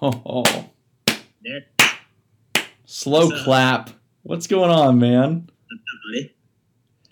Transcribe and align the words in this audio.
Oh, 0.00 0.68
There, 1.42 1.60
slow 2.84 3.26
What's 3.26 3.38
up? 3.40 3.44
clap. 3.44 3.90
What's 4.22 4.46
going 4.46 4.70
on, 4.70 4.98
man? 4.98 5.48
buddy. 6.12 6.34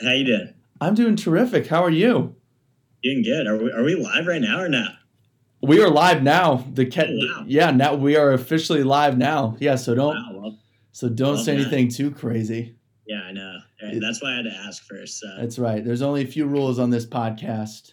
How 0.02 0.12
you 0.12 0.24
doing? 0.24 0.54
I'm 0.80 0.94
doing 0.94 1.16
terrific. 1.16 1.66
How 1.68 1.82
are 1.82 1.90
you? 1.90 2.34
Doing 3.02 3.22
good. 3.22 3.46
Are 3.46 3.56
we 3.56 3.70
are 3.72 3.82
we 3.84 3.94
live 3.94 4.26
right 4.26 4.40
now 4.42 4.60
or 4.60 4.68
not? 4.68 4.92
We 5.62 5.80
are 5.82 5.88
live 5.88 6.22
now. 6.22 6.64
The 6.74 6.86
cat, 6.86 7.08
Oh, 7.08 7.14
wow. 7.38 7.44
yeah, 7.46 7.70
now 7.70 7.94
we 7.94 8.16
are 8.16 8.32
officially 8.32 8.82
live 8.82 9.16
now. 9.16 9.56
Yeah, 9.58 9.76
so 9.76 9.94
don't 9.94 10.14
Wow. 10.16 10.30
Well, 10.40 10.58
so 10.92 11.08
don't 11.08 11.36
Love 11.36 11.44
say 11.44 11.54
anything 11.54 11.88
too 11.88 12.10
crazy. 12.10 12.76
yeah, 13.06 13.22
I 13.22 13.32
know. 13.32 13.58
It- 13.80 14.00
That's 14.00 14.20
why 14.22 14.32
I 14.32 14.36
had 14.36 14.44
to 14.44 14.54
ask 14.54 14.82
first. 14.84 15.18
So 15.20 15.28
That's 15.38 15.58
right. 15.58 15.84
There's 15.84 16.02
only 16.02 16.22
a 16.22 16.26
few 16.26 16.46
rules 16.46 16.78
on 16.78 16.90
this 16.90 17.06
podcast. 17.06 17.92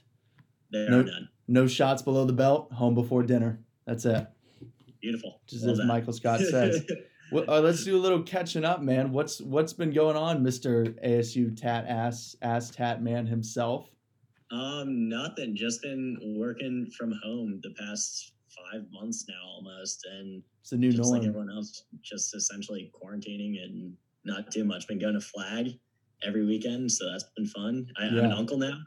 there 0.72 0.90
no- 0.90 1.00
are 1.00 1.04
none. 1.04 1.30
No 1.48 1.68
shots 1.68 2.02
below 2.02 2.26
the 2.26 2.34
belt. 2.34 2.72
Home 2.74 2.96
before 2.96 3.22
dinner. 3.24 3.60
That's 3.86 4.06
it. 4.06 4.28
Beautiful. 5.04 5.42
Just 5.48 5.64
Love 5.66 5.74
as 5.74 5.78
that. 5.80 5.86
Michael 5.86 6.14
Scott 6.14 6.40
says. 6.40 6.84
Well, 7.32 7.46
uh, 7.48 7.62
let's 7.62 7.84
do 7.84 7.98
a 7.98 8.00
little 8.00 8.22
catching 8.22 8.64
up, 8.64 8.84
man. 8.84 9.12
What's 9.12 9.42
what's 9.42 9.74
been 9.74 9.92
going 9.92 10.16
on, 10.16 10.44
Mister 10.44 10.84
ASU 11.04 11.60
tat 11.60 11.86
ass 11.88 12.36
ass 12.44 12.70
tat 12.70 13.02
man 13.02 13.26
himself? 13.26 13.90
um, 14.52 15.10
nothing. 15.10 15.56
Just 15.56 15.82
been 15.82 16.36
working 16.38 16.92
from 16.96 17.12
home 17.24 17.60
the 17.64 17.72
past 17.80 18.34
five 18.50 18.84
months 18.92 19.26
now 19.28 19.42
almost, 19.48 20.06
and 20.12 20.44
It's 20.62 20.74
a 20.74 20.78
new 20.78 20.92
just 20.92 21.10
like 21.10 21.24
everyone 21.24 21.50
else, 21.50 21.86
just 22.04 22.36
essentially 22.36 22.92
quarantining 22.94 23.64
and 23.64 23.96
not 24.26 24.52
too 24.52 24.64
much. 24.64 24.88
Been 24.88 25.00
going 25.00 25.16
to 25.16 25.22
Flag 25.22 25.70
every 26.24 26.46
weekend, 26.46 26.92
so 26.92 27.10
that's 27.10 27.26
been 27.36 27.48
fun. 27.48 27.88
I, 27.98 28.08
I'm 28.08 28.18
an 28.20 28.32
uncle 28.32 28.60
now. 28.60 28.78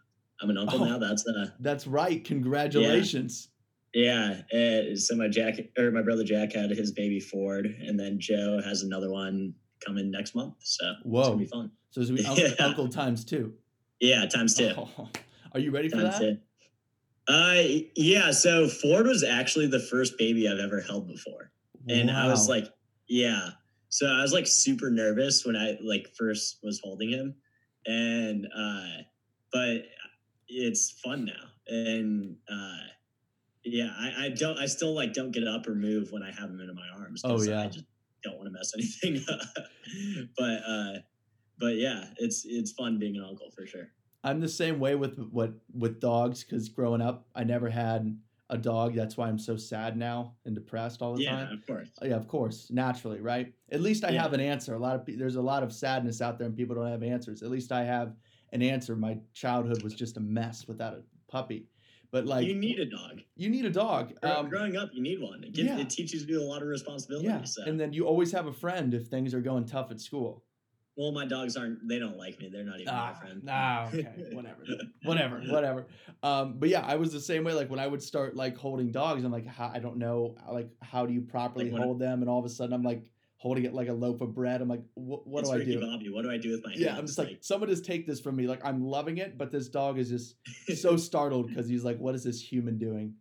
I'm 0.41 0.51
an 0.51 0.59
uncle 0.59 0.83
Oh. 0.83 0.85
now. 0.85 0.99
That's 0.99 1.27
uh 1.27 1.47
That's 1.59 1.89
right. 1.89 2.23
Congratulations. 2.25 3.49
Yeah, 3.51 3.56
uh, 3.97 4.97
so 4.97 5.17
my 5.17 5.29
Jack 5.29 5.55
or 5.79 5.91
my 5.91 6.03
brother 6.03 6.25
Jack 6.25 6.53
had 6.53 6.71
his 6.71 6.93
baby 6.93 7.21
Ford, 7.21 7.67
and 7.67 7.99
then 7.99 8.19
Joe 8.21 8.61
has 8.65 8.83
another 8.83 9.11
one 9.11 9.55
coming 9.85 10.11
next 10.11 10.35
month. 10.35 10.55
So 10.61 10.85
it's 10.91 11.05
Whoa. 11.05 11.23
gonna 11.25 11.37
be 11.37 11.47
fun. 11.47 11.71
So 11.91 12.01
it's 12.01 12.11
gonna 12.11 12.23
be 12.23 12.27
uncle, 12.29 12.45
Yeah. 12.49 12.67
uncle 12.67 12.89
times 12.89 13.25
two. 13.25 13.55
Yeah, 14.01 14.27
times 14.27 14.55
two. 14.55 14.73
Oh, 14.77 15.09
are 15.53 15.61
you 15.61 15.71
ready 15.71 15.89
for 15.89 15.97
times 15.97 16.19
that? 16.19 16.39
two. 17.29 17.33
Uh, 17.33 17.85
yeah. 17.97 18.31
So 18.31 18.69
Ford 18.69 19.07
was 19.07 19.25
actually 19.25 19.67
the 19.67 19.81
first 19.81 20.19
baby 20.19 20.49
I've 20.49 20.59
ever 20.59 20.81
held 20.81 21.09
before, 21.09 21.51
and 21.89 22.11
I 22.11 22.29
was 22.29 22.49
like, 22.49 22.67
yeah. 23.09 23.51
So 23.89 24.07
I 24.07 24.21
was 24.21 24.33
like 24.33 24.47
super 24.47 24.91
nervous 24.91 25.45
when 25.47 25.57
I 25.57 25.79
like 25.83 26.09
first 26.19 26.59
was 26.63 26.81
holding 26.85 27.09
him, 27.11 27.35
and 27.87 28.47
uh, 28.57 29.03
but 29.53 29.85
it's 30.49 31.01
fun 31.03 31.25
now, 31.25 31.49
and 31.67 32.37
uh, 32.53 32.77
yeah, 33.67 33.91
I, 33.99 34.27
I 34.27 34.29
don't, 34.31 34.59
I 34.59 34.67
still 34.67 34.95
like 34.95 35.13
don't 35.13 35.33
get 35.33 35.47
up 35.47 35.67
or 35.67 35.75
move 35.75 36.13
when 36.13 36.23
I 36.23 36.31
have 36.31 36.51
him 36.51 36.61
in 36.61 36.75
my 36.75 36.89
arms. 37.03 37.23
Oh, 37.25 37.43
yeah. 37.43 37.63
I 37.63 37.67
just 37.67 37.85
don't 38.23 38.37
want 38.37 38.47
to 38.47 38.53
mess 38.53 38.73
anything 39.05 39.25
up. 39.33 39.41
but 40.37 40.63
uh, 40.67 40.93
but 41.59 41.77
yeah, 41.77 42.05
it's 42.19 42.45
it's 42.45 42.73
fun 42.73 42.99
being 42.99 43.17
an 43.17 43.25
uncle 43.25 43.51
for 43.51 43.67
sure. 43.67 43.89
I'm 44.25 44.41
the 44.41 44.49
same 44.49 44.81
way 44.81 44.95
with 44.95 45.19
what 45.31 45.53
with 45.73 46.01
dogs 46.01 46.45
because 46.45 46.69
growing 46.69 47.01
up, 47.01 47.27
I 47.35 47.45
never 47.45 47.69
had 47.71 48.19
a 48.51 48.59
dog. 48.59 48.95
That's 48.95 49.17
why 49.17 49.29
I'm 49.29 49.39
so 49.39 49.57
sad 49.57 49.97
now 49.97 50.35
and 50.45 50.55
depressed 50.55 51.03
all 51.03 51.15
the 51.15 51.23
Yeah, 51.23 51.31
time. 51.31 51.49
Yeah, 51.51 51.55
of 51.55 51.67
course. 51.67 51.89
Yeah, 52.03 52.15
of 52.17 52.29
course, 52.29 52.69
naturally, 52.71 53.21
right? 53.21 53.53
At 53.73 53.81
least 53.81 54.05
I 54.05 54.11
Yeah. 54.11 54.23
have 54.23 54.33
an 54.33 54.41
answer. 54.41 54.75
A 54.75 54.79
lot 54.79 54.95
of 54.97 55.19
there's 55.19 55.37
a 55.37 55.43
lot 55.43 55.63
of 55.63 55.73
sadness 55.73 56.21
out 56.21 56.39
there, 56.39 56.47
and 56.47 56.57
people 56.57 56.75
don't 56.77 56.91
have 56.91 57.03
answers. 57.03 57.43
At 57.43 57.51
least 57.51 57.73
I 57.73 57.85
have 57.85 58.15
an 58.53 58.63
answer. 58.63 58.97
My 58.97 59.19
childhood 59.33 59.83
was 59.83 59.95
just 59.95 60.17
a 60.17 60.21
mess 60.21 60.67
without 60.69 60.95
a 60.95 61.03
puppy. 61.31 61.67
But 62.11 62.27
like 62.27 62.47
you 62.47 62.55
need 62.55 62.79
a 62.79 62.87
dog. 62.87 63.21
you 63.37 63.51
need 63.51 63.65
a 63.65 63.71
dog. 63.71 64.13
Um, 64.23 64.49
Growing 64.49 64.77
up, 64.77 64.91
you 64.93 65.03
need 65.03 65.21
one. 65.21 65.43
It, 65.45 65.53
gives, 65.53 65.69
yeah. 65.69 65.79
it 65.79 65.91
teaches 65.91 66.25
you 66.27 66.41
a 66.41 66.45
lot 66.45 66.63
of 66.63 66.69
responsibility. 66.69 67.27
yeah, 67.27 67.45
So. 67.45 67.63
and 67.65 67.79
then 67.79 67.93
you 67.93 68.07
always 68.07 68.33
have 68.33 68.47
a 68.47 68.53
friend 68.53 68.95
if 68.95 69.07
things 69.09 69.35
are 69.35 69.41
going 69.41 69.65
tough 69.67 69.91
at 69.91 70.01
school. 70.01 70.45
well, 70.97 71.13
my 71.13 71.27
dogs 71.27 71.57
aren't. 71.57 71.87
They 71.89 71.99
don't 71.99 72.17
like 72.17 72.39
me. 72.41 72.49
They're 72.49 72.65
not 72.65 72.81
even 72.81 72.95
my 72.95 73.13
friend. 73.13 73.43
ah, 73.51 73.87
okay, 73.89 74.07
whatever, 74.33 74.65
whatever, 75.03 75.41
whatever. 75.49 75.87
Um, 76.23 76.55
but 76.59 76.69
yeah, 76.69 76.81
I 76.87 76.97
was 76.97 77.13
the 77.13 77.21
same 77.21 77.45
way. 77.45 77.53
Like 77.53 77.69
when 77.69 77.81
I 77.81 77.87
would 77.87 78.03
start 78.03 78.35
like 78.37 78.57
holding 78.57 78.91
dogs, 78.91 79.25
I'm 79.25 79.33
like, 79.33 79.47
how, 79.47 79.71
I 79.75 79.79
don't 79.79 79.99
know, 79.99 80.37
like 80.51 80.71
how 80.81 81.05
do 81.07 81.13
you 81.13 81.21
properly 81.21 81.71
Like 81.71 81.83
hold 81.83 81.99
them? 81.99 82.23
And 82.23 82.31
all 82.31 82.39
of 82.39 82.45
a 82.45 82.49
sudden, 82.49 82.73
I'm 82.73 82.83
like 82.83 83.05
holding 83.47 83.65
it 83.65 83.73
like 83.73 83.87
a 83.89 83.93
loaf 83.93 84.21
of 84.21 84.35
bread. 84.35 84.61
I'm 84.61 84.69
like, 84.69 84.83
what, 84.95 85.45
do 85.45 85.53
I 85.53 85.63
do? 85.63 85.81
Bobby. 85.81 86.09
What 86.11 86.23
do 86.23 86.31
I 86.33 86.37
do 86.37 86.51
with 86.51 86.65
my 86.65 86.73
Yeah, 86.75 86.89
hands? 86.89 86.99
I'm 86.99 87.07
just 87.07 87.19
like, 87.19 87.39
someone 87.43 87.71
just 87.71 87.85
take 87.85 88.05
this 88.05 88.19
from 88.21 88.35
me. 88.35 88.49
Like 88.49 88.61
I'm 88.65 88.83
loving 88.83 89.19
it, 89.19 89.39
but 89.39 89.53
this 89.53 89.69
dog 89.69 89.99
is 90.01 90.09
just 90.09 90.35
so 90.83 90.97
startled 90.97 91.49
because 91.49 91.69
he's 91.69 91.85
like, 91.85 91.97
what 91.99 92.17
is 92.17 92.25
this 92.25 92.41
human 92.41 92.77
doing? 92.77 93.15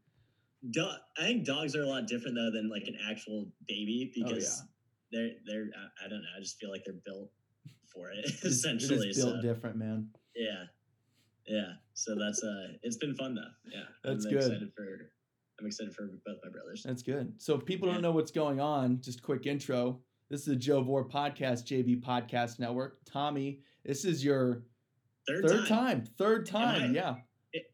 Do- 0.72 0.90
I 1.19 1.22
think 1.28 1.46
dogs 1.46 1.75
are 1.75 1.84
a 1.84 1.88
lot 1.88 2.08
different 2.08 2.35
though 2.35 2.50
than 2.52 2.69
like 2.72 2.88
an 2.88 2.97
actual 3.08 3.46
baby 3.68 4.12
Oh, 4.18 4.24
because 4.30 4.64
they're 5.12 5.30
they're 5.46 5.66
I, 6.02 6.06
I 6.06 6.09
don't 6.09 6.22
know. 6.22 6.28
I 6.35 6.40
just 6.40 6.58
feel 6.59 6.72
like 6.72 6.81
they're 6.85 6.96
built 7.06 7.30
for 7.94 8.09
it 8.09 8.25
essentially. 8.44 9.09
it 9.09 9.16
built 9.16 9.35
so 9.35 9.41
different, 9.44 9.75
man. 9.78 10.08
yeah, 10.35 10.64
yeah. 11.47 11.74
So 11.94 12.16
that's 12.19 12.41
uh, 12.44 12.74
it's 12.81 12.97
been 12.97 13.14
fun 13.16 13.35
though. 13.35 13.41
Yeah, 13.72 13.84
That's 14.03 14.25
I'm 14.25 14.31
good. 14.31 14.40
Excited 14.41 14.72
for 14.75 15.12
I'm 15.59 15.68
excited 15.68 15.94
for 15.94 16.08
both 16.25 16.38
my 16.44 16.50
brothers. 16.52 16.84
That's 16.84 17.02
good. 17.03 17.31
So 17.38 17.56
if 17.56 17.64
people 17.64 17.88
Yeah. 17.88 17.94
don't 17.94 18.02
know 18.03 18.12
what's 18.12 18.31
going 18.31 18.59
on, 18.59 19.00
just 19.02 19.22
quick 19.22 19.46
intro. 19.46 20.02
This 20.30 20.41
is 20.41 20.46
the 20.47 20.56
Joe 20.56 20.81
Vore 20.81 21.08
Podcast, 21.08 21.66
JV 21.66 22.02
Podcast 22.02 22.59
Network. 22.59 22.97
Tommy, 23.06 23.59
this 23.84 24.06
is 24.06 24.24
your 24.24 24.63
Third, 25.28 25.47
third 25.47 25.68
time. 25.68 26.02
time. 26.02 26.06
Third 26.18 26.50
Am 26.50 26.56
I? 26.56 26.80
time, 26.80 26.96
yeah. 26.96 27.16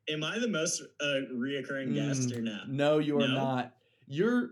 Am 0.09 0.23
I 0.23 0.37
the 0.37 0.47
most 0.47 0.81
uh, 1.01 1.05
reoccurring 1.33 1.93
guest 1.95 2.29
Mm, 2.29 2.37
or 2.37 2.41
no? 2.41 2.59
No, 2.67 2.97
you 2.99 3.17
are 3.17 3.27
No? 3.27 3.33
not. 3.33 3.73
You're 4.07 4.51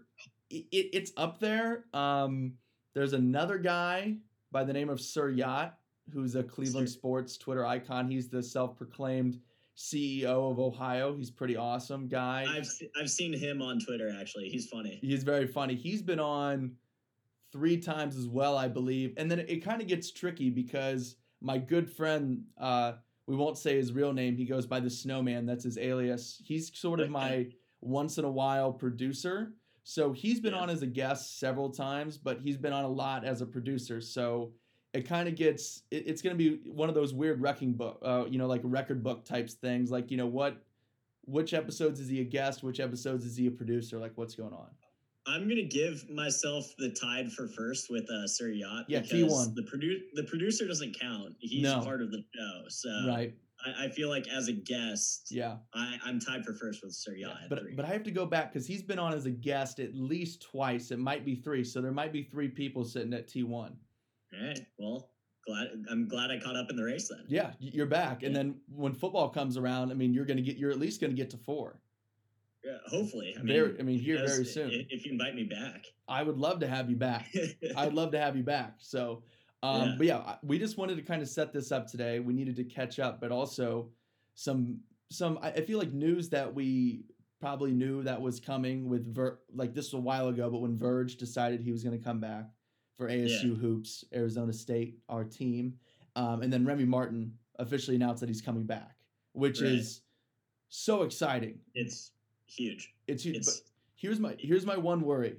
it, 0.50 0.66
it's 0.72 1.12
up 1.18 1.40
there. 1.40 1.86
Um 1.94 2.54
there's 2.96 3.14
another 3.14 3.58
guy 3.58 4.16
by 4.52 4.64
the 4.64 4.74
name 4.74 4.90
of 4.90 5.00
Sir 5.00 5.30
Yacht 5.30 5.78
who's 6.12 6.36
a 6.36 6.44
Cleveland 6.44 6.90
Sir- 6.90 6.94
sports 6.94 7.38
Twitter 7.38 7.66
icon. 7.66 8.10
He's 8.10 8.30
the 8.30 8.42
self-proclaimed 8.42 9.40
CEO 9.78 10.52
of 10.52 10.60
Ohio. 10.60 11.16
He's 11.16 11.30
pretty 11.30 11.56
awesome 11.56 12.08
guy. 12.08 12.46
I've 12.50 12.68
I've 13.00 13.10
seen 13.12 13.32
him 13.34 13.62
on 13.62 13.80
Twitter 13.80 14.12
actually. 14.20 14.50
He's 14.50 14.68
funny. 14.68 14.98
He's 15.02 15.24
very 15.24 15.46
funny. 15.48 15.76
He's 15.76 16.02
been 16.02 16.20
on 16.20 16.72
three 17.52 17.78
times 17.78 18.16
as 18.18 18.28
well, 18.28 18.58
I 18.58 18.68
believe. 18.68 19.14
And 19.18 19.30
then 19.30 19.40
it 19.40 19.64
kind 19.64 19.82
of 19.82 19.88
gets 19.88 20.12
tricky 20.12 20.50
because 20.50 21.16
my 21.42 21.58
good 21.58 21.90
friend, 21.90 22.44
uh, 22.58 22.94
we 23.28 23.36
won't 23.36 23.58
say 23.58 23.76
his 23.78 23.94
real 23.94 24.14
name. 24.14 24.36
He 24.36 24.46
goes 24.46 24.66
by 24.66 24.80
the 24.80 24.90
Snowman. 24.90 25.46
That's 25.46 25.64
his 25.64 25.78
alias. 25.78 26.42
He's 26.44 26.76
sort 26.78 27.00
of 27.00 27.10
my 27.10 27.48
once 27.82 28.18
in 28.18 28.26
a 28.26 28.32
while 28.32 28.72
producer. 28.74 29.54
So 29.84 30.12
he's 30.12 30.40
been 30.40 30.54
Yeah. 30.54 30.60
on 30.62 30.70
as 30.70 30.82
a 30.82 30.88
guest 30.88 31.40
several 31.40 31.70
times, 31.70 32.18
but 32.18 32.40
he's 32.42 32.58
been 32.58 32.74
on 32.74 32.86
a 32.86 32.90
lot 32.90 33.26
as 33.26 33.42
a 33.42 33.46
producer. 33.46 34.02
So 34.02 34.54
it 34.94 35.08
kind 35.08 35.28
of 35.28 35.36
gets 35.36 35.84
it, 35.92 36.08
it's 36.08 36.22
going 36.22 36.38
to 36.38 36.38
be 36.38 36.70
one 36.70 36.90
of 36.90 36.96
those 36.96 37.14
weird 37.14 37.42
wrecking 37.42 37.74
book, 37.74 38.00
uh, 38.02 38.26
you 38.30 38.38
know, 38.38 38.48
like 38.48 38.62
record 38.64 39.02
book 39.04 39.24
types 39.26 39.54
things. 39.54 39.90
Like 39.92 40.12
you 40.12 40.18
know 40.18 40.28
what, 40.28 40.64
which 41.26 41.54
episodes 41.54 42.00
is 42.00 42.08
he 42.08 42.22
a 42.22 42.24
guest? 42.24 42.64
Which 42.64 42.80
episodes 42.80 43.26
is 43.26 43.38
he 43.38 43.48
a 43.48 43.52
producer? 43.52 43.98
Like 44.00 44.14
what's 44.16 44.36
going 44.36 44.54
on? 44.54 44.70
I'm 45.30 45.48
gonna 45.48 45.64
give 45.64 46.10
myself 46.10 46.74
the 46.78 46.90
tied 46.90 47.32
for 47.32 47.48
first 47.48 47.90
with 47.90 48.10
uh, 48.10 48.28
Sir 48.28 48.50
Yacht. 48.50 48.86
Yeah, 48.88 49.02
because 49.02 49.48
T1. 49.48 49.56
The 49.56 49.62
produ- 49.62 50.02
the 50.14 50.24
producer 50.24 50.68
doesn't 50.68 51.00
count. 51.00 51.36
He's 51.40 51.64
No. 51.64 51.82
part 51.82 52.02
of 52.02 52.12
the 52.12 52.24
show. 52.36 52.64
So 52.70 52.90
right. 53.08 53.34
I, 53.66 53.86
I 53.86 53.90
feel 53.90 54.10
like 54.10 54.28
as 54.30 54.48
a 54.48 54.54
guest, 54.54 55.28
Yeah. 55.32 55.58
I, 55.74 55.98
I'm 56.06 56.20
tied 56.20 56.46
for 56.46 56.54
first 56.54 56.82
with 56.84 56.94
Sir 56.94 57.14
Yacht. 57.16 57.38
at 57.44 57.50
But 57.50 57.60
three. 57.60 57.76
but 57.76 57.86
I 57.86 57.90
have 57.90 58.04
to 58.04 58.12
go 58.12 58.26
back 58.26 58.52
because 58.54 58.66
he's 58.66 58.82
been 58.82 59.00
on 59.00 59.14
as 59.14 59.26
a 59.26 59.32
guest 59.32 59.80
at 59.80 59.94
least 59.96 60.42
twice. 60.42 60.92
It 60.92 61.00
might 61.00 61.26
be 61.26 61.36
three. 61.36 61.64
So 61.64 61.82
there 61.82 61.92
might 61.92 62.12
be 62.14 62.24
three 62.24 62.48
people 62.48 62.84
sitting 62.84 63.14
at 63.14 63.28
T 63.28 63.44
one. 63.44 63.76
All 64.34 64.48
right. 64.48 64.60
Well, 64.78 65.10
glad 65.46 65.68
I'm 65.92 66.08
glad 66.08 66.32
I 66.32 66.40
caught 66.40 66.56
up 66.56 66.70
in 66.70 66.76
the 66.76 66.84
race 66.84 67.10
then. 67.10 67.26
Yeah, 67.28 67.52
you're 67.60 67.86
back. 67.86 68.24
And 68.24 68.36
then 68.36 68.56
when 68.74 68.94
football 68.94 69.30
comes 69.30 69.58
around, 69.58 69.92
I 69.92 69.94
mean, 69.94 70.14
you're 70.14 70.26
gonna 70.26 70.42
get 70.42 70.58
you're 70.58 70.72
at 70.72 70.80
least 70.80 71.02
gonna 71.02 71.14
get 71.14 71.30
to 71.32 71.38
four. 71.38 71.82
Yeah, 72.64 72.78
hopefully. 72.88 73.34
I 73.38 73.40
mean, 73.42 73.48
Very- 73.48 73.80
I 73.80 73.84
mean, 73.84 74.00
here 74.00 74.18
very 74.26 74.44
soon. 74.46 74.70
If 74.90 75.06
you 75.06 75.14
invite 75.14 75.36
me 75.36 75.44
back. 75.44 75.86
I 76.08 76.24
would 76.24 76.38
love 76.38 76.60
to 76.60 76.68
have 76.68 76.90
you 76.90 76.96
back. 76.98 77.34
I'd 77.78 77.94
love 77.94 78.12
to 78.12 78.20
have 78.20 78.36
you 78.36 78.44
back. 78.44 78.76
So, 78.80 79.24
um, 79.64 79.82
Yeah. 79.90 79.96
but 79.98 80.08
yeah, 80.08 80.36
we 80.44 80.60
just 80.60 80.78
wanted 80.78 80.96
to 80.98 81.02
kind 81.04 81.22
of 81.22 81.30
set 81.30 81.54
this 81.54 81.72
up 81.72 81.88
today. 81.88 82.20
We 82.20 82.34
needed 82.34 82.56
to 82.58 82.64
catch 82.66 83.00
up, 83.00 83.22
but 83.22 83.32
also 83.32 83.90
some 84.36 84.82
some. 85.12 85.40
I 85.42 85.62
feel 85.62 85.80
like 85.80 85.92
news 85.94 86.30
that 86.30 86.54
we 86.54 87.06
probably 87.40 87.72
knew 87.72 88.04
that 88.04 88.22
was 88.22 88.40
coming 88.40 88.90
with 88.90 89.14
Ver. 89.16 89.40
Like 89.54 89.74
this 89.74 89.88
was 89.88 89.94
a 89.96 90.04
while 90.04 90.28
ago, 90.28 90.50
but 90.50 90.60
when 90.60 90.78
Verge 90.78 91.16
decided 91.16 91.62
he 91.62 91.72
was 91.72 91.84
going 91.84 91.98
to 91.98 92.04
come 92.04 92.20
back 92.20 92.46
for 92.98 93.08
ASU 93.08 93.58
hoops, 93.58 94.04
Arizona 94.14 94.52
State, 94.52 95.00
our 95.08 95.24
team, 95.24 95.80
um, 96.18 96.42
and 96.42 96.52
then 96.52 96.66
Remy 96.66 96.84
Martin 96.86 97.34
officially 97.58 97.96
announced 97.96 98.20
that 98.20 98.28
he's 98.30 98.42
coming 98.42 98.66
back, 98.66 98.98
which 99.32 99.62
Right. 99.62 99.72
is 99.72 100.02
so 100.68 101.04
exciting. 101.04 101.60
It's 101.74 102.12
huge. 102.50 102.94
It's 103.08 103.24
huge. 103.24 103.38
It's 103.38 103.60
But 103.60 103.70
here's 103.96 104.20
my 104.20 104.36
here's 104.40 104.66
my 104.66 104.78
one 104.78 105.02
worry. 105.02 105.38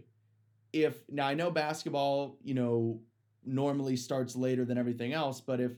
If 0.73 1.03
now 1.11 1.27
I 1.27 1.35
know 1.35 1.51
basketball, 1.51 2.37
you 2.43 2.55
know, 2.55 3.01
normally 3.45 3.97
starts 3.97 4.37
later 4.37 4.65
than 4.65 4.79
everything 4.79 5.13
else, 5.13 5.41
but 5.41 5.61
if 5.61 5.73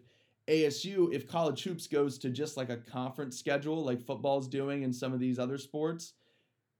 ASU, 0.48 1.12
if 1.12 1.26
college 1.26 1.62
hoops 1.62 1.86
goes 1.86 2.18
to 2.18 2.28
just 2.28 2.56
like 2.56 2.68
a 2.68 2.76
conference 2.76 3.38
schedule, 3.38 3.84
like 3.84 4.02
football's 4.02 4.48
doing 4.48 4.84
and 4.84 4.94
some 4.94 5.12
of 5.12 5.20
these 5.20 5.38
other 5.38 5.56
sports, 5.56 6.14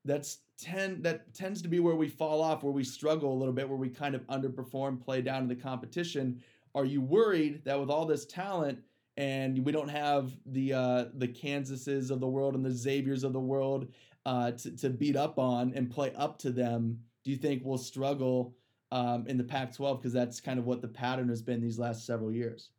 that's 0.05 0.39
tend 0.59 1.03
that 1.05 1.33
tends 1.35 1.63
to 1.63 1.69
be 1.69 1.81
where 1.81 1.95
we 1.95 2.09
fall 2.09 2.43
off, 2.43 2.63
where 2.63 2.73
we 2.73 2.85
struggle 2.85 3.33
a 3.33 3.39
little 3.39 3.55
bit, 3.55 3.69
where 3.69 3.79
we 3.79 3.89
kind 3.89 4.15
of 4.15 4.27
underperform, 4.27 5.03
play 5.03 5.23
down 5.23 5.43
in 5.43 5.49
the 5.49 5.55
competition. 5.55 6.43
Are 6.75 6.85
you 6.85 7.01
worried 7.01 7.63
that 7.65 7.79
with 7.79 7.91
all 7.91 8.07
this 8.07 8.25
talent 8.27 8.79
and 9.17 9.65
we 9.65 9.73
don't 9.73 9.89
have 9.89 10.33
the 10.47 10.73
uh, 10.73 11.05
the 11.15 11.29
Kansases 11.29 12.11
of 12.11 12.21
the 12.21 12.27
world 12.27 12.55
and 12.55 12.65
the 12.65 12.71
Xaviers 12.71 13.25
of 13.25 13.33
the 13.33 13.41
world 13.41 13.89
uh, 14.27 14.53
to, 14.53 14.77
to 14.77 14.91
beat 14.91 15.17
up 15.17 15.39
on 15.39 15.73
and 15.75 15.91
play 15.91 16.13
up 16.17 16.39
to 16.41 16.51
them? 16.51 16.99
Do 17.25 17.31
you 17.31 17.37
think 17.37 17.63
we'll 17.65 17.79
struggle 17.79 18.57
um, 18.91 19.27
in 19.27 19.39
the 19.39 19.45
Pac-12 19.45 19.99
because 19.99 20.13
that's 20.13 20.41
kind 20.41 20.59
of 20.59 20.67
what 20.67 20.83
the 20.83 20.89
pattern 20.89 21.29
has 21.29 21.43
been 21.43 21.61
these 21.61 21.79
last 21.79 22.07
several 22.07 22.33
years? 22.33 22.71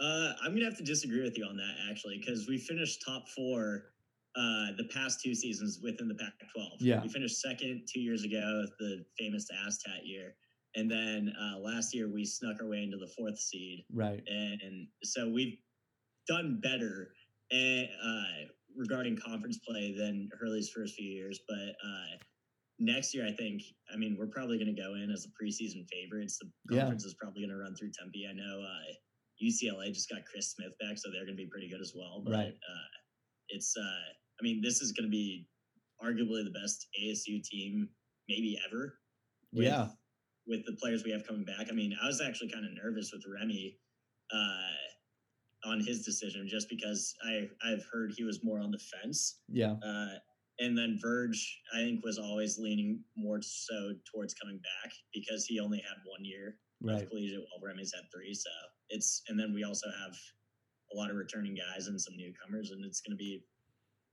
Uh, 0.00 0.32
I'm 0.42 0.54
gonna 0.54 0.64
have 0.64 0.76
to 0.78 0.84
disagree 0.84 1.22
with 1.22 1.38
you 1.38 1.44
on 1.44 1.56
that 1.56 1.74
actually, 1.88 2.18
because 2.18 2.48
we 2.48 2.58
finished 2.58 3.02
top 3.04 3.28
four 3.28 3.84
uh, 4.36 4.74
the 4.76 4.88
past 4.92 5.20
two 5.20 5.34
seasons 5.34 5.78
within 5.82 6.08
the 6.08 6.14
Pac-12. 6.14 6.66
Yeah, 6.80 7.00
we 7.00 7.08
finished 7.08 7.40
second 7.40 7.86
two 7.92 8.00
years 8.00 8.24
ago, 8.24 8.64
the 8.80 9.04
famous 9.16 9.46
Aztat 9.64 10.04
year, 10.04 10.34
and 10.74 10.90
then 10.90 11.32
uh, 11.40 11.60
last 11.60 11.94
year 11.94 12.08
we 12.12 12.24
snuck 12.24 12.56
our 12.60 12.68
way 12.68 12.82
into 12.82 12.96
the 12.96 13.06
fourth 13.16 13.38
seed. 13.38 13.84
Right, 13.92 14.20
and, 14.26 14.60
and 14.62 14.88
so 15.04 15.30
we've 15.30 15.56
done 16.26 16.58
better 16.60 17.12
and, 17.50 17.88
uh, 18.02 18.48
regarding 18.76 19.16
conference 19.16 19.58
play 19.66 19.94
than 19.96 20.28
Hurley's 20.40 20.70
first 20.70 20.94
few 20.94 21.08
years, 21.08 21.40
but. 21.48 21.74
Uh, 21.84 22.18
next 22.78 23.14
year, 23.14 23.26
I 23.26 23.32
think, 23.32 23.62
I 23.92 23.96
mean, 23.96 24.16
we're 24.18 24.26
probably 24.26 24.58
going 24.58 24.74
to 24.74 24.80
go 24.80 24.94
in 24.94 25.10
as 25.10 25.24
the 25.24 25.30
preseason 25.30 25.86
favorites. 25.90 26.38
The 26.38 26.76
conference 26.76 27.04
yeah. 27.04 27.08
is 27.08 27.14
probably 27.14 27.42
going 27.42 27.56
to 27.56 27.62
run 27.62 27.74
through 27.76 27.92
Tempe. 27.98 28.26
I 28.28 28.34
know 28.34 28.62
uh, 28.62 28.92
UCLA 29.42 29.92
just 29.92 30.10
got 30.10 30.24
Chris 30.24 30.52
Smith 30.52 30.72
back, 30.80 30.98
so 30.98 31.10
they're 31.10 31.24
going 31.24 31.36
to 31.36 31.42
be 31.42 31.50
pretty 31.50 31.68
good 31.68 31.80
as 31.80 31.92
well. 31.94 32.22
But 32.24 32.32
right. 32.32 32.54
uh, 32.54 32.94
it's, 33.48 33.74
uh, 33.76 34.04
I 34.40 34.42
mean, 34.42 34.60
this 34.62 34.80
is 34.80 34.92
going 34.92 35.06
to 35.06 35.10
be 35.10 35.46
arguably 36.02 36.44
the 36.44 36.54
best 36.60 36.86
ASU 37.00 37.42
team 37.42 37.88
maybe 38.28 38.58
ever. 38.66 38.98
With, 39.52 39.66
yeah. 39.66 39.88
With 40.46 40.66
the 40.66 40.76
players 40.80 41.04
we 41.04 41.12
have 41.12 41.26
coming 41.26 41.44
back. 41.44 41.68
I 41.70 41.72
mean, 41.72 41.94
I 42.02 42.06
was 42.06 42.20
actually 42.20 42.50
kind 42.50 42.64
of 42.64 42.72
nervous 42.82 43.10
with 43.12 43.22
Remy 43.32 43.78
uh, 44.34 44.93
on 45.64 45.80
his 45.80 46.04
decision 46.04 46.46
just 46.48 46.68
because 46.68 47.14
I, 47.24 47.48
I've 47.64 47.84
heard 47.92 48.12
he 48.16 48.24
was 48.24 48.44
more 48.44 48.60
on 48.60 48.70
the 48.70 48.78
fence. 48.78 49.40
Yeah. 49.48 49.74
Uh, 49.84 50.18
and 50.60 50.76
then 50.78 50.98
Verge, 51.00 51.60
I 51.74 51.78
think, 51.78 52.04
was 52.04 52.18
always 52.18 52.58
leaning 52.58 53.00
more 53.16 53.40
so 53.42 53.92
towards 54.10 54.34
coming 54.34 54.58
back 54.58 54.92
because 55.12 55.46
he 55.46 55.58
only 55.58 55.78
had 55.78 55.96
one 56.04 56.24
year 56.24 56.56
right. 56.80 57.02
of 57.02 57.08
collegiate 57.08 57.40
while 57.40 57.60
Remy's 57.62 57.92
had 57.92 58.04
three. 58.14 58.34
So 58.34 58.50
it's 58.90 59.22
and 59.28 59.38
then 59.38 59.52
we 59.52 59.64
also 59.64 59.88
have 60.02 60.14
a 60.92 60.96
lot 60.96 61.10
of 61.10 61.16
returning 61.16 61.56
guys 61.56 61.88
and 61.88 62.00
some 62.00 62.16
newcomers, 62.16 62.70
and 62.70 62.84
it's 62.84 63.00
going 63.00 63.12
to 63.12 63.16
be 63.16 63.42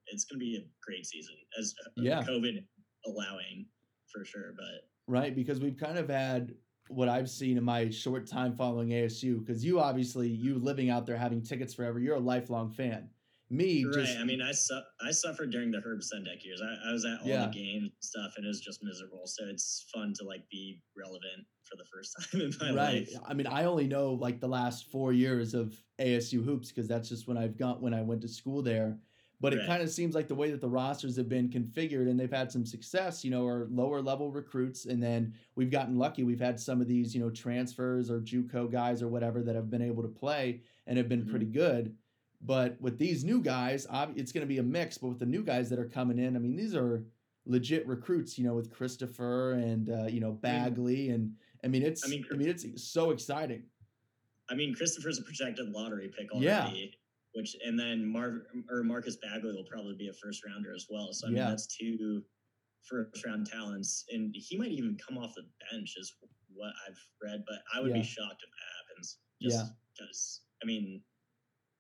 it's 0.08 0.26
going 0.26 0.40
to 0.40 0.44
be 0.44 0.58
a 0.58 0.66
great 0.84 1.06
season 1.06 1.36
as 1.60 1.76
uh, 1.86 1.90
yeah. 1.98 2.24
COVID 2.24 2.64
allowing 3.06 3.68
for 4.12 4.26
sure. 4.26 4.54
But 4.56 4.88
right 5.08 5.36
because 5.36 5.60
we've 5.60 5.78
kind 5.78 5.98
of 5.98 6.10
had 6.10 6.54
what 6.92 7.10
I've 7.10 7.30
seen 7.30 7.58
in 7.58 7.64
my 7.64 7.90
short 7.90 8.28
time 8.28 8.56
following 8.56 8.90
ASU 8.90 9.40
because 9.40 9.64
you 9.64 9.80
obviously 9.80 10.28
you 10.28 10.60
living 10.60 10.90
out 10.90 11.06
there 11.06 11.18
having 11.18 11.42
tickets 11.42 11.74
forever, 11.74 12.00
you're 12.00 12.16
a 12.16 12.20
lifelong 12.20 12.72
fan 12.72 13.10
me 13.52 13.84
right. 13.84 13.94
just 13.94 14.18
I 14.18 14.24
mean, 14.24 14.42
I 14.42 14.54
su- 14.54 14.82
I 15.06 15.12
suffered 15.12 15.52
during 15.52 15.72
the 15.72 15.82
Herb 15.82 16.00
Sendek 16.00 16.44
years. 16.44 16.62
I, 16.62 16.90
I 16.90 16.94
was 16.94 17.06
at 17.06 17.20
all 17.22 17.28
yeah. 17.28 17.48
the 17.48 17.52
game 17.52 17.92
stuff, 18.00 18.34
and 18.38 18.46
it 18.46 18.48
was 18.48 18.62
just 18.62 18.80
miserable. 18.82 19.24
So 19.26 19.44
it's 19.48 19.86
fun 19.94 20.14
to 20.20 20.24
like 20.24 20.48
be 20.50 20.82
relevant 20.98 21.46
for 21.66 21.76
the 21.76 21.84
first 21.94 22.16
time 22.32 22.42
in 22.42 22.54
my 22.60 22.68
right. 22.68 23.00
life. 23.00 23.10
I 23.26 23.34
mean, 23.34 23.48
I 23.48 23.66
only 23.66 23.88
know 23.88 24.14
like 24.14 24.40
the 24.40 24.48
last 24.48 24.90
four 24.90 25.12
years 25.12 25.54
of 25.54 25.76
ASU 26.00 26.44
hoops 26.44 26.70
because 26.70 26.88
that's 26.88 27.10
just 27.10 27.28
when 27.28 27.38
I've 27.38 27.58
got 27.58 27.82
when 27.82 27.94
I 27.94 28.02
went 28.02 28.22
to 28.22 28.30
school 28.30 28.62
there. 28.62 28.98
But 29.42 29.54
right. 29.54 29.64
it 29.64 29.68
kind 29.68 29.82
of 29.82 29.90
seems 29.90 30.14
like 30.14 30.28
the 30.28 30.36
way 30.36 30.52
that 30.52 30.62
the 30.62 30.70
rosters 30.70 31.18
have 31.18 31.28
been 31.28 31.50
configured 31.50 32.08
and 32.08 32.20
they've 32.20 32.32
had 32.32 32.52
some 32.52 32.64
success, 32.64 33.26
you 33.26 33.32
know, 33.32 33.48
are 33.48 33.68
lower 33.72 34.00
level 34.00 34.32
recruits. 34.32 34.86
And 34.86 35.02
then 35.02 35.34
we've 35.56 35.72
gotten 35.72 35.98
lucky. 35.98 36.24
We've 36.24 36.40
had 36.40 36.60
some 36.60 36.80
of 36.80 36.88
these, 36.88 37.16
you 37.16 37.22
know, 37.22 37.32
transfers 37.32 38.12
or 38.12 38.20
JUCO 38.20 38.72
guys 38.72 39.02
or 39.02 39.08
whatever 39.08 39.42
that 39.42 39.56
have 39.56 39.72
been 39.72 39.82
able 39.82 40.04
to 40.04 40.10
play 40.10 40.62
and 40.86 40.96
have 40.96 41.10
been 41.10 41.22
mm-hmm. 41.22 41.32
pretty 41.32 41.48
good. 41.48 41.96
But 42.44 42.80
with 42.80 43.00
these 43.00 43.24
new 43.24 43.42
guys, 43.42 43.88
it's 44.16 44.32
going 44.32 44.42
to 44.42 44.48
be 44.48 44.60
a 44.60 44.64
mix. 44.64 45.00
But 45.00 45.10
with 45.10 45.20
the 45.20 45.26
new 45.26 45.44
guys 45.44 45.70
that 45.72 45.80
are 45.80 45.86
coming 45.86 46.20
in, 46.20 46.36
I 46.36 46.40
mean, 46.40 46.56
these 46.56 46.76
are 46.76 47.04
legit 47.46 47.88
recruits. 47.88 48.38
You 48.38 48.46
know, 48.46 48.54
with 48.54 48.72
Christopher 48.72 49.54
and 49.54 49.90
uh, 49.90 50.08
you 50.08 50.20
know 50.20 50.32
Bagley, 50.32 51.10
and 51.10 51.34
I 51.64 51.68
mean, 51.68 51.84
it's 51.84 52.06
I 52.06 52.10
mean, 52.10 52.26
I 52.32 52.36
mean, 52.36 52.48
it's 52.48 52.66
so 52.84 53.12
exciting. 53.12 53.64
I 54.50 54.56
mean, 54.56 54.74
Christopher's 54.74 55.20
a 55.20 55.24
projected 55.24 55.70
lottery 55.70 56.12
pick 56.16 56.32
already. 56.32 56.94
Which 57.34 57.56
and 57.66 57.80
then 57.80 58.06
Mar 58.06 58.44
or 58.70 58.84
Marcus 58.84 59.18
Bagley 59.22 59.54
will 59.54 59.66
probably 59.72 59.96
be 59.98 60.10
a 60.10 60.14
first 60.14 60.42
rounder 60.46 60.74
as 60.76 60.88
well. 60.90 61.14
So 61.14 61.28
I 61.28 61.30
mean, 61.30 61.38
yeah. 61.38 61.50
that's 61.50 61.68
two 61.68 62.22
first 62.90 63.26
round 63.26 63.48
talents, 63.48 64.04
and 64.12 64.34
he 64.36 64.58
might 64.58 64.72
even 64.72 64.98
come 65.08 65.18
off 65.18 65.34
the 65.36 65.44
bench, 65.72 65.94
is 65.98 66.14
what 66.54 66.74
I've 66.88 67.00
read. 67.24 67.44
But 67.48 67.60
I 67.74 67.82
would 67.82 67.92
yeah. 67.92 68.02
be 68.02 68.04
shocked 68.04 68.44
if 68.44 68.50
that 68.50 68.72
happens. 68.78 69.18
Just 69.42 69.58
yeah. 69.58 69.66
Because 69.98 70.42
I 70.62 70.66
mean, 70.66 71.02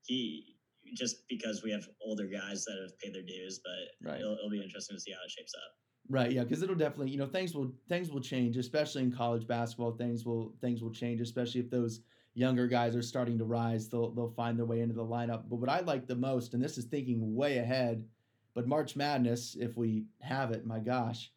he 0.03 0.56
just 0.95 1.27
because 1.30 1.63
we 1.63 1.71
have 1.71 1.88
older 2.06 2.27
guys 2.27 2.65
that 2.65 2.77
have 2.81 2.98
paid 3.00 3.13
their 3.13 3.21
dues, 3.21 3.59
but 3.63 4.09
right. 4.09 4.19
it'll, 4.19 4.33
it'll 4.33 4.50
be 4.50 4.62
interesting 4.62 4.95
to 4.95 5.01
see 5.01 5.12
how 5.12 5.19
it 5.25 5.31
shapes 5.31 5.53
up. 5.56 5.74
Right. 6.09 6.31
Yeah. 6.31 6.44
Because 6.44 6.62
it'll 6.63 6.75
definitely, 6.75 7.12
you 7.12 7.18
know, 7.18 7.27
things 7.27 7.53
will 7.53 7.71
things 7.88 8.12
will 8.12 8.21
change, 8.21 8.57
especially 8.57 9.03
in 9.03 9.12
college 9.12 9.48
basketball. 9.48 9.92
Things 9.92 10.25
will 10.25 10.53
things 10.62 10.81
will 10.81 10.92
change, 10.92 11.21
especially 11.21 11.62
if 11.62 11.69
those 11.69 12.01
younger 12.33 12.67
guys 12.67 12.95
are 12.95 13.01
starting 13.01 13.37
to 13.37 13.45
rise. 13.45 13.89
They'll 13.89 14.11
they'll 14.11 14.33
find 14.35 14.57
their 14.57 14.65
way 14.65 14.81
into 14.81 14.95
the 14.95 15.05
lineup. 15.05 15.43
But 15.49 15.57
what 15.57 15.69
I 15.69 15.81
like 15.81 16.07
the 16.07 16.15
most, 16.15 16.53
and 16.53 16.63
this 16.63 16.77
is 16.77 16.85
thinking 16.85 17.35
way 17.35 17.57
ahead, 17.57 18.05
but 18.53 18.67
March 18.67 18.95
Madness, 18.95 19.55
if 19.59 19.77
we 19.77 20.05
have 20.21 20.51
it, 20.51 20.65
my 20.65 20.79
gosh. 20.79 21.31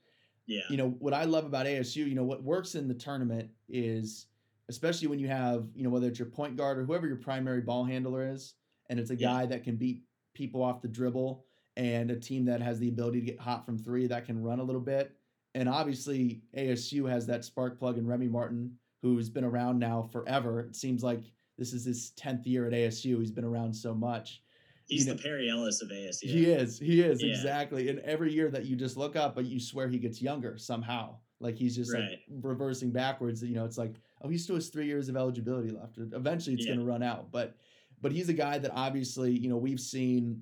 Yeah. 0.46 0.62
You 0.68 0.76
know 0.76 0.90
what 0.98 1.14
I 1.14 1.24
love 1.24 1.46
about 1.46 1.66
ASU. 1.66 2.06
You 2.06 2.14
know 2.14 2.24
what 2.24 2.42
works 2.42 2.74
in 2.74 2.88
the 2.88 2.94
tournament 2.94 3.50
is 3.68 4.26
especially 4.68 5.08
when 5.08 5.18
you 5.18 5.28
have, 5.28 5.66
you 5.74 5.84
know, 5.84 5.90
whether 5.90 6.08
it's 6.08 6.18
your 6.18 6.28
point 6.28 6.56
guard 6.56 6.78
or 6.78 6.84
whoever 6.84 7.06
your 7.06 7.16
primary 7.16 7.60
ball 7.60 7.84
handler 7.84 8.26
is, 8.32 8.54
and 8.88 8.98
it's 8.98 9.10
a 9.10 9.16
yeah. 9.16 9.28
guy 9.28 9.46
that 9.46 9.64
can 9.64 9.76
beat 9.76 10.02
people 10.34 10.62
off 10.62 10.82
the 10.82 10.88
dribble 10.88 11.44
and 11.76 12.10
a 12.10 12.16
team 12.16 12.44
that 12.44 12.62
has 12.62 12.78
the 12.78 12.88
ability 12.88 13.20
to 13.20 13.26
get 13.26 13.40
hot 13.40 13.66
from 13.66 13.78
three 13.78 14.06
that 14.06 14.24
can 14.24 14.40
run 14.42 14.60
a 14.60 14.62
little 14.62 14.80
bit. 14.80 15.12
And 15.54 15.68
obviously, 15.68 16.42
ASU 16.56 17.08
has 17.08 17.26
that 17.26 17.44
spark 17.44 17.78
plug 17.78 17.98
in 17.98 18.06
Remy 18.06 18.28
Martin, 18.28 18.72
who's 19.04 19.28
been 19.28 19.44
around 19.44 19.78
now 19.78 20.08
forever. 20.10 20.60
It 20.60 20.74
seems 20.74 21.02
like 21.04 21.20
this 21.58 21.74
is 21.74 21.84
his 21.84 22.12
10th 22.18 22.46
year 22.46 22.66
at 22.66 22.72
ASU. 22.72 23.18
He's 23.18 23.30
been 23.30 23.44
around 23.44 23.74
so 23.74 23.94
much. 23.94 24.40
He's 24.86 25.04
you 25.04 25.10
know, 25.10 25.16
the 25.16 25.22
Perry 25.22 25.50
Ellis 25.50 25.82
of 25.82 25.90
ASU. 25.90 26.22
He 26.22 26.46
is. 26.46 26.78
He 26.78 27.02
is, 27.02 27.22
yeah. 27.22 27.28
exactly. 27.28 27.90
And 27.90 27.98
every 27.98 28.32
year 28.32 28.50
that 28.50 28.64
you 28.64 28.76
just 28.76 28.96
look 28.96 29.14
up, 29.14 29.34
but 29.34 29.44
you 29.44 29.60
swear 29.60 29.88
he 29.88 29.98
gets 29.98 30.22
younger 30.22 30.56
somehow. 30.56 31.16
Like 31.38 31.58
he's 31.58 31.76
just 31.76 31.92
right. 31.92 32.12
like 32.12 32.20
reversing 32.42 32.92
backwards. 32.92 33.42
You 33.42 33.56
know, 33.56 33.66
it's 33.66 33.76
like, 33.76 33.96
oh, 34.22 34.30
he 34.30 34.38
still 34.38 34.54
has 34.54 34.68
three 34.68 34.86
years 34.86 35.10
of 35.10 35.18
eligibility 35.18 35.68
left. 35.68 35.98
Eventually, 35.98 36.54
it's 36.54 36.64
yeah. 36.64 36.72
going 36.72 36.86
to 36.86 36.90
run 36.90 37.02
out. 37.02 37.30
But 37.30 37.56
but 38.00 38.10
he's 38.10 38.30
a 38.30 38.34
guy 38.34 38.56
that 38.56 38.70
obviously, 38.74 39.32
you 39.32 39.50
know, 39.50 39.58
we've 39.58 39.80
seen 39.80 40.40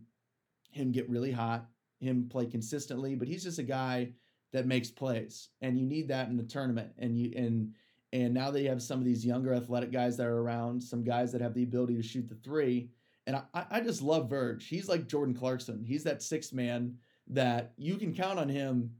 him 0.70 0.92
get 0.92 1.10
really 1.10 1.32
hot, 1.32 1.66
him 1.98 2.28
play 2.30 2.46
consistently, 2.46 3.16
but 3.16 3.26
he's 3.26 3.42
just 3.42 3.58
a 3.58 3.64
guy 3.64 4.12
that 4.52 4.66
makes 4.66 4.90
plays. 4.90 5.48
And 5.62 5.76
you 5.76 5.84
need 5.84 6.06
that 6.08 6.28
in 6.28 6.36
the 6.36 6.44
tournament. 6.44 6.92
And 6.98 7.18
you 7.18 7.32
and 7.36 7.74
and 8.12 8.34
now 8.34 8.50
they 8.50 8.64
have 8.64 8.82
some 8.82 8.98
of 8.98 9.04
these 9.04 9.24
younger 9.24 9.54
athletic 9.54 9.90
guys 9.90 10.16
that 10.18 10.26
are 10.26 10.38
around, 10.38 10.82
some 10.82 11.02
guys 11.02 11.32
that 11.32 11.40
have 11.40 11.54
the 11.54 11.62
ability 11.62 11.96
to 11.96 12.02
shoot 12.02 12.28
the 12.28 12.34
three. 12.36 12.90
And 13.26 13.36
I, 13.54 13.64
I 13.70 13.80
just 13.80 14.02
love 14.02 14.28
Verge. 14.28 14.66
He's 14.66 14.88
like 14.88 15.06
Jordan 15.06 15.34
Clarkson. 15.34 15.84
He's 15.84 16.04
that 16.04 16.22
sixth 16.22 16.52
man 16.52 16.96
that 17.28 17.72
you 17.76 17.96
can 17.96 18.14
count 18.14 18.38
on 18.38 18.48
him 18.48 18.90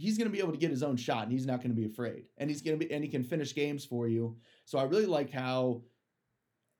he's 0.00 0.16
going 0.16 0.26
to 0.26 0.32
be 0.32 0.38
able 0.38 0.52
to 0.52 0.58
get 0.58 0.70
his 0.70 0.82
own 0.82 0.96
shot 0.96 1.24
and 1.24 1.32
he's 1.32 1.46
not 1.46 1.58
going 1.58 1.70
to 1.70 1.76
be 1.80 1.84
afraid 1.84 2.24
and 2.38 2.48
he's 2.48 2.62
going 2.62 2.78
to 2.78 2.84
be 2.84 2.92
and 2.92 3.04
he 3.04 3.10
can 3.10 3.22
finish 3.22 3.54
games 3.54 3.84
for 3.84 4.08
you 4.08 4.36
so 4.64 4.78
i 4.78 4.84
really 4.84 5.06
like 5.06 5.30
how 5.30 5.82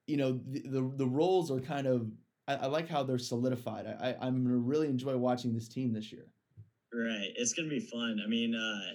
you 0.06 0.16
know 0.16 0.40
the 0.48 0.62
the, 0.68 0.92
the 0.96 1.06
roles 1.06 1.50
are 1.50 1.60
kind 1.60 1.86
of 1.86 2.10
I, 2.48 2.54
I 2.54 2.66
like 2.66 2.88
how 2.88 3.02
they're 3.02 3.18
solidified 3.18 3.86
I, 3.86 4.10
I 4.10 4.26
i'm 4.26 4.42
going 4.42 4.48
to 4.48 4.56
really 4.56 4.88
enjoy 4.88 5.16
watching 5.16 5.52
this 5.52 5.68
team 5.68 5.92
this 5.92 6.10
year 6.10 6.32
right 6.94 7.30
it's 7.36 7.52
going 7.52 7.68
to 7.68 7.74
be 7.74 7.80
fun 7.80 8.20
i 8.24 8.28
mean 8.28 8.54
uh 8.54 8.94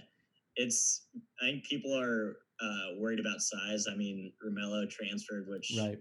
it's 0.56 1.08
i 1.42 1.46
think 1.46 1.66
people 1.66 1.96
are 1.96 2.38
uh 2.62 3.00
worried 3.00 3.20
about 3.20 3.42
size 3.42 3.86
i 3.92 3.96
mean 3.96 4.32
Romello 4.46 4.90
transferred 4.90 5.48
which 5.48 5.74
right 5.78 6.00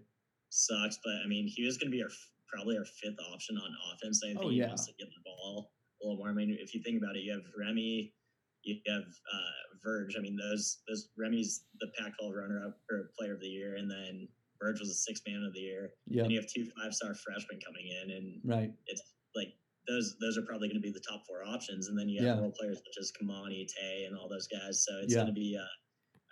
sucks 0.50 0.98
but 1.04 1.14
i 1.24 1.26
mean 1.26 1.46
he 1.48 1.64
was 1.64 1.78
going 1.78 1.90
to 1.90 1.96
be 1.96 2.02
our 2.02 2.10
probably 2.52 2.76
our 2.76 2.84
fifth 2.84 3.18
option 3.32 3.56
on 3.56 3.70
offense 3.92 4.20
i 4.24 4.28
think 4.28 4.40
oh, 4.42 4.50
he 4.50 4.56
yeah. 4.56 4.68
wants 4.68 4.86
to 4.86 4.92
get 4.98 5.08
the 5.08 5.22
ball 5.24 5.72
a 6.02 6.06
little 6.06 6.18
more 6.18 6.28
i 6.28 6.32
mean 6.32 6.56
if 6.60 6.74
you 6.74 6.82
think 6.82 7.02
about 7.02 7.16
it 7.16 7.22
you 7.22 7.32
have 7.32 7.42
remy 7.58 8.12
you 8.64 8.80
have 8.86 9.02
uh, 9.02 9.64
Verge. 9.84 10.16
I 10.16 10.20
mean, 10.20 10.36
those 10.36 10.78
those 10.88 11.08
Remy's 11.16 11.64
the 11.80 11.88
Pac-12 11.98 12.34
runner-up 12.34 12.76
or 12.90 13.10
Player 13.18 13.34
of 13.34 13.40
the 13.40 13.46
Year, 13.46 13.76
and 13.76 13.90
then 13.90 14.26
Verge 14.60 14.80
was 14.80 14.90
a 14.90 14.94
six 14.94 15.20
man 15.26 15.44
of 15.46 15.52
the 15.52 15.60
year. 15.60 15.90
Yeah. 16.06 16.22
And 16.22 16.32
you 16.32 16.40
have 16.40 16.48
two 16.50 16.66
five 16.80 16.94
star 16.94 17.14
freshmen 17.14 17.60
coming 17.64 17.86
in, 17.86 18.10
and 18.10 18.40
right. 18.44 18.72
it's 18.86 19.02
like 19.36 19.52
those 19.86 20.16
those 20.20 20.38
are 20.38 20.42
probably 20.42 20.68
going 20.68 20.80
to 20.80 20.86
be 20.86 20.92
the 20.92 21.04
top 21.06 21.22
four 21.28 21.44
options, 21.44 21.88
and 21.88 21.98
then 21.98 22.08
you 22.08 22.24
have 22.24 22.36
yeah. 22.36 22.42
role 22.42 22.54
players 22.58 22.78
such 22.78 23.00
as 23.00 23.12
Kimani, 23.12 23.66
Tay, 23.68 24.04
and 24.06 24.16
all 24.16 24.28
those 24.28 24.48
guys. 24.48 24.84
So 24.84 24.98
it's 25.02 25.12
yeah. 25.12 25.20
going 25.20 25.34
to 25.34 25.38
be, 25.38 25.56
uh, 25.60 25.74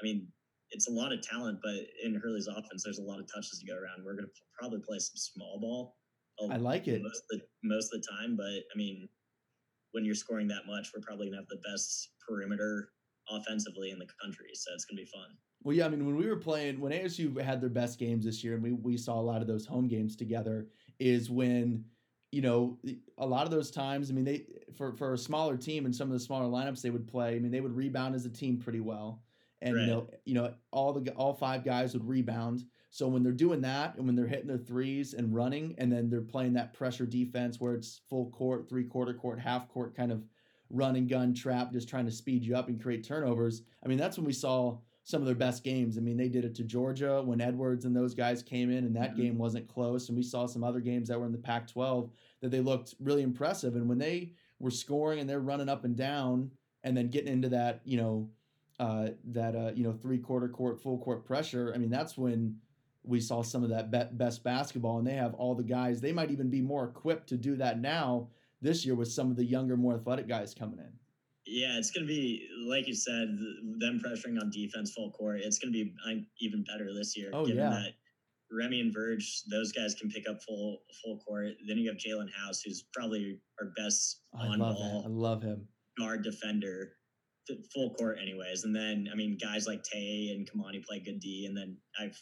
I 0.00 0.04
mean, 0.04 0.26
it's 0.70 0.88
a 0.88 0.92
lot 0.92 1.12
of 1.12 1.20
talent, 1.22 1.58
but 1.62 1.74
in 2.02 2.14
Hurley's 2.14 2.46
offense, 2.46 2.82
there's 2.84 2.98
a 2.98 3.02
lot 3.02 3.20
of 3.20 3.26
touches 3.32 3.58
to 3.60 3.66
go 3.66 3.74
around. 3.74 4.04
We're 4.04 4.14
going 4.14 4.24
to 4.24 4.32
probably 4.58 4.80
play 4.80 4.98
some 4.98 5.16
small 5.16 5.58
ball. 5.60 5.96
I 6.50 6.56
like 6.56 6.88
it 6.88 7.02
most 7.02 7.22
of 7.30 7.38
the, 7.38 7.44
most 7.62 7.92
of 7.92 8.00
the 8.00 8.06
time, 8.18 8.36
but 8.36 8.46
I 8.46 8.76
mean, 8.76 9.08
when 9.92 10.04
you're 10.04 10.14
scoring 10.14 10.48
that 10.48 10.62
much, 10.66 10.88
we're 10.94 11.02
probably 11.02 11.26
gonna 11.26 11.36
have 11.36 11.48
the 11.48 11.60
best 11.70 12.10
perimeter 12.26 12.88
offensively 13.30 13.90
in 13.90 13.98
the 13.98 14.06
country. 14.20 14.48
So 14.54 14.70
it's 14.74 14.84
gonna 14.84 15.00
be 15.00 15.06
fun. 15.06 15.36
Well, 15.62 15.76
yeah, 15.76 15.86
I 15.86 15.88
mean, 15.88 16.04
when 16.04 16.16
we 16.16 16.26
were 16.26 16.36
playing, 16.36 16.80
when 16.80 16.92
ASU 16.92 17.40
had 17.40 17.60
their 17.60 17.70
best 17.70 17.98
games 17.98 18.24
this 18.24 18.42
year, 18.42 18.54
and 18.54 18.62
we 18.62 18.72
we 18.72 18.96
saw 18.96 19.20
a 19.20 19.22
lot 19.22 19.40
of 19.40 19.46
those 19.46 19.66
home 19.66 19.88
games 19.88 20.16
together, 20.16 20.66
is 20.98 21.30
when 21.30 21.84
you 22.32 22.40
know 22.40 22.78
a 23.18 23.26
lot 23.26 23.44
of 23.44 23.50
those 23.50 23.70
times. 23.70 24.10
I 24.10 24.14
mean, 24.14 24.24
they 24.24 24.46
for 24.76 24.96
for 24.96 25.12
a 25.12 25.18
smaller 25.18 25.56
team 25.56 25.84
and 25.84 25.94
some 25.94 26.08
of 26.08 26.14
the 26.14 26.20
smaller 26.20 26.46
lineups 26.46 26.82
they 26.82 26.90
would 26.90 27.06
play. 27.06 27.36
I 27.36 27.38
mean, 27.38 27.52
they 27.52 27.60
would 27.60 27.76
rebound 27.76 28.14
as 28.14 28.26
a 28.26 28.30
team 28.30 28.58
pretty 28.58 28.80
well, 28.80 29.22
and 29.62 29.76
Right. 29.76 29.86
you 29.86 29.90
know, 29.90 30.06
you 30.24 30.34
know, 30.34 30.54
all 30.70 30.92
the 30.92 31.12
all 31.14 31.34
five 31.34 31.64
guys 31.64 31.94
would 31.94 32.06
rebound. 32.06 32.64
So 32.90 33.08
when 33.08 33.22
they're 33.22 33.32
doing 33.32 33.62
that, 33.62 33.96
and 33.96 34.06
when 34.06 34.14
they're 34.16 34.26
hitting 34.26 34.48
their 34.48 34.58
threes 34.58 35.14
and 35.14 35.34
running, 35.34 35.74
and 35.78 35.90
then 35.90 36.10
they're 36.10 36.20
playing 36.20 36.52
that 36.54 36.74
pressure 36.74 37.06
defense 37.06 37.58
where 37.58 37.74
it's 37.74 38.02
full 38.10 38.30
court, 38.30 38.68
three 38.68 38.84
quarter 38.84 39.14
court, 39.14 39.40
half 39.40 39.68
court 39.68 39.94
kind 39.96 40.12
of 40.12 40.24
run 40.68 40.96
and 40.96 41.08
gun 41.08 41.32
trap, 41.32 41.72
just 41.72 41.88
trying 41.88 42.04
to 42.06 42.10
speed 42.10 42.42
you 42.44 42.54
up 42.56 42.68
and 42.68 42.82
create 42.82 43.04
turnovers. 43.04 43.62
I 43.84 43.88
mean, 43.88 43.98
that's 43.98 44.16
when 44.18 44.26
we 44.26 44.32
saw 44.32 44.78
some 45.04 45.20
of 45.20 45.26
their 45.26 45.34
best 45.34 45.64
games. 45.64 45.98
I 45.98 46.00
mean, 46.00 46.16
they 46.16 46.28
did 46.28 46.44
it 46.44 46.54
to 46.56 46.64
Georgia 46.64 47.22
when 47.22 47.40
Edwards 47.40 47.84
and 47.84 47.96
those 47.96 48.14
guys 48.14 48.42
came 48.42 48.70
in, 48.70 48.84
and 48.84 48.94
that 48.96 49.14
Mhm. 49.14 49.16
game 49.16 49.38
wasn't 49.38 49.68
close. 49.68 50.08
And 50.08 50.16
we 50.16 50.22
saw 50.22 50.46
some 50.46 50.62
other 50.62 50.80
games 50.80 51.08
that 51.08 51.18
were 51.18 51.26
in 51.26 51.32
the 51.32 51.38
Pac 51.38 51.66
12 51.68 52.10
that 52.40 52.50
they 52.50 52.60
looked 52.60 52.94
really 53.00 53.22
impressive. 53.22 53.74
And 53.74 53.88
when 53.88 53.98
they 53.98 54.32
were 54.58 54.70
scoring 54.70 55.18
and 55.18 55.28
they're 55.28 55.40
running 55.40 55.68
up 55.68 55.84
and 55.84 55.96
down 55.96 56.50
and 56.84 56.96
then 56.96 57.08
getting 57.08 57.32
into 57.32 57.48
that, 57.50 57.80
you 57.84 57.96
know, 57.96 58.30
uh, 58.82 59.10
that, 59.24 59.54
uh, 59.54 59.70
you 59.76 59.84
know, 59.84 59.92
three 59.92 60.18
quarter 60.18 60.48
court, 60.48 60.80
full 60.82 60.98
court 60.98 61.24
pressure, 61.24 61.72
I 61.74 61.78
mean, 61.78 61.88
that's 61.90 62.18
when 62.18 62.56
we 63.04 63.20
saw 63.20 63.42
some 63.42 63.62
of 63.62 63.70
that 63.70 63.90
be- 63.92 64.16
best 64.16 64.42
basketball. 64.42 64.98
And 64.98 65.06
they 65.06 65.14
have 65.14 65.34
all 65.34 65.54
the 65.54 65.62
guys, 65.62 66.00
they 66.00 66.12
might 66.12 66.30
even 66.32 66.50
be 66.50 66.60
more 66.60 66.84
equipped 66.84 67.28
to 67.28 67.36
do 67.36 67.54
that 67.56 67.78
now 67.80 68.28
this 68.60 68.84
year 68.84 68.96
with 68.96 69.10
some 69.10 69.30
of 69.30 69.36
the 69.36 69.44
younger, 69.44 69.76
more 69.76 69.94
athletic 69.94 70.26
guys 70.26 70.52
coming 70.52 70.78
in. 70.80 70.92
Yeah, 71.44 71.76
it's 71.78 71.90
gonna 71.90 72.06
be 72.06 72.48
like 72.66 72.86
you 72.88 72.94
said, 72.94 73.36
them 73.78 74.00
pressuring 74.04 74.40
on 74.40 74.50
defense 74.50 74.92
full 74.92 75.10
court. 75.10 75.40
It's 75.42 75.58
gonna 75.58 75.72
be 75.72 75.92
uh, 76.06 76.14
even 76.40 76.62
better 76.64 76.92
this 76.94 77.16
year, 77.16 77.30
Oh, 77.32 77.44
given 77.44 77.62
yeah. 77.62 77.70
that 77.70 77.92
Remy 78.52 78.80
and 78.80 78.92
Verge, 78.94 79.42
those 79.50 79.72
guys 79.72 79.94
can 79.94 80.08
pick 80.08 80.28
up 80.28 80.40
full 80.42 80.82
full 81.02 81.18
court. 81.18 81.48
Then 81.66 81.78
you 81.78 81.88
have 81.88 81.98
Jaelen 81.98 82.30
House, 82.32 82.62
who's 82.62 82.84
probably 82.92 83.40
our 83.60 83.72
best 83.76 84.20
I 84.38 84.46
on 84.46 84.58
love 84.60 84.76
that. 84.76 84.84
I 84.84 84.90
ball 85.02 85.04
love 85.08 85.42
him. 85.42 85.66
guard 85.98 86.22
defender, 86.22 86.92
full 87.74 87.94
court, 87.94 88.18
anyways. 88.20 88.64
And 88.64 88.74
then 88.74 89.08
I 89.12 89.16
mean, 89.16 89.36
guys 89.40 89.66
like 89.66 89.82
Tay 89.82 90.34
and 90.34 90.48
Kimani 90.48 90.84
play 90.84 91.00
good 91.00 91.20
D. 91.20 91.46
And 91.46 91.56
then 91.56 91.76
I've, 92.00 92.18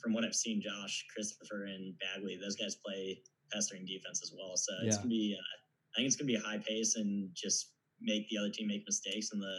from 0.00 0.12
what 0.12 0.24
I've 0.24 0.34
seen, 0.34 0.60
Josh, 0.60 1.04
Christopher, 1.14 1.64
and 1.64 1.94
Bagley, 1.98 2.38
those 2.42 2.56
guys 2.56 2.76
play 2.84 3.20
pestering 3.52 3.84
defense 3.84 4.20
as 4.22 4.32
well. 4.36 4.56
So 4.56 4.72
it's 4.82 4.96
gonna 4.96 5.08
be, 5.08 5.36
uh, 5.38 5.56
I 5.94 5.96
think 5.96 6.06
it's 6.06 6.16
gonna 6.16 6.26
be 6.26 6.36
a 6.36 6.40
high 6.40 6.58
pace 6.58 6.96
and 6.96 7.30
just 7.34 7.72
make 8.00 8.28
the 8.28 8.38
other 8.38 8.50
team 8.50 8.68
make 8.68 8.82
mistakes 8.86 9.30
in 9.32 9.40
the 9.40 9.56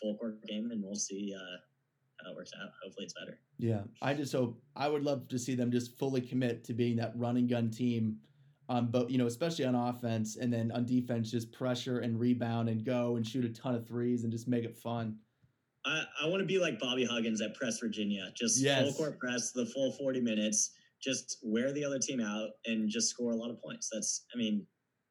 full 0.00 0.16
court 0.16 0.44
game, 0.46 0.70
and 0.70 0.82
we'll 0.82 0.94
see 0.94 1.34
uh, 1.34 1.56
how 2.24 2.32
it 2.32 2.36
works 2.36 2.52
out. 2.60 2.70
Hopefully, 2.82 3.04
it's 3.04 3.14
better. 3.14 3.38
Yeah, 3.58 3.82
I 4.02 4.14
just 4.14 4.32
hope 4.32 4.60
I 4.76 4.88
would 4.88 5.02
love 5.02 5.28
to 5.28 5.38
see 5.38 5.54
them 5.54 5.70
just 5.70 5.98
fully 5.98 6.20
commit 6.20 6.64
to 6.64 6.74
being 6.74 6.96
that 6.96 7.12
running 7.16 7.46
gun 7.46 7.70
team 7.70 8.18
on 8.70 8.86
both, 8.86 9.10
you 9.10 9.18
know, 9.18 9.26
especially 9.26 9.64
on 9.64 9.74
offense 9.74 10.36
and 10.36 10.50
then 10.52 10.70
on 10.70 10.86
defense, 10.86 11.30
just 11.30 11.50
pressure 11.52 11.98
and 11.98 12.18
rebound 12.18 12.68
and 12.68 12.84
go 12.84 13.16
and 13.16 13.26
shoot 13.26 13.44
a 13.44 13.48
ton 13.48 13.74
of 13.74 13.86
threes 13.86 14.22
and 14.22 14.32
just 14.32 14.46
make 14.46 14.64
it 14.64 14.76
fun. 14.78 15.16
I, 15.84 16.04
I 16.22 16.26
want 16.28 16.40
to 16.40 16.46
be 16.46 16.58
like 16.58 16.78
Bobby 16.78 17.04
Huggins 17.04 17.40
at 17.42 17.54
Press 17.54 17.80
Virginia, 17.80 18.30
just 18.36 18.60
Yes. 18.60 18.82
full 18.84 18.92
court 18.92 19.18
press, 19.18 19.50
the 19.50 19.66
full 19.66 19.90
40 19.92 20.20
minutes, 20.20 20.70
just 21.02 21.38
wear 21.42 21.72
the 21.72 21.84
other 21.84 21.98
team 21.98 22.20
out 22.20 22.50
and 22.66 22.88
just 22.88 23.08
score 23.08 23.32
a 23.32 23.36
lot 23.36 23.50
of 23.50 23.60
points. 23.60 23.88
That's, 23.92 24.24
I 24.32 24.38
mean, 24.38 24.64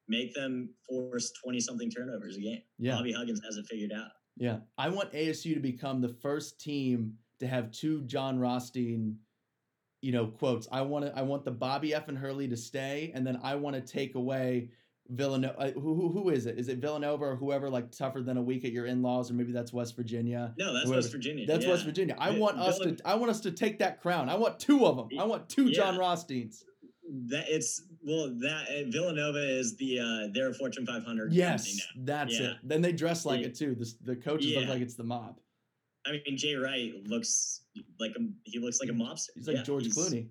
make 0.08 0.34
them 0.34 0.70
force 0.88 1.30
20 1.44 1.60
something 1.60 1.90
turnovers 1.90 2.36
a 2.36 2.40
game. 2.40 2.62
Yeah, 2.78 2.96
Bobby 2.96 3.12
Huggins 3.12 3.42
has 3.44 3.56
it 3.56 3.66
figured 3.68 3.92
out. 3.94 4.08
yeah. 4.38 4.58
I 4.78 4.88
want 4.88 5.12
ASU 5.12 5.52
to 5.54 5.60
become 5.60 6.00
the 6.00 6.08
first 6.22 6.60
team 6.60 7.14
to 7.40 7.46
have 7.46 7.70
two 7.72 8.02
Jon 8.04 8.38
Rothstein, 8.38 9.16
you 10.02 10.12
know, 10.12 10.26
quotes. 10.26 10.66
I 10.72 10.82
want 10.82 11.06
to, 11.06 11.16
I 11.18 11.22
want 11.22 11.44
the 11.44 11.50
Bobby 11.50 11.94
F 11.94 12.08
and 12.08 12.16
Hurley 12.18 12.48
to 12.48 12.56
stay, 12.56 13.12
and 13.14 13.26
then 13.26 13.38
I 13.42 13.54
want 13.56 13.76
to 13.76 13.82
take 13.82 14.14
away 14.14 14.70
Villanova. 15.08 15.58
uh, 15.58 15.70
Who, 15.72 15.94
who, 15.94 16.08
who 16.10 16.30
is 16.30 16.46
it? 16.46 16.58
Is 16.58 16.68
it 16.68 16.78
Villanova 16.78 17.24
or 17.24 17.36
whoever? 17.36 17.68
Like 17.68 17.90
tougher 17.90 18.22
than 18.22 18.36
a 18.36 18.42
week 18.42 18.64
at 18.64 18.72
your 18.72 18.86
in 18.86 19.02
laws, 19.02 19.30
or 19.30 19.34
maybe 19.34 19.52
that's 19.52 19.72
West 19.72 19.96
Virginia. 19.96 20.54
No, 20.58 20.72
that's 20.72 20.84
Whoever- 20.86 21.00
West 21.00 21.12
Virginia. 21.12 21.46
That's 21.46 21.64
yeah. 21.64 21.70
West 21.72 21.84
Virginia. 21.84 22.16
I 22.18 22.30
want 22.30 22.58
us 22.58 22.78
Villan- 22.78 22.96
to. 22.98 23.08
I 23.08 23.14
want 23.16 23.30
us 23.30 23.40
to 23.40 23.50
take 23.50 23.78
that 23.80 24.00
crown. 24.00 24.28
I 24.28 24.36
want 24.36 24.58
two 24.60 24.86
of 24.86 24.96
them. 24.96 25.08
I 25.18 25.24
want 25.24 25.48
two 25.48 25.70
Jon 25.70 25.94
Yeah. 25.94 26.00
Rothsteins. 26.00 26.64
That 27.26 27.46
it's 27.48 27.82
well 28.06 28.28
that 28.40 28.66
uh, 28.68 28.88
Villanova 28.90 29.38
is 29.58 29.76
the 29.76 29.98
uh 29.98 30.28
they're 30.32 30.50
a 30.50 30.54
Fortune 30.54 30.86
500 30.86 31.32
Yes, 31.32 31.76
now. 31.96 32.04
that's 32.04 32.38
Yeah. 32.38 32.50
it. 32.52 32.56
Then 32.62 32.82
they 32.82 32.92
dress 32.92 33.26
like 33.26 33.40
it 33.40 33.56
too. 33.56 33.74
The, 33.74 33.92
the 34.04 34.16
coaches 34.16 34.54
look 34.54 34.68
like 34.68 34.80
it's 34.80 34.94
the 34.94 35.02
mob. 35.02 35.40
I 36.06 36.12
mean, 36.12 36.36
Jay 36.36 36.54
Wright 36.54 36.92
looks 37.06 37.62
like 37.98 38.12
a 38.16 38.20
he 38.44 38.58
looks 38.58 38.80
like 38.80 38.88
a 38.88 38.92
mobster. 38.92 39.28
He's 39.34 39.46
like 39.46 39.56
Yeah, 39.58 39.62
George 39.62 39.88
Clooney. 39.88 40.28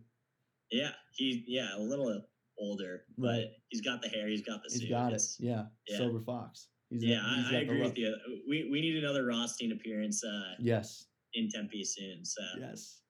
Yeah, 0.71 0.91
he 1.15 1.43
yeah 1.47 1.75
a 1.77 1.79
little 1.79 2.21
older, 2.57 3.03
Right. 3.17 3.45
but 3.45 3.51
he's 3.69 3.81
got 3.81 4.01
the 4.01 4.09
hair, 4.09 4.27
he's 4.27 4.41
got 4.41 4.61
the 4.63 4.69
He's 4.71 4.81
suit. 4.81 4.89
got 4.89 5.13
it. 5.13 5.21
Yeah. 5.39 5.65
yeah. 5.87 5.97
Sober 5.97 6.19
Fox. 6.21 6.67
He's 6.89 7.03
yeah, 7.03 7.21
he's 7.35 7.45
I, 7.53 7.57
I 7.57 7.61
agree 7.61 7.81
with 7.81 7.97
you. 7.97 8.15
We 8.47 8.67
we 8.69 8.81
need 8.81 8.97
another 8.97 9.25
Rothstein 9.25 9.71
appearance 9.71 10.23
uh, 10.23 10.55
Yes. 10.59 11.05
in 11.33 11.49
Tempe 11.49 11.83
soon. 11.83 12.25
So 12.25 12.41
Yes. 12.59 13.01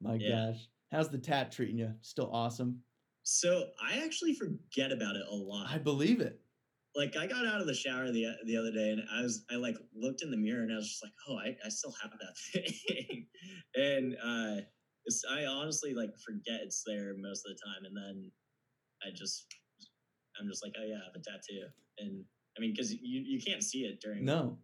My 0.00 0.14
Yeah. 0.16 0.50
gosh. 0.52 0.68
How's 0.92 1.08
the 1.08 1.18
tat 1.18 1.50
treating 1.50 1.78
you? 1.78 1.92
Still 2.02 2.30
awesome. 2.32 2.82
so 3.22 3.70
I 3.82 4.04
actually 4.04 4.34
forget 4.34 4.92
about 4.92 5.16
it 5.16 5.24
a 5.30 5.34
lot. 5.34 5.70
I 5.70 5.78
believe 5.78 6.20
it. 6.20 6.40
Like 6.96 7.16
I 7.16 7.26
got 7.26 7.46
out 7.46 7.60
of 7.60 7.66
the 7.66 7.74
shower 7.74 8.10
the 8.10 8.26
the 8.46 8.56
other 8.56 8.70
day 8.72 8.90
and 8.90 9.02
I 9.12 9.22
was 9.22 9.44
I 9.50 9.56
like 9.56 9.76
looked 9.94 10.22
in 10.22 10.30
the 10.30 10.36
mirror 10.36 10.62
and 10.62 10.72
I 10.72 10.76
was 10.76 10.88
just 10.88 11.02
like, 11.02 11.12
oh, 11.28 11.36
I, 11.38 11.56
I 11.64 11.68
still 11.68 11.94
have 12.02 12.12
that 12.12 12.36
thing, 12.52 13.26
and 13.74 14.14
uh, 14.22 14.60
I 15.30 15.46
honestly 15.46 15.94
like 15.94 16.10
forget 16.24 16.60
it's 16.62 16.82
there 16.86 17.14
most 17.18 17.44
of 17.46 17.52
the 17.56 17.60
time, 17.66 17.84
and 17.84 17.96
then 17.96 18.30
I 19.06 19.10
just 19.14 19.46
I'm 20.40 20.48
just 20.48 20.64
like, 20.64 20.72
oh 20.78 20.84
yeah, 20.84 20.96
I 20.96 21.04
have 21.04 21.14
a 21.16 21.18
tattoo, 21.18 21.66
and 21.98 22.24
I 22.56 22.60
mean 22.60 22.72
because 22.72 22.92
you 22.92 23.22
you 23.26 23.40
can't 23.44 23.62
see 23.62 23.80
it 23.84 24.00
during 24.00 24.24
No. 24.24 24.58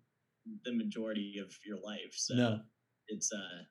the 0.64 0.72
majority 0.74 1.38
of 1.42 1.52
your 1.66 1.78
life, 1.80 2.12
so 2.14 2.34
No. 2.34 2.60
it's 3.08 3.32
uh 3.32 3.62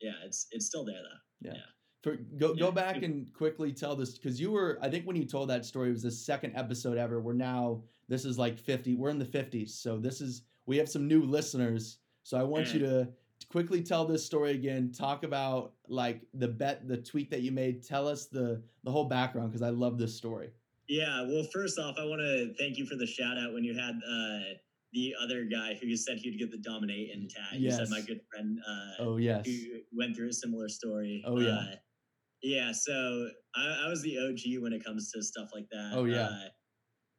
yeah, 0.00 0.12
it's 0.24 0.46
it's 0.52 0.66
still 0.66 0.84
there 0.84 1.02
though. 1.02 1.50
Yeah. 1.50 1.62
For, 2.02 2.16
go 2.38 2.54
go 2.54 2.66
Yeah. 2.66 2.70
back 2.70 3.02
and 3.02 3.32
quickly 3.34 3.72
tell 3.72 3.96
this 3.96 4.16
because 4.16 4.40
you 4.40 4.52
were 4.52 4.78
I 4.80 4.88
think 4.88 5.06
when 5.06 5.16
you 5.16 5.24
told 5.26 5.50
that 5.50 5.64
story 5.64 5.88
it 5.88 5.92
was 5.92 6.02
the 6.02 6.10
second 6.10 6.54
episode 6.54 6.98
ever. 6.98 7.20
We're 7.20 7.32
now 7.32 7.82
this 8.08 8.24
is 8.24 8.38
like 8.38 8.58
fifty. 8.58 8.94
We're 8.94 9.10
in 9.10 9.18
the 9.18 9.24
fifties, 9.24 9.74
so 9.74 9.98
this 9.98 10.20
is 10.20 10.42
we 10.66 10.76
have 10.78 10.88
some 10.88 11.06
new 11.06 11.22
listeners. 11.22 11.98
So 12.22 12.36
I 12.38 12.42
want 12.42 12.72
you 12.74 12.80
to 12.80 13.08
quickly 13.50 13.82
tell 13.82 14.04
this 14.04 14.24
story 14.24 14.52
again. 14.52 14.92
Talk 14.92 15.22
about 15.22 15.72
like 15.88 16.22
the 16.34 16.48
bet, 16.48 16.88
the 16.88 16.96
tweet 16.96 17.30
that 17.30 17.42
you 17.42 17.52
made. 17.52 17.82
Tell 17.86 18.08
us 18.08 18.26
the 18.26 18.62
the 18.84 18.90
whole 18.90 19.04
background 19.04 19.50
because 19.50 19.62
I 19.62 19.70
love 19.70 19.98
this 19.98 20.16
story. 20.16 20.50
Yeah, 20.88 21.22
well, 21.22 21.44
first 21.52 21.78
off, 21.80 21.96
I 21.98 22.04
want 22.04 22.20
to 22.20 22.54
thank 22.58 22.78
you 22.78 22.86
for 22.86 22.94
the 22.94 23.06
shout 23.06 23.36
out 23.38 23.52
when 23.52 23.64
you 23.64 23.74
had 23.74 23.90
uh, 24.08 24.54
the 24.92 25.14
other 25.20 25.44
guy 25.44 25.74
who 25.80 25.88
you 25.88 25.96
said 25.96 26.18
he'd 26.18 26.38
get 26.38 26.50
the 26.52 26.58
dominate 26.58 27.10
in 27.12 27.28
tag. 27.28 27.60
You 27.60 27.70
said 27.70 27.80
Yes. 27.80 27.90
my 27.90 28.00
good 28.02 28.20
friend 28.30 28.58
uh, 28.68 29.02
Oh 29.02 29.16
yes, 29.16 29.44
who 29.46 29.52
went 29.92 30.16
through 30.16 30.28
a 30.28 30.32
similar 30.32 30.68
story. 30.68 31.24
Oh, 31.26 31.40
yeah. 31.40 31.50
Uh, 31.56 31.66
yeah, 32.42 32.70
so 32.72 33.28
I, 33.56 33.84
I 33.86 33.88
was 33.88 34.02
the 34.02 34.16
OG 34.18 34.62
when 34.62 34.72
it 34.72 34.84
comes 34.84 35.10
to 35.12 35.22
stuff 35.22 35.48
like 35.52 35.68
that. 35.70 35.92
Oh, 35.94 36.04
yeah. 36.04 36.28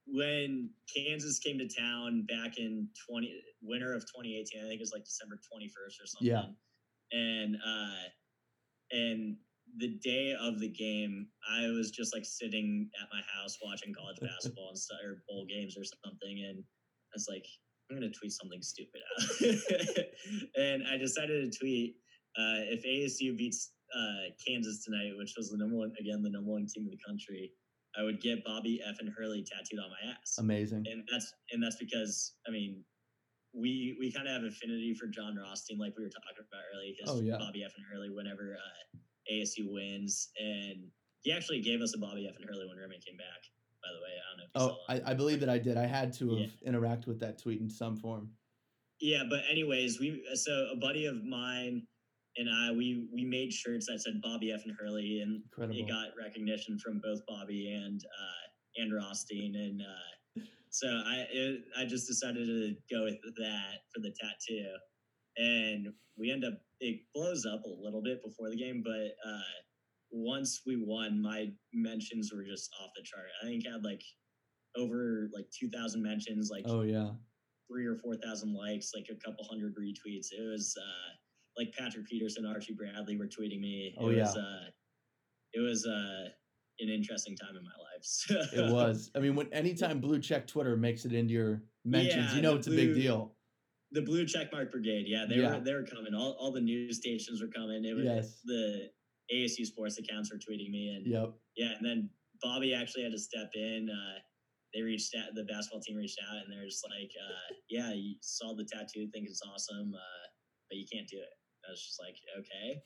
When 0.10 0.70
Kansas 0.94 1.40
came 1.40 1.58
to 1.60 1.68
town 1.68 2.26
back 2.28 2.58
in 2.58 2.88
20 3.10 3.34
winter 3.62 3.94
of 3.94 4.02
2018, 4.02 4.62
I 4.64 4.68
think 4.68 4.80
it 4.80 4.80
was 4.80 4.94
like 4.94 5.04
December 5.04 5.36
21st 5.36 5.70
or 6.02 6.06
something. 6.06 6.28
Yeah. 6.28 6.46
And 7.12 7.56
uh 7.56 8.08
and 8.92 9.36
the 9.78 10.00
day 10.02 10.36
of 10.40 10.60
the 10.60 10.70
game, 10.70 11.28
I 11.52 11.68
was 11.68 11.92
just 11.92 12.14
like 12.14 12.26
sitting 12.26 12.90
at 13.02 13.08
my 13.12 13.22
house 13.36 13.58
watching 13.64 13.94
college 13.94 14.18
basketball 14.22 14.70
and 14.70 14.78
stuff, 14.78 15.00
or 15.04 15.24
bowl 15.28 15.46
games 15.50 15.76
or 15.78 15.84
something, 15.84 16.46
and 16.48 16.60
I 16.60 17.14
was 17.14 17.28
like, 17.30 17.46
I'm 17.90 17.98
gonna 17.98 18.12
tweet 18.12 18.32
something 18.32 18.62
stupid 18.62 19.02
out, 19.12 20.06
and 20.56 20.84
I 20.88 20.98
decided 20.98 21.52
to 21.52 21.60
tweet 21.60 21.96
uh, 22.38 22.72
if 22.72 22.84
ASU 22.84 23.38
beats 23.38 23.72
uh, 23.96 24.32
Kansas 24.46 24.84
tonight, 24.84 25.12
which 25.18 25.34
was 25.38 25.50
the 25.50 25.58
number 25.58 25.76
one 25.76 25.92
again 26.00 26.22
the 26.22 26.30
number 26.30 26.52
one 26.52 26.68
team 26.68 26.86
in 26.86 26.92
the 26.92 27.00
country, 27.06 27.52
I 27.98 28.04
would 28.04 28.22
get 28.22 28.44
Bobby 28.44 28.80
F 28.88 28.98
and 29.00 29.10
Hurley 29.18 29.44
tattooed 29.44 29.80
on 29.80 29.90
my 29.90 30.12
ass, 30.12 30.38
amazing. 30.40 30.84
and 30.92 31.04
that's 31.12 31.32
and 31.52 31.62
that's 31.64 31.78
because 31.78 32.34
I 32.48 32.52
mean. 32.52 32.84
We, 33.54 33.98
we 34.00 34.12
kind 34.12 34.28
of 34.28 34.34
have 34.36 34.44
affinity 34.44 34.94
for 34.94 35.08
Jon 35.08 35.36
Rothstein, 35.36 35.80
like 35.80 35.94
we 35.98 36.04
were 36.04 36.10
talking 36.10 36.30
about 36.38 36.62
earlier. 36.76 36.94
His 37.00 37.10
Oh, 37.10 37.22
yeah. 37.22 37.38
Bobby 37.40 37.64
F 37.64 37.72
and 37.76 37.86
Hurley 37.92 38.10
whenever 38.14 38.54
uh, 38.56 39.34
ASU 39.34 39.72
wins, 39.74 40.30
and 40.40 40.92
he 41.22 41.32
actually 41.32 41.62
gave 41.62 41.82
us 41.82 41.96
a 41.96 41.98
Bobby 41.98 42.28
F 42.30 42.36
and 42.36 42.46
Hurley 42.46 42.68
when 42.68 42.78
Remy 42.78 43.00
came 43.04 43.18
back. 43.18 43.42
By 43.82 43.90
the 43.96 44.04
way, 44.04 44.14
I 44.14 44.26
don't 44.30 44.38
know 44.38 44.70
if 44.70 44.94
you 44.94 45.02
Oh. 45.02 45.08
I, 45.08 45.12
I 45.12 45.14
believe 45.16 45.40
that 45.40 45.50
I 45.50 45.58
did. 45.58 45.76
I 45.78 45.88
had 45.88 46.14
to 46.20 46.30
have 46.36 46.40
Yeah. 46.40 46.68
interact 46.68 47.08
with 47.08 47.20
that 47.22 47.40
tweet 47.40 47.60
in 47.60 47.70
some 47.70 47.96
form. 47.96 48.30
Yeah, 49.02 49.24
but 49.28 49.40
anyways, 49.50 50.00
we 50.00 50.24
so 50.36 50.68
a 50.74 50.76
buddy 50.76 51.06
of 51.06 51.24
mine 51.24 51.88
and 52.38 52.50
I 52.50 52.72
we 52.72 53.08
we 53.14 53.26
made 53.26 53.52
shirts 53.52 53.88
that 53.88 54.00
said 54.02 54.22
Bobby 54.22 54.52
F 54.52 54.62
and 54.66 54.76
Hurley, 54.80 55.22
and 55.24 55.42
Incredible. 55.44 55.80
it 55.80 55.88
got 55.88 56.08
recognition 56.22 56.78
from 56.80 57.02
both 57.04 57.20
Bobby 57.28 57.74
and 57.74 58.00
uh, 58.02 58.82
and 58.82 58.94
Rothstein, 58.94 59.56
and 59.56 59.82
uh, 59.82 60.44
So 60.70 60.88
I 60.88 61.26
it, 61.32 61.62
I 61.78 61.86
just 61.86 62.08
decided 62.08 62.46
to 62.46 62.76
go 62.94 63.04
with 63.06 63.18
that 63.38 63.76
for 63.94 64.02
the 64.02 64.14
tattoo, 64.20 64.76
and 65.38 65.88
we 66.18 66.32
end 66.32 66.46
up 66.46 66.54
it 66.80 67.02
blows 67.14 67.46
up 67.46 67.62
a 67.64 67.84
little 67.84 68.02
bit 68.04 68.24
before 68.24 68.50
the 68.50 68.58
game, 68.58 68.84
but 68.86 69.30
uh, 69.30 69.58
once 70.12 70.62
we 70.66 70.78
won, 70.80 71.22
my 71.22 71.48
mentions 71.74 72.32
were 72.34 72.44
just 72.44 72.70
off 72.82 72.92
the 72.96 73.04
chart. 73.04 73.26
I 73.44 73.48
think 73.48 73.64
I 73.68 73.74
had 73.74 73.84
like 73.84 74.02
over 74.78 75.30
like 75.34 75.46
two 75.58 75.70
thousand 75.70 76.04
mentions, 76.04 76.50
like 76.52 76.66
Oh 76.68 76.84
yeah. 76.84 77.12
three 77.70 77.86
or 77.86 77.96
four 77.96 78.16
thousand 78.24 78.54
likes, 78.54 78.92
like 78.96 79.08
a 79.10 79.16
couple 79.26 79.44
hundred 79.50 79.74
retweets. 79.76 80.28
It 80.32 80.48
was 80.52 80.76
uh, 80.80 81.10
like 81.58 81.74
Patrick 81.78 82.08
Peterson, 82.08 82.46
Archie 82.46 82.74
Bradley 82.74 83.18
were 83.18 83.28
tweeting 83.28 83.60
me. 83.60 83.96
Oh, 83.98 84.10
it 84.10 84.18
yeah. 84.18 84.24
was 84.24 84.38
uh, 84.38 84.66
it 85.54 85.60
was 85.60 85.86
uh, 85.88 86.30
an 86.80 86.90
interesting 86.90 87.36
time 87.36 87.56
in 87.58 87.64
my 87.64 87.70
life. 87.72 88.04
So. 88.04 88.36
It 88.54 88.72
was. 88.72 89.10
I 89.16 89.20
mean, 89.20 89.36
when 89.36 89.52
anytime 89.54 90.00
blue 90.00 90.20
check 90.20 90.46
Twitter 90.48 90.78
makes 90.78 91.06
it 91.06 91.14
into 91.14 91.34
your 91.34 91.64
mentions, 91.86 92.30
Yeah, 92.32 92.36
you 92.36 92.42
know 92.42 92.56
it's 92.56 92.68
a 92.68 92.72
big 92.72 92.94
deal. 92.94 93.34
the 93.92 94.02
blue 94.02 94.26
checkmark 94.26 94.72
brigade. 94.72 95.06
Yeah, 95.08 95.26
they 95.28 95.36
Yeah. 95.38 95.58
were 95.58 95.64
they 95.64 95.74
were 95.74 95.84
coming. 95.86 96.14
All, 96.14 96.34
all 96.40 96.52
the 96.52 96.62
news 96.62 96.98
stations 96.98 97.42
were 97.42 97.48
coming. 97.48 97.84
It 97.86 97.94
was 97.96 98.06
Yes. 98.06 98.42
the 98.46 98.90
ASU 99.34 99.66
sports 99.66 99.98
accounts 99.98 100.32
were 100.32 100.38
tweeting 100.38 100.70
me, 100.70 100.90
and 100.96 101.06
Yep. 101.08 101.34
yeah, 101.58 101.72
and 101.78 101.86
then 101.86 102.10
Bobby 102.42 102.74
actually 102.74 103.04
had 103.04 103.12
to 103.14 103.18
step 103.18 103.50
in. 103.56 103.90
Uh, 103.90 104.20
they 104.74 104.82
reached 104.82 105.16
out, 105.16 105.34
the 105.34 105.44
basketball 105.46 105.82
team 105.82 105.96
reached 105.98 106.20
out, 106.30 106.44
and 106.44 106.52
they're 106.54 106.66
just 106.66 106.86
like, 106.88 107.10
uh, 107.26 107.56
"Yeah, 107.70 107.94
you 107.94 108.16
saw 108.22 108.54
the 108.54 108.66
tattoo, 108.66 109.08
think 109.12 109.28
it's 109.28 109.42
awesome, 109.42 109.94
uh, 109.96 110.26
but 110.70 110.78
you 110.78 110.86
can't 110.92 111.08
do 111.08 111.18
it." 111.18 111.30
I 111.68 111.72
was 111.72 111.84
just 111.84 112.00
like, 112.00 112.16
"Okay, 112.40 112.82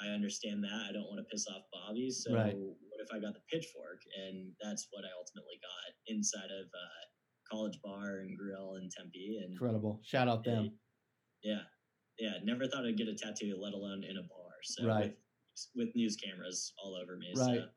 I 0.00 0.08
understand 0.08 0.64
that. 0.64 0.86
I 0.88 0.92
don't 0.92 1.06
want 1.06 1.18
to 1.18 1.24
piss 1.30 1.46
off 1.48 1.62
Bobby, 1.72 2.10
so 2.10 2.32
Right. 2.32 2.56
what 2.56 3.00
if 3.00 3.12
I 3.12 3.18
got 3.20 3.34
the 3.34 3.44
pitchfork?" 3.50 4.02
And 4.16 4.54
that's 4.62 4.88
what 4.90 5.04
I 5.04 5.12
ultimately 5.18 5.60
got 5.60 5.94
inside 6.06 6.50
of 6.50 6.66
uh, 6.66 7.02
College 7.50 7.78
Bar 7.82 8.18
and 8.20 8.36
Grill 8.38 8.76
in 8.76 8.88
Tempe, 8.90 9.38
and 9.42 9.52
Incredible. 9.52 10.00
Shout 10.02 10.28
out 10.28 10.44
them. 10.44 10.78
yeah, 11.42 11.62
yeah. 12.18 12.38
Never 12.42 12.66
thought 12.66 12.86
I'd 12.86 12.96
get 12.96 13.08
a 13.08 13.14
tattoo, 13.14 13.56
let 13.60 13.74
alone 13.74 14.04
in 14.04 14.16
a 14.16 14.22
bar. 14.22 14.52
So 14.64 14.86
Right. 14.86 15.16
with, 15.74 15.88
with 15.88 15.96
news 15.96 16.16
cameras 16.16 16.72
all 16.82 16.94
over 16.94 17.16
me. 17.16 17.32
Right. 17.34 17.60
So 17.60 17.68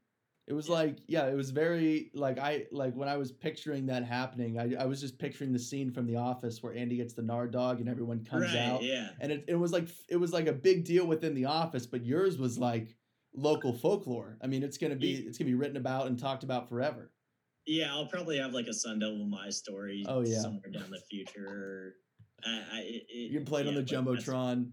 It 0.47 0.53
was 0.53 0.67
Yeah. 0.67 0.73
like, 0.75 0.97
yeah, 1.07 1.27
it 1.27 1.35
was 1.35 1.49
very 1.51 2.09
like 2.13 2.39
I 2.39 2.65
like 2.71 2.95
when 2.95 3.09
I 3.09 3.17
was 3.17 3.31
picturing 3.33 3.85
that 3.87 4.05
happening, 4.05 4.57
I, 4.57 4.75
I 4.81 4.85
was 4.85 5.01
just 5.01 5.19
picturing 5.19 5.51
the 5.51 5.59
scene 5.59 5.91
from 5.91 6.05
The 6.07 6.15
Office 6.15 6.63
where 6.63 6.73
Andy 6.73 6.95
gets 6.97 7.13
the 7.13 7.21
Nard 7.21 7.51
dog 7.51 7.81
and 7.81 7.89
everyone 7.89 8.23
comes 8.23 8.45
right, 8.53 8.55
out. 8.55 8.81
yeah. 8.81 9.09
And 9.19 9.31
it, 9.31 9.43
it 9.49 9.55
was 9.55 9.73
like 9.73 9.89
it 10.07 10.15
was 10.15 10.31
like 10.31 10.47
a 10.47 10.53
big 10.53 10.85
deal 10.85 11.05
within 11.05 11.33
the 11.35 11.45
office, 11.45 11.85
but 11.85 12.05
yours 12.05 12.37
was 12.37 12.57
like 12.57 12.95
local 13.35 13.73
folklore. 13.73 14.37
I 14.41 14.47
mean, 14.47 14.63
it's 14.63 14.77
gonna 14.77 14.95
be 14.95 15.15
it's 15.15 15.37
gonna 15.37 15.49
be 15.49 15.55
written 15.55 15.77
about 15.77 16.07
and 16.07 16.17
talked 16.17 16.43
about 16.43 16.69
forever. 16.69 17.11
Yeah, 17.65 17.91
I'll 17.93 18.07
probably 18.07 18.37
have 18.37 18.53
like 18.53 18.67
a 18.67 18.73
Sun 18.73 18.99
Devil 18.99 19.25
My 19.25 19.49
story 19.49 20.05
Oh, 20.07 20.21
yeah. 20.21 20.39
somewhere 20.39 20.71
down 20.71 20.89
the 20.89 21.01
future. 21.11 21.95
I, 22.45 22.49
I, 22.71 22.79
it, 22.85 23.03
You 23.09 23.37
can 23.39 23.45
play 23.45 23.61
it 23.63 23.67
on 23.67 23.75
the 23.75 23.83
jumbotron. 23.83 24.69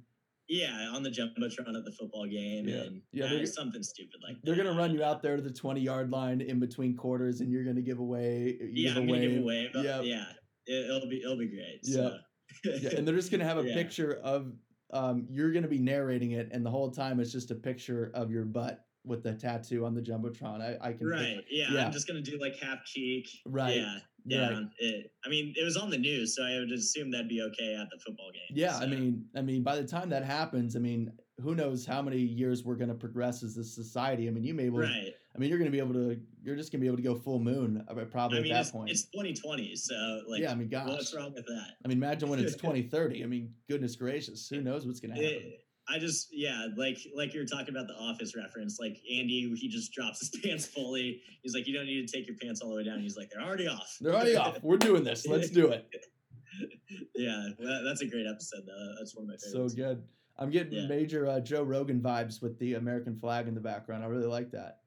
Yeah, 0.48 0.90
on 0.92 1.02
the 1.02 1.10
jumbotron 1.10 1.76
at 1.76 1.84
the 1.84 1.92
football 1.98 2.26
game, 2.26 2.68
Yeah. 2.68 2.82
and 2.82 3.02
Yeah, 3.12 3.32
yeah, 3.32 3.44
something 3.46 3.82
stupid 3.82 4.20
like 4.26 4.36
They're 4.42 4.54
that. 4.54 4.64
gonna 4.64 4.76
run 4.76 4.92
you 4.92 5.02
out 5.02 5.22
there 5.22 5.36
to 5.36 5.42
the 5.42 5.50
twenty 5.52 5.80
yard 5.80 6.10
line 6.10 6.40
in 6.40 6.58
between 6.60 6.96
quarters, 6.96 7.40
and 7.40 7.50
you're 7.50 7.64
gonna 7.64 7.80
give 7.80 7.98
away. 7.98 8.58
Yeah, 8.72 8.90
give 8.90 8.96
I'm 8.98 9.08
away, 9.08 9.18
gonna 9.20 9.28
give 9.34 9.42
away. 9.42 9.70
But 9.72 9.84
yeah. 9.84 10.00
yeah, 10.02 10.24
it, 10.66 10.90
it'll 10.90 11.08
be 11.08 11.22
it'll 11.22 11.38
be 11.38 11.48
great. 11.48 11.80
Yeah. 11.82 11.94
So. 11.94 12.18
yeah, 12.64 12.90
and 12.96 13.08
they're 13.08 13.14
just 13.16 13.30
gonna 13.30 13.44
have 13.44 13.58
a 13.58 13.64
Yeah. 13.68 13.74
picture 13.74 14.14
of 14.22 14.52
um, 14.92 15.26
you're 15.30 15.50
gonna 15.52 15.66
be 15.68 15.78
narrating 15.78 16.32
it, 16.32 16.50
and 16.52 16.64
the 16.64 16.70
whole 16.70 16.90
time 16.90 17.20
it's 17.20 17.32
just 17.32 17.50
a 17.50 17.54
picture 17.54 18.10
of 18.14 18.30
your 18.30 18.44
butt 18.44 18.84
with 19.06 19.22
the 19.22 19.32
tattoo 19.34 19.84
on 19.84 19.94
the 19.94 20.00
jumbotron. 20.02 20.60
I, 20.60 20.88
I 20.88 20.92
can 20.92 21.06
Right. 21.08 21.38
Yeah, 21.50 21.72
yeah. 21.72 21.86
I'm 21.86 21.92
just 21.92 22.06
gonna 22.06 22.20
do 22.22 22.38
like 22.38 22.56
half 22.56 22.84
cheek. 22.84 23.28
Right, 23.46 23.76
Yeah. 23.76 23.98
Down. 24.28 24.70
It, 24.78 25.12
I 25.24 25.28
mean, 25.28 25.52
it 25.56 25.64
was 25.64 25.76
on 25.76 25.90
the 25.90 25.98
news, 25.98 26.34
so 26.34 26.44
I 26.44 26.58
would 26.58 26.72
assume 26.72 27.10
that'd 27.10 27.28
be 27.28 27.42
okay 27.42 27.74
at 27.74 27.90
the 27.90 27.98
football 27.98 28.30
game. 28.32 28.42
Yeah, 28.50 28.78
I 28.78 28.86
mean, 28.86 29.26
I 29.36 29.42
mean, 29.42 29.62
by 29.62 29.76
the 29.76 29.84
time 29.84 30.08
that 30.10 30.24
happens, 30.24 30.76
I 30.76 30.78
mean, 30.78 31.12
who 31.42 31.54
knows 31.54 31.84
how 31.84 32.00
many 32.00 32.18
years 32.18 32.64
we're 32.64 32.76
gonna 32.76 32.94
progress 32.94 33.42
as 33.42 33.56
a 33.58 33.64
society? 33.64 34.26
I 34.26 34.30
mean, 34.30 34.44
you 34.44 34.54
may 34.54 34.64
able, 34.64 34.78
right. 34.78 35.12
I 35.34 35.38
mean, 35.38 35.50
you're 35.50 35.58
gonna 35.58 35.70
be 35.70 35.78
able 35.78 35.92
to, 35.94 36.18
you're 36.42 36.56
just 36.56 36.72
gonna 36.72 36.80
be 36.80 36.86
able 36.86 36.96
to 36.96 37.02
go 37.02 37.14
full 37.14 37.38
moon, 37.38 37.84
uh, 37.86 37.94
probably 38.04 38.38
I 38.38 38.42
mean, 38.42 38.52
at 38.52 38.54
that 38.54 38.60
it's, 38.62 38.70
point. 38.70 38.90
it's 38.90 39.04
2020, 39.10 39.76
so 39.76 40.22
like, 40.26 40.40
yeah, 40.40 40.52
I 40.52 40.54
mean, 40.54 40.68
gosh, 40.68 40.88
what's 40.88 41.14
wrong 41.14 41.34
with 41.34 41.44
that? 41.46 41.66
I 41.84 41.88
mean, 41.88 41.98
imagine 41.98 42.28
when 42.28 42.38
it's 42.38 42.54
2030. 42.56 43.24
I 43.24 43.26
mean, 43.26 43.52
goodness 43.68 43.96
gracious, 43.96 44.48
who 44.48 44.62
knows 44.62 44.86
what's 44.86 45.00
gonna 45.00 45.14
happen? 45.14 45.28
It- 45.28 45.63
I 45.88 45.98
just, 45.98 46.28
yeah, 46.32 46.68
like 46.76 46.96
like 47.14 47.34
you 47.34 47.40
were 47.40 47.46
talking 47.46 47.68
about 47.74 47.86
the 47.88 47.94
office 47.94 48.34
reference. 48.34 48.78
Like 48.80 48.96
Andy, 49.10 49.52
he 49.54 49.68
just 49.68 49.92
drops 49.92 50.20
his 50.20 50.30
pants 50.44 50.66
fully. 50.66 51.20
He's 51.42 51.54
like, 51.54 51.66
you 51.66 51.74
don't 51.74 51.86
need 51.86 52.06
to 52.06 52.16
take 52.16 52.26
your 52.26 52.36
pants 52.40 52.60
all 52.62 52.70
the 52.70 52.76
way 52.76 52.84
down. 52.84 53.00
He's 53.00 53.16
like, 53.16 53.28
they're 53.30 53.44
already 53.46 53.66
off. 53.68 53.96
They're 54.00 54.14
already 54.14 54.36
off. 54.36 54.58
We're 54.62 54.78
doing 54.78 55.04
this. 55.04 55.26
Let's 55.26 55.50
do 55.50 55.68
it. 55.68 55.86
yeah, 57.14 57.48
well, 57.58 57.82
that's 57.84 58.00
a 58.02 58.06
great 58.06 58.26
episode 58.26 58.62
though. 58.66 58.94
That's 58.98 59.14
one 59.16 59.24
of 59.24 59.28
my 59.28 59.36
favorites. 59.36 59.74
So 59.74 59.76
good. 59.76 60.02
I'm 60.38 60.50
getting 60.50 60.72
Yeah. 60.72 60.86
major 60.86 61.26
uh, 61.28 61.40
Joe 61.40 61.62
Rogan 61.62 62.00
vibes 62.00 62.42
with 62.42 62.58
the 62.58 62.74
American 62.74 63.18
flag 63.18 63.46
in 63.46 63.54
the 63.54 63.60
background. 63.60 64.02
I 64.04 64.06
really 64.08 64.26
like 64.26 64.50
that. 64.52 64.80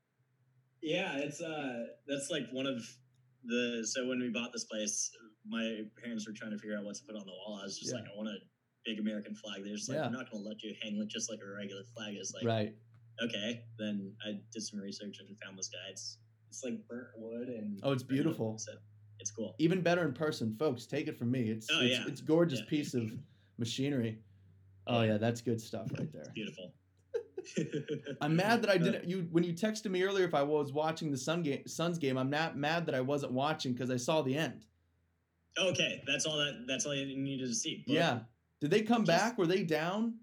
Yeah, 0.81 1.17
it's 1.17 1.41
uh 1.41 1.83
that's 2.07 2.29
like 2.29 2.43
one 2.51 2.65
of 2.65 2.77
the 3.43 3.85
so 3.89 4.07
when 4.07 4.19
we 4.19 4.29
bought 4.29 4.51
this 4.53 4.65
place, 4.65 5.09
my 5.47 5.81
parents 6.01 6.27
were 6.27 6.33
trying 6.33 6.51
to 6.51 6.57
figure 6.57 6.77
out 6.77 6.83
what 6.85 6.95
to 6.95 7.01
put 7.03 7.15
on 7.15 7.25
the 7.25 7.31
wall. 7.31 7.59
I 7.61 7.63
was 7.65 7.77
just 7.77 7.91
Yeah. 7.93 7.99
like, 7.99 8.09
I 8.11 8.15
want 8.17 8.29
a 8.29 8.37
big 8.87 8.99
American 8.99 9.35
flag. 9.35 9.63
They're 9.63 9.75
just 9.75 9.89
like, 9.89 9.97
Yeah. 9.97 10.05
I'm 10.05 10.13
not 10.13 10.31
gonna 10.31 10.43
let 10.45 10.63
you 10.63 10.73
hang 10.81 10.97
with 10.97 11.09
just 11.09 11.29
like 11.29 11.39
a 11.45 11.49
regular 11.55 11.83
flag. 11.95 12.15
It's 12.15 12.33
like 12.33 12.45
right. 12.45 12.73
okay. 13.21 13.63
Then 13.77 14.13
I 14.25 14.39
did 14.53 14.63
some 14.63 14.79
research 14.79 15.17
and 15.19 15.27
found 15.43 15.57
this 15.59 15.67
guy. 15.67 15.91
It's 15.91 16.17
it's 16.49 16.63
like 16.63 16.75
burnt 16.87 17.09
wood 17.17 17.49
and 17.49 17.79
Oh, 17.83 17.91
it's 17.91 18.03
beautiful. 18.03 18.57
So 18.57 18.71
it's 19.19 19.31
cool. 19.31 19.55
Even 19.59 19.81
better 19.81 20.05
in 20.05 20.13
person, 20.13 20.55
folks. 20.57 20.85
Take 20.85 21.07
it 21.07 21.17
from 21.19 21.29
me. 21.31 21.49
It's 21.49 21.67
Oh, 21.71 21.81
it's, 21.81 21.99
yeah. 21.99 22.05
it's 22.07 22.21
gorgeous 22.21 22.59
Yeah. 22.59 22.65
piece 22.69 22.93
of 22.93 23.11
machinery. 23.57 24.19
Oh 24.87 25.01
Yeah. 25.01 25.17
that's 25.17 25.41
good 25.41 25.59
stuff 25.59 25.89
right 25.99 26.11
there. 26.13 26.31
Beautiful. 26.33 26.73
I'm 28.21 28.35
mad 28.35 28.61
that 28.61 28.69
I 28.69 28.77
didn't. 28.77 29.03
You 29.09 29.27
when 29.31 29.43
you 29.43 29.53
texted 29.53 29.91
me 29.91 30.03
earlier 30.03 30.25
if 30.25 30.33
I 30.33 30.43
was 30.43 30.71
watching 30.71 31.11
the 31.11 31.17
Sun 31.17 31.43
game, 31.43 31.67
Suns 31.67 31.97
game. 31.97 32.17
I'm 32.17 32.29
not 32.29 32.57
mad 32.57 32.85
that 32.85 32.95
I 32.95 33.01
wasn't 33.01 33.33
watching 33.33 33.73
because 33.73 33.89
I 33.91 33.97
saw 33.97 34.21
the 34.21 34.35
end. 34.35 34.65
Okay, 35.59 36.01
that's 36.07 36.25
all 36.25 36.37
that 36.37 36.65
that's 36.67 36.85
all 36.85 36.93
you 36.95 37.05
needed 37.17 37.47
to 37.47 37.53
see. 37.55 37.83
But 37.87 37.93
yeah. 37.93 38.19
Did 38.61 38.71
they 38.71 38.81
come 38.81 39.05
Just- 39.05 39.17
back? 39.17 39.37
Were 39.37 39.47
they 39.47 39.63
down? 39.63 40.19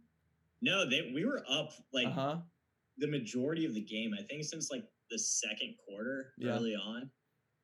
No, 0.60 0.88
they 0.88 1.10
we 1.14 1.24
were 1.24 1.44
up 1.48 1.72
like 1.92 2.06
Uh 2.06 2.10
huh. 2.12 2.42
the 2.98 3.06
majority 3.08 3.64
of 3.64 3.74
the 3.74 3.82
game. 3.84 4.12
I 4.18 4.22
think 4.22 4.44
since 4.44 4.70
like 4.70 4.84
the 5.10 5.18
second 5.18 5.76
quarter 5.86 6.32
Yeah. 6.38 6.52
early 6.56 6.74
on, 6.74 7.10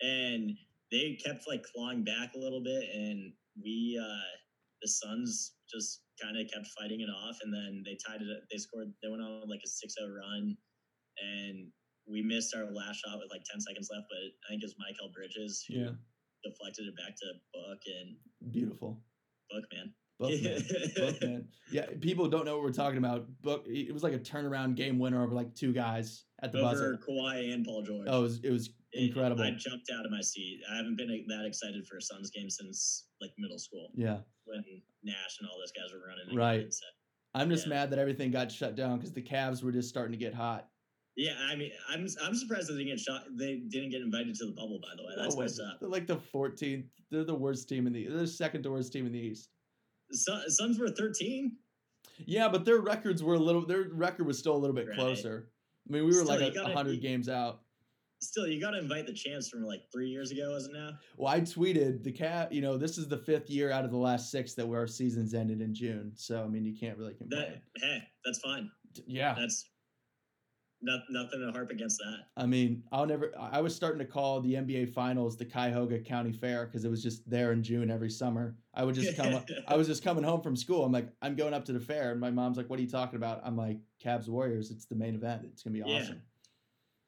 and 0.00 0.50
they 0.90 1.14
kept 1.24 1.46
like 1.48 1.62
clawing 1.62 2.04
back 2.04 2.34
a 2.34 2.38
little 2.38 2.62
bit, 2.62 2.84
and 2.94 3.32
we 3.62 3.98
uh 4.00 4.36
the 4.82 4.88
Suns 4.88 5.56
just 5.70 6.02
kind 6.20 6.36
of 6.38 6.46
kept 6.50 6.66
fighting 6.78 7.00
it 7.00 7.08
off, 7.10 7.38
and 7.42 7.52
then 7.52 7.82
they 7.84 7.96
tied 8.06 8.22
it. 8.22 8.28
up. 8.30 8.42
They 8.50 8.58
scored. 8.58 8.92
They 9.02 9.08
went 9.08 9.22
on 9.22 9.48
like 9.48 9.60
a 9.64 9.68
6-0 9.68 10.08
run, 10.14 10.56
and 11.22 11.72
we 12.06 12.22
missed 12.22 12.54
our 12.54 12.70
last 12.70 12.96
shot 13.04 13.18
with 13.18 13.30
like 13.30 13.44
ten 13.44 13.60
seconds 13.60 13.88
left. 13.92 14.06
But 14.08 14.18
I 14.18 14.48
think 14.50 14.62
it 14.62 14.66
was 14.66 14.74
Mikal 14.76 15.12
Bridges 15.12 15.64
who 15.68 15.74
Yeah. 15.74 15.94
deflected 16.44 16.86
it 16.88 16.96
back 16.96 17.14
to 17.16 17.34
Book 17.52 17.80
and 17.86 18.52
Beautiful. 18.52 19.02
Book 19.50 19.64
man. 19.72 19.94
Book 20.20 20.42
man. 20.42 20.62
Book 20.96 21.16
man. 21.22 21.48
Yeah. 21.72 21.86
People 22.00 22.28
don't 22.28 22.44
know 22.44 22.54
what 22.54 22.62
we're 22.62 22.72
talking 22.72 22.98
about. 22.98 23.26
Book. 23.42 23.64
It 23.66 23.92
was 23.92 24.02
like 24.02 24.12
a 24.12 24.18
turnaround 24.18 24.74
game 24.76 24.98
winner 24.98 25.22
over 25.24 25.34
like 25.34 25.54
two 25.54 25.72
guys 25.72 26.24
at 26.42 26.52
the 26.52 26.58
Over 26.58 26.68
buzzer. 26.70 26.98
Kawhi 27.08 27.52
and 27.54 27.64
Paul 27.64 27.82
George. 27.82 28.06
Oh, 28.08 28.20
it 28.20 28.22
was, 28.22 28.40
it 28.44 28.50
was 28.50 28.68
It- 28.92 29.08
incredible. 29.08 29.42
I 29.42 29.50
jumped 29.52 29.90
out 29.92 30.04
of 30.04 30.12
my 30.12 30.20
seat. 30.20 30.60
I 30.70 30.76
haven't 30.76 30.96
been 30.96 31.08
that 31.28 31.44
excited 31.46 31.86
for 31.86 31.96
a 31.96 32.02
Suns 32.02 32.30
game 32.30 32.50
since 32.50 33.06
like 33.20 33.30
middle 33.38 33.58
school 33.58 33.90
yeah. 33.94 34.18
when 34.44 34.62
Nash 35.02 35.38
and 35.40 35.48
all 35.50 35.58
those 35.58 35.72
guys 35.72 35.92
were 35.92 36.06
running. 36.06 36.36
Right. 36.36 36.72
I'm 37.34 37.48
just 37.48 37.66
Yeah. 37.66 37.70
mad 37.74 37.90
that 37.90 37.98
everything 37.98 38.30
got 38.30 38.52
shut 38.52 38.74
down 38.76 38.98
because 38.98 39.12
the 39.12 39.22
Cavs 39.22 39.62
were 39.62 39.72
just 39.72 39.88
starting 39.88 40.12
to 40.12 40.18
get 40.18 40.34
hot. 40.34 40.68
yeah, 41.16 41.34
I 41.50 41.56
mean, 41.56 41.70
I'm 41.88 42.06
I'm 42.22 42.34
surprised 42.34 42.68
they 42.68 42.74
didn't 42.74 42.88
get 42.88 43.00
shot. 43.00 43.22
They 43.38 43.56
didn't 43.68 43.90
get 43.90 44.02
invited 44.02 44.34
to 44.36 44.46
the 44.46 44.52
bubble. 44.52 44.80
By 44.82 44.96
the 44.96 45.02
way, 45.04 45.12
that's 45.16 45.36
messed 45.36 45.60
up. 45.60 45.78
They're 45.80 45.88
like 45.88 46.06
the 46.06 46.16
14th. 46.16 46.84
They're 47.10 47.24
the 47.24 47.34
worst 47.34 47.68
team 47.68 47.86
in 47.86 47.92
the. 47.92 48.06
They're 48.08 48.18
the 48.18 48.26
second 48.26 48.62
to 48.64 48.70
worst 48.70 48.92
team 48.92 49.06
in 49.06 49.12
the 49.12 49.18
East. 49.18 49.48
Sun, 50.12 50.50
Suns 50.50 50.78
were 50.78 50.88
13. 50.90 51.56
Yeah, 52.26 52.48
but 52.48 52.64
their 52.64 52.78
records 52.80 53.22
were 53.22 53.34
a 53.34 53.38
little. 53.38 53.64
Their 53.66 53.88
record 53.92 54.26
was 54.26 54.38
still 54.38 54.54
a 54.54 54.58
little 54.58 54.76
bit 54.76 54.88
Right. 54.88 54.96
closer. 54.96 55.50
I 55.88 55.92
mean, 55.92 56.02
we 56.04 56.08
were 56.08 56.24
Still, 56.24 56.38
like 56.38 56.54
a 56.54 56.72
hundred 56.72 56.94
you- 56.96 57.00
games 57.00 57.28
out. 57.28 57.62
Still, 58.22 58.46
you 58.46 58.60
got 58.60 58.72
to 58.72 58.78
invite 58.78 59.06
the 59.06 59.14
champs 59.14 59.48
from 59.48 59.62
like 59.64 59.80
three 59.90 60.10
years 60.10 60.30
ago, 60.30 60.50
wasn't 60.50 60.74
now? 60.74 60.90
Well, 61.16 61.32
I 61.32 61.40
tweeted 61.40 62.02
the 62.04 62.12
cat. 62.12 62.52
You 62.52 62.60
know, 62.60 62.76
this 62.76 62.98
is 62.98 63.08
the 63.08 63.16
fifth 63.16 63.48
year 63.48 63.70
out 63.70 63.86
of 63.86 63.90
the 63.90 63.96
last 63.96 64.30
six 64.30 64.52
that 64.54 64.68
where 64.68 64.78
our 64.80 64.86
seasons 64.86 65.32
ended 65.32 65.62
in 65.62 65.72
June. 65.74 66.12
So 66.14 66.44
I 66.44 66.46
mean, 66.48 66.62
you 66.66 66.76
can't 66.78 66.98
really 66.98 67.14
complain. 67.14 67.40
That 67.40 67.62
hey, 67.82 68.02
that's 68.26 68.38
fine. 68.40 68.70
yeah, 69.06 69.34
That's 69.38 69.70
not, 70.82 71.00
nothing 71.10 71.40
to 71.40 71.52
harp 71.52 71.70
against 71.70 71.98
that. 71.98 72.26
I 72.36 72.46
mean, 72.46 72.82
I'll 72.90 73.06
never. 73.06 73.32
I 73.38 73.60
was 73.60 73.74
starting 73.74 73.98
to 73.98 74.04
call 74.04 74.40
the 74.40 74.54
NBA 74.54 74.92
Finals 74.92 75.36
the 75.36 75.44
Cuyahoga 75.44 75.98
County 76.00 76.32
Fair 76.32 76.66
because 76.66 76.84
it 76.84 76.90
was 76.90 77.02
just 77.02 77.28
there 77.28 77.52
in 77.52 77.62
June 77.62 77.90
every 77.90 78.10
summer. 78.10 78.56
I 78.74 78.84
would 78.84 78.94
just 78.94 79.16
come. 79.16 79.42
I 79.68 79.76
was 79.76 79.86
just 79.86 80.02
coming 80.02 80.24
home 80.24 80.40
from 80.40 80.56
school. 80.56 80.84
I'm 80.84 80.92
like, 80.92 81.08
I'm 81.22 81.36
going 81.36 81.54
up 81.54 81.64
to 81.66 81.72
the 81.72 81.80
fair, 81.80 82.12
and 82.12 82.20
my 82.20 82.30
mom's 82.30 82.56
like, 82.56 82.70
"What 82.70 82.78
are 82.78 82.82
you 82.82 82.88
talking 82.88 83.16
about?" 83.16 83.40
I'm 83.44 83.56
like, 83.56 83.78
"Cavs 84.02 84.28
Warriors. 84.28 84.70
It's 84.70 84.86
the 84.86 84.94
main 84.94 85.14
event. 85.14 85.42
It's 85.44 85.62
gonna 85.62 85.74
be 85.74 85.80
Yeah. 85.80 86.00
awesome." 86.00 86.22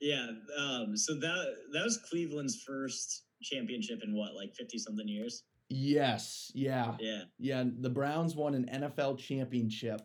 Yeah. 0.00 0.26
Um, 0.58 0.96
so 0.96 1.14
that 1.14 1.54
that 1.72 1.84
was 1.84 1.98
Cleveland's 2.10 2.62
first 2.66 3.24
championship 3.42 4.00
in 4.04 4.14
what, 4.14 4.34
like 4.34 4.54
fifty 4.54 4.78
something 4.78 5.08
years? 5.08 5.44
Yes. 5.68 6.52
Yeah. 6.54 6.96
Yeah. 7.00 7.22
Yeah. 7.38 7.64
The 7.80 7.88
Browns 7.88 8.36
won 8.36 8.54
an 8.54 8.66
NFL 8.66 9.18
championship. 9.18 10.02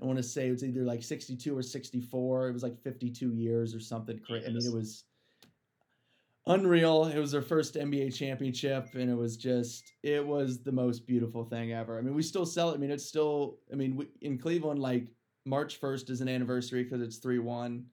I 0.00 0.04
want 0.04 0.16
to 0.16 0.22
say 0.22 0.48
it 0.48 0.50
was 0.50 0.64
either 0.64 0.82
like 0.82 1.02
62 1.02 1.56
or 1.56 1.62
64. 1.62 2.48
It 2.48 2.52
was 2.52 2.62
like 2.62 2.80
52 2.82 3.34
years 3.34 3.74
or 3.74 3.80
something. 3.80 4.18
Cra- 4.18 4.38
I 4.38 4.48
mean, 4.48 4.64
it 4.66 4.72
was 4.72 5.04
unreal. 6.46 7.04
It 7.06 7.18
was 7.18 7.32
their 7.32 7.42
first 7.42 7.74
NBA 7.74 8.14
championship, 8.14 8.88
and 8.94 9.10
it 9.10 9.14
was 9.14 9.36
just, 9.36 9.92
it 10.02 10.26
was 10.26 10.62
the 10.62 10.72
most 10.72 11.06
beautiful 11.06 11.44
thing 11.44 11.72
ever. 11.72 11.98
I 11.98 12.02
mean, 12.02 12.14
we 12.14 12.22
still 12.22 12.46
sell 12.46 12.70
it. 12.70 12.74
I 12.74 12.76
mean, 12.78 12.90
it's 12.90 13.04
still, 13.06 13.58
I 13.72 13.76
mean, 13.76 13.96
we, 13.96 14.08
in 14.22 14.38
Cleveland, 14.38 14.80
like 14.80 15.06
March 15.44 15.80
1st 15.80 16.10
is 16.10 16.20
an 16.20 16.28
anniversary 16.28 16.82
because 16.84 17.02
it's 17.02 17.18
3 17.18 17.38
1, 17.38 17.84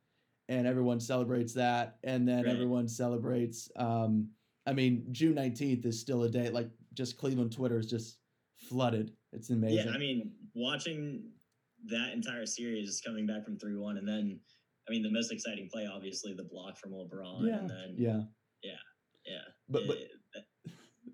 and 0.49 0.67
everyone 0.67 0.99
celebrates 0.99 1.53
that. 1.53 1.97
And 2.03 2.27
then 2.27 2.45
Right. 2.45 2.53
everyone 2.53 2.87
celebrates, 2.87 3.69
um, 3.75 4.29
I 4.65 4.73
mean, 4.73 5.07
June 5.11 5.35
19th 5.35 5.85
is 5.85 5.99
still 5.99 6.23
a 6.23 6.29
day, 6.29 6.49
like 6.49 6.69
just 6.93 7.17
Cleveland 7.17 7.51
Twitter 7.51 7.79
is 7.79 7.89
just 7.89 8.19
flooded. 8.55 9.11
It's 9.33 9.49
amazing. 9.49 9.87
Yeah, 9.87 9.93
I 9.93 9.97
mean, 9.97 10.31
watching 10.55 11.31
that 11.85 12.11
entire 12.13 12.45
series 12.45 13.01
coming 13.05 13.25
back 13.27 13.45
from 13.45 13.57
three 13.57 13.75
one, 13.75 13.97
and 13.97 14.07
then, 14.07 14.39
I 14.87 14.91
mean, 14.91 15.03
the 15.03 15.11
most 15.11 15.31
exciting 15.31 15.69
play, 15.71 15.87
obviously, 15.91 16.33
the 16.33 16.43
block 16.43 16.77
from 16.77 16.91
LeBron, 16.91 17.47
yeah, 17.47 17.59
and 17.59 17.69
then 17.69 17.95
yeah. 17.97 18.21
yeah. 18.63 18.77
But 19.69 19.87
but 19.87 19.97
eh, 20.35 20.71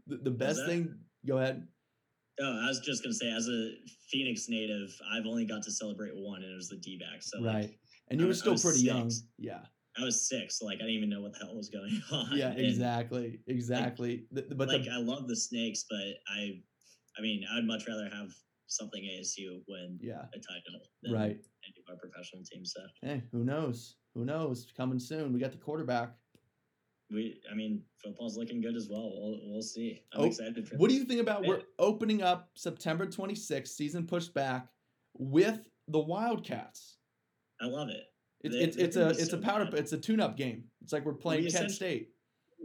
the, 0.07 0.17
the 0.17 0.31
best 0.31 0.57
that? 0.59 0.67
thing. 0.67 0.95
Go 1.25 1.37
ahead. 1.37 1.67
Oh, 2.39 2.61
I 2.63 2.67
was 2.67 2.79
just 2.79 3.03
gonna 3.03 3.13
say, 3.13 3.31
as 3.31 3.47
a 3.47 3.71
Phoenix 4.11 4.47
native, 4.49 4.89
I've 5.11 5.25
only 5.25 5.45
got 5.45 5.63
to 5.63 5.71
celebrate 5.71 6.13
one, 6.15 6.43
and 6.43 6.51
it 6.51 6.55
was 6.55 6.69
the 6.69 6.77
D 6.77 6.99
back. 6.99 7.21
So 7.21 7.39
like, 7.39 7.55
right, 7.55 7.77
and 8.09 8.19
you 8.19 8.27
were 8.27 8.33
still 8.33 8.53
was 8.53 8.63
pretty 8.63 8.81
young. 8.81 9.11
Yeah, 9.37 9.61
I 9.97 10.03
was 10.03 10.27
six, 10.27 10.59
so 10.59 10.65
like 10.65 10.77
I 10.77 10.85
didn't 10.85 10.95
even 10.95 11.09
know 11.09 11.21
what 11.21 11.33
the 11.33 11.45
hell 11.45 11.55
was 11.55 11.69
going 11.69 12.01
on. 12.11 12.35
yeah, 12.35 12.49
And, 12.49 12.59
exactly, 12.59 13.39
exactly. 13.47 14.25
The- 14.31 14.41
the- 14.43 14.55
but 14.55 14.67
like 14.67 14.85
the, 14.85 14.91
I 14.91 14.97
love 14.97 15.27
the 15.27 15.35
snakes, 15.35 15.85
but 15.89 15.99
I, 16.33 16.61
I 17.17 17.21
mean, 17.21 17.43
I'd 17.55 17.65
much 17.65 17.87
rather 17.87 18.09
have 18.13 18.29
something 18.67 19.01
ASU 19.03 19.61
win 19.67 19.97
yeah, 20.01 20.21
a 20.33 20.37
title 20.37 20.81
than 21.01 21.13
right. 21.13 21.37
any 21.65 21.75
of 21.87 21.89
our 21.89 21.97
professional 21.97 22.43
teams. 22.43 22.73
So 22.75 22.81
Hey, 23.07 23.23
who 23.31 23.43
knows? 23.43 23.95
Who 24.15 24.25
knows? 24.25 24.67
Coming 24.75 24.99
soon. 24.99 25.33
We 25.33 25.39
got 25.39 25.51
the 25.51 25.57
quarterback. 25.57 26.11
we, 27.11 27.39
I 27.51 27.55
mean, 27.55 27.81
football's 28.03 28.37
looking 28.37 28.61
good 28.61 28.75
as 28.75 28.87
well. 28.89 29.11
We'll, 29.15 29.39
we'll 29.51 29.61
see. 29.61 30.01
I'm 30.13 30.21
Oh, 30.21 30.25
excited 30.25 30.67
for. 30.67 30.77
What 30.77 30.89
do 30.89 30.95
you 30.95 31.03
think 31.05 31.21
about 31.21 31.45
we're 31.45 31.61
opening 31.79 32.21
up 32.23 32.49
September 32.55 33.05
26th, 33.05 33.67
season 33.67 34.07
pushed 34.07 34.33
back 34.33 34.67
with 35.17 35.59
the 35.87 35.99
Wildcats? 35.99 36.97
I 37.61 37.65
love 37.65 37.89
it. 37.89 38.03
It's 38.43 38.55
They- 38.55 38.61
it's 38.61 38.77
it's 38.77 38.95
a 38.97 39.09
it's 39.09 39.33
a 39.33 39.37
powder 39.37 39.65
good. 39.65 39.79
it's 39.79 39.93
a 39.93 39.97
tune 39.97 40.19
up 40.19 40.35
game. 40.35 40.65
It's 40.81 40.91
like 40.91 41.05
we're 41.05 41.13
playing 41.13 41.45
We 41.45 41.51
Kent 41.51 41.71
State. 41.71 42.09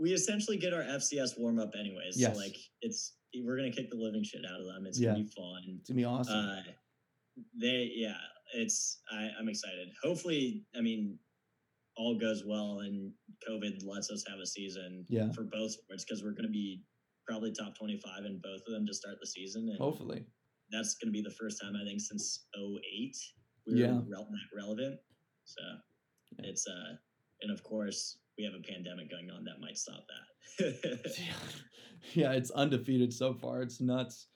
We 0.01 0.13
essentially 0.13 0.57
get 0.57 0.73
our 0.73 0.83
FCS 0.83 1.39
warm 1.39 1.59
up 1.61 1.73
anyways. 1.79 2.17
Yes. 2.19 2.35
So 2.35 2.41
like, 2.41 2.57
it's 2.83 3.15
we're 3.45 3.57
gonna 3.57 3.73
kick 3.73 3.91
the 3.91 3.97
living 3.97 4.25
shit 4.25 4.43
out 4.45 4.61
of 4.61 4.67
them. 4.67 4.87
It's 4.87 4.99
Yeah. 5.01 5.13
gonna 5.13 5.25
be 5.25 5.31
fun. 5.31 5.63
It's 5.81 5.89
gonna 5.89 5.97
be 5.97 6.05
awesome. 6.05 6.35
Uh, 6.35 6.63
they 7.61 7.91
yeah, 7.95 8.17
it's 8.55 9.01
I, 9.13 9.31
I'm 9.39 9.49
excited. 9.49 9.89
Hopefully, 10.03 10.65
I 10.75 10.81
mean, 10.81 11.19
all 11.97 12.19
goes 12.19 12.45
well 12.47 12.81
and 12.81 13.13
COVID 13.49 13.85
lets 13.85 14.11
us 14.11 14.25
have 14.29 14.39
a 14.39 14.47
season 14.47 15.05
Yeah. 15.09 15.31
for 15.33 15.45
both 15.45 15.73
sports 15.73 16.05
because 16.05 16.23
we're 16.23 16.33
going 16.33 16.45
to 16.47 16.51
be 16.53 16.85
probably 17.27 17.53
top 17.53 17.77
25 17.77 18.25
in 18.25 18.39
both 18.39 18.61
of 18.67 18.73
them 18.73 18.87
to 18.87 18.95
start 18.95 19.17
the 19.21 19.27
season. 19.27 19.69
And 19.69 19.79
Hopefully. 19.79 20.25
that's 20.71 20.95
going 20.95 21.09
to 21.09 21.13
be 21.13 21.23
the 21.23 21.35
first 21.35 21.61
time 21.61 21.75
I 21.75 21.85
think 21.85 22.01
since 22.01 22.47
08 22.57 23.17
we 23.67 23.73
were 23.75 23.79
Yeah. 23.81 24.01
that 24.09 24.27
relevant. 24.55 25.01
So 25.45 25.61
Yeah. 26.39 26.47
it's 26.51 26.67
uh 26.69 26.97
and 27.43 27.51
of 27.53 27.63
course 27.65 28.19
we 28.39 28.45
have 28.45 28.55
a 28.55 28.63
pandemic 28.63 29.11
going 29.11 29.31
on 29.31 29.45
that 29.45 29.61
might 29.61 29.77
stop 29.77 30.05
that. 30.59 31.25
yeah, 32.15 32.33
it's 32.33 32.51
undefeated 32.53 33.13
so 33.13 33.35
far. 33.35 33.63
It's 33.63 33.81
nuts. 33.81 34.29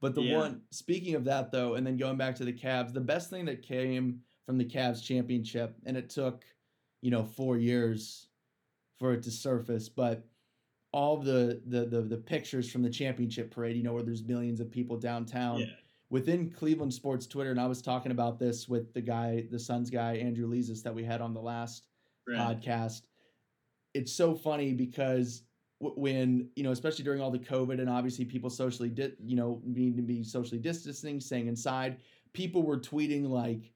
But 0.00 0.14
the 0.14 0.22
Yeah. 0.22 0.38
one 0.38 0.62
speaking 0.70 1.14
of 1.14 1.24
that 1.24 1.52
though, 1.52 1.74
and 1.74 1.86
then 1.86 1.96
going 1.96 2.16
back 2.16 2.34
to 2.36 2.44
the 2.44 2.52
Cavs, 2.52 2.92
the 2.92 3.00
best 3.00 3.28
thing 3.30 3.44
that 3.46 3.62
came 3.62 4.20
from 4.46 4.56
the 4.56 4.64
Cavs 4.64 5.02
championship, 5.02 5.76
and 5.84 5.96
it 5.96 6.08
took, 6.08 6.44
you 7.02 7.10
know, 7.10 7.22
four 7.24 7.58
years 7.58 8.28
for 8.98 9.12
it 9.12 9.22
to 9.24 9.30
surface, 9.30 9.88
but 9.88 10.26
all 10.92 11.18
the 11.18 11.62
the 11.66 11.84
the, 11.84 12.00
the 12.02 12.16
pictures 12.16 12.70
from 12.70 12.82
the 12.82 12.90
championship 12.90 13.50
parade, 13.50 13.76
you 13.76 13.82
know, 13.82 13.92
where 13.92 14.02
there's 14.02 14.24
millions 14.24 14.60
of 14.60 14.70
people 14.70 14.96
downtown. 14.96 15.60
yeah. 15.60 15.66
Within 16.08 16.50
Cleveland 16.50 16.92
sports 16.92 17.24
Twitter, 17.26 17.52
and 17.52 17.60
I 17.60 17.66
was 17.68 17.80
talking 17.80 18.10
about 18.10 18.40
this 18.40 18.68
with 18.68 18.92
the 18.94 19.00
guy, 19.00 19.46
the 19.48 19.60
Suns 19.60 19.90
guy, 19.90 20.14
Andrew 20.16 20.48
Leasis, 20.48 20.82
that 20.82 20.92
we 20.92 21.04
had 21.04 21.20
on 21.20 21.34
the 21.34 21.40
last 21.40 21.86
Right. 22.26 22.36
podcast. 22.36 23.02
It's 23.94 24.12
so 24.12 24.34
funny 24.34 24.72
because 24.72 25.42
when 25.80 26.50
you 26.56 26.62
know, 26.62 26.72
especially 26.72 27.04
during 27.04 27.20
all 27.20 27.30
the 27.30 27.38
COVID 27.38 27.80
and 27.80 27.88
obviously 27.88 28.24
people 28.24 28.50
socially, 28.50 28.90
di- 28.90 29.14
you 29.24 29.36
know, 29.36 29.62
need 29.64 29.96
to 29.96 30.02
be 30.02 30.22
socially 30.22 30.60
distancing, 30.60 31.20
staying 31.20 31.48
inside. 31.48 31.98
People 32.32 32.62
were 32.62 32.78
tweeting 32.78 33.28
like, 33.28 33.72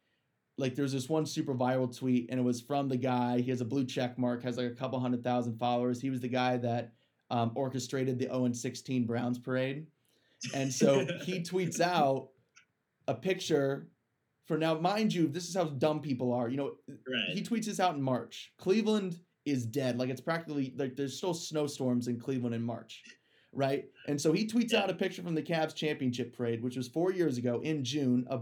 like 0.58 0.74
there's 0.74 0.92
this 0.92 1.08
one 1.08 1.24
super 1.24 1.54
viral 1.54 1.96
tweet, 1.96 2.28
and 2.30 2.38
it 2.38 2.42
was 2.42 2.60
from 2.60 2.88
the 2.88 2.96
guy. 2.96 3.40
He 3.40 3.50
has 3.50 3.62
a 3.62 3.64
blue 3.64 3.86
check 3.86 4.18
mark, 4.18 4.42
has 4.42 4.58
like 4.58 4.66
a 4.66 4.74
couple 4.74 5.00
hundred 5.00 5.24
thousand 5.24 5.58
followers. 5.58 6.00
He 6.00 6.10
was 6.10 6.20
the 6.20 6.28
guy 6.28 6.58
that 6.58 6.92
um, 7.30 7.52
orchestrated 7.54 8.18
the 8.18 8.26
0 8.26 8.52
16 8.52 9.06
Browns 9.06 9.38
parade, 9.38 9.86
and 10.52 10.72
so 10.72 11.06
he 11.22 11.40
tweets 11.40 11.80
out 11.80 12.28
a 13.08 13.14
picture. 13.14 13.88
For 14.46 14.58
now, 14.58 14.74
mind 14.74 15.14
you, 15.14 15.26
this 15.26 15.48
is 15.48 15.56
how 15.56 15.64
dumb 15.64 16.00
people 16.00 16.30
are. 16.34 16.50
You 16.50 16.58
know, 16.58 16.72
right. 16.86 17.30
he 17.32 17.42
tweets 17.42 17.64
this 17.64 17.80
out 17.80 17.94
in 17.94 18.02
March. 18.02 18.52
Cleveland 18.58 19.18
is 19.44 19.66
dead. 19.66 19.98
Like 19.98 20.10
it's 20.10 20.20
practically 20.20 20.74
like 20.76 20.96
there's 20.96 21.16
still 21.16 21.34
snowstorms 21.34 22.08
in 22.08 22.18
Cleveland 22.18 22.54
in 22.54 22.62
March, 22.62 23.02
right? 23.52 23.84
And 24.08 24.20
so 24.20 24.32
he 24.32 24.46
tweets 24.46 24.74
out 24.74 24.90
a 24.90 24.94
picture 24.94 25.22
from 25.22 25.34
the 25.34 25.42
Cavs 25.42 25.74
championship 25.74 26.36
parade, 26.36 26.62
which 26.62 26.76
was 26.76 26.88
four 26.88 27.12
years 27.12 27.38
ago 27.38 27.60
in 27.62 27.84
June, 27.84 28.26
a 28.30 28.40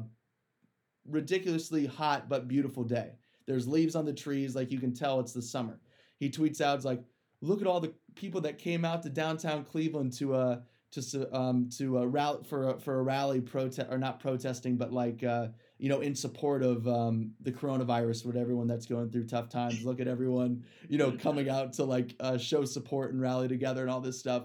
ridiculously 1.09 1.87
hot 1.87 2.29
but 2.29 2.49
beautiful 2.49 2.85
day. 2.85 3.13
There's 3.47 3.67
leaves 3.67 3.97
on 3.97 4.05
the 4.05 4.13
trees, 4.13 4.55
like 4.55 4.71
you 4.71 4.79
can 4.79 4.95
tell 4.95 5.19
it's 5.21 5.33
the 5.33 5.43
summer. 5.43 5.81
He 6.19 6.31
tweets 6.31 6.61
out, 6.61 6.77
"It's 6.77 6.85
like, 6.85 7.03
look 7.41 7.61
at 7.61 7.67
all 7.67 7.81
the 7.81 7.93
people 8.15 8.41
that 8.43 8.59
came 8.59 8.85
out 8.85 9.03
to 9.03 9.11
downtown 9.11 9.65
Cleveland 9.65 10.13
to 10.15 10.35
uh 10.35 10.61
to 10.93 11.37
um 11.37 11.69
to 11.79 11.99
uh, 11.99 12.05
rally 12.05 12.45
for 12.45 12.69
a, 12.69 12.79
for 12.79 13.01
a 13.01 13.03
rally 13.03 13.41
protest 13.41 13.89
or 13.91 13.99
not 13.99 14.21
protesting, 14.21 14.77
but 14.77 14.93
like 14.93 15.25
uh 15.25 15.49
you 15.83 15.89
know, 15.89 15.99
in 15.99 16.15
support 16.15 16.63
of 16.63 16.87
um, 16.87 17.33
the 17.41 17.51
coronavirus 17.51 18.25
with 18.25 18.37
everyone 18.37 18.69
that's 18.69 18.87
going 18.87 19.11
through 19.11 19.27
tough 19.27 19.49
times. 19.49 19.85
Look 19.85 19.99
at 19.99 20.07
everyone, 20.07 20.63
you 20.89 20.97
know, 20.97 21.11
coming 21.11 21.51
out 21.51 21.73
to 21.73 21.85
like 21.85 22.15
uh, 22.21 22.39
show 22.39 22.65
support 22.65 23.13
and 23.13 23.21
rally 23.21 23.49
together 23.49 23.83
and 23.83 23.91
all 23.91 24.01
this 24.01 24.17
stuff. 24.17 24.45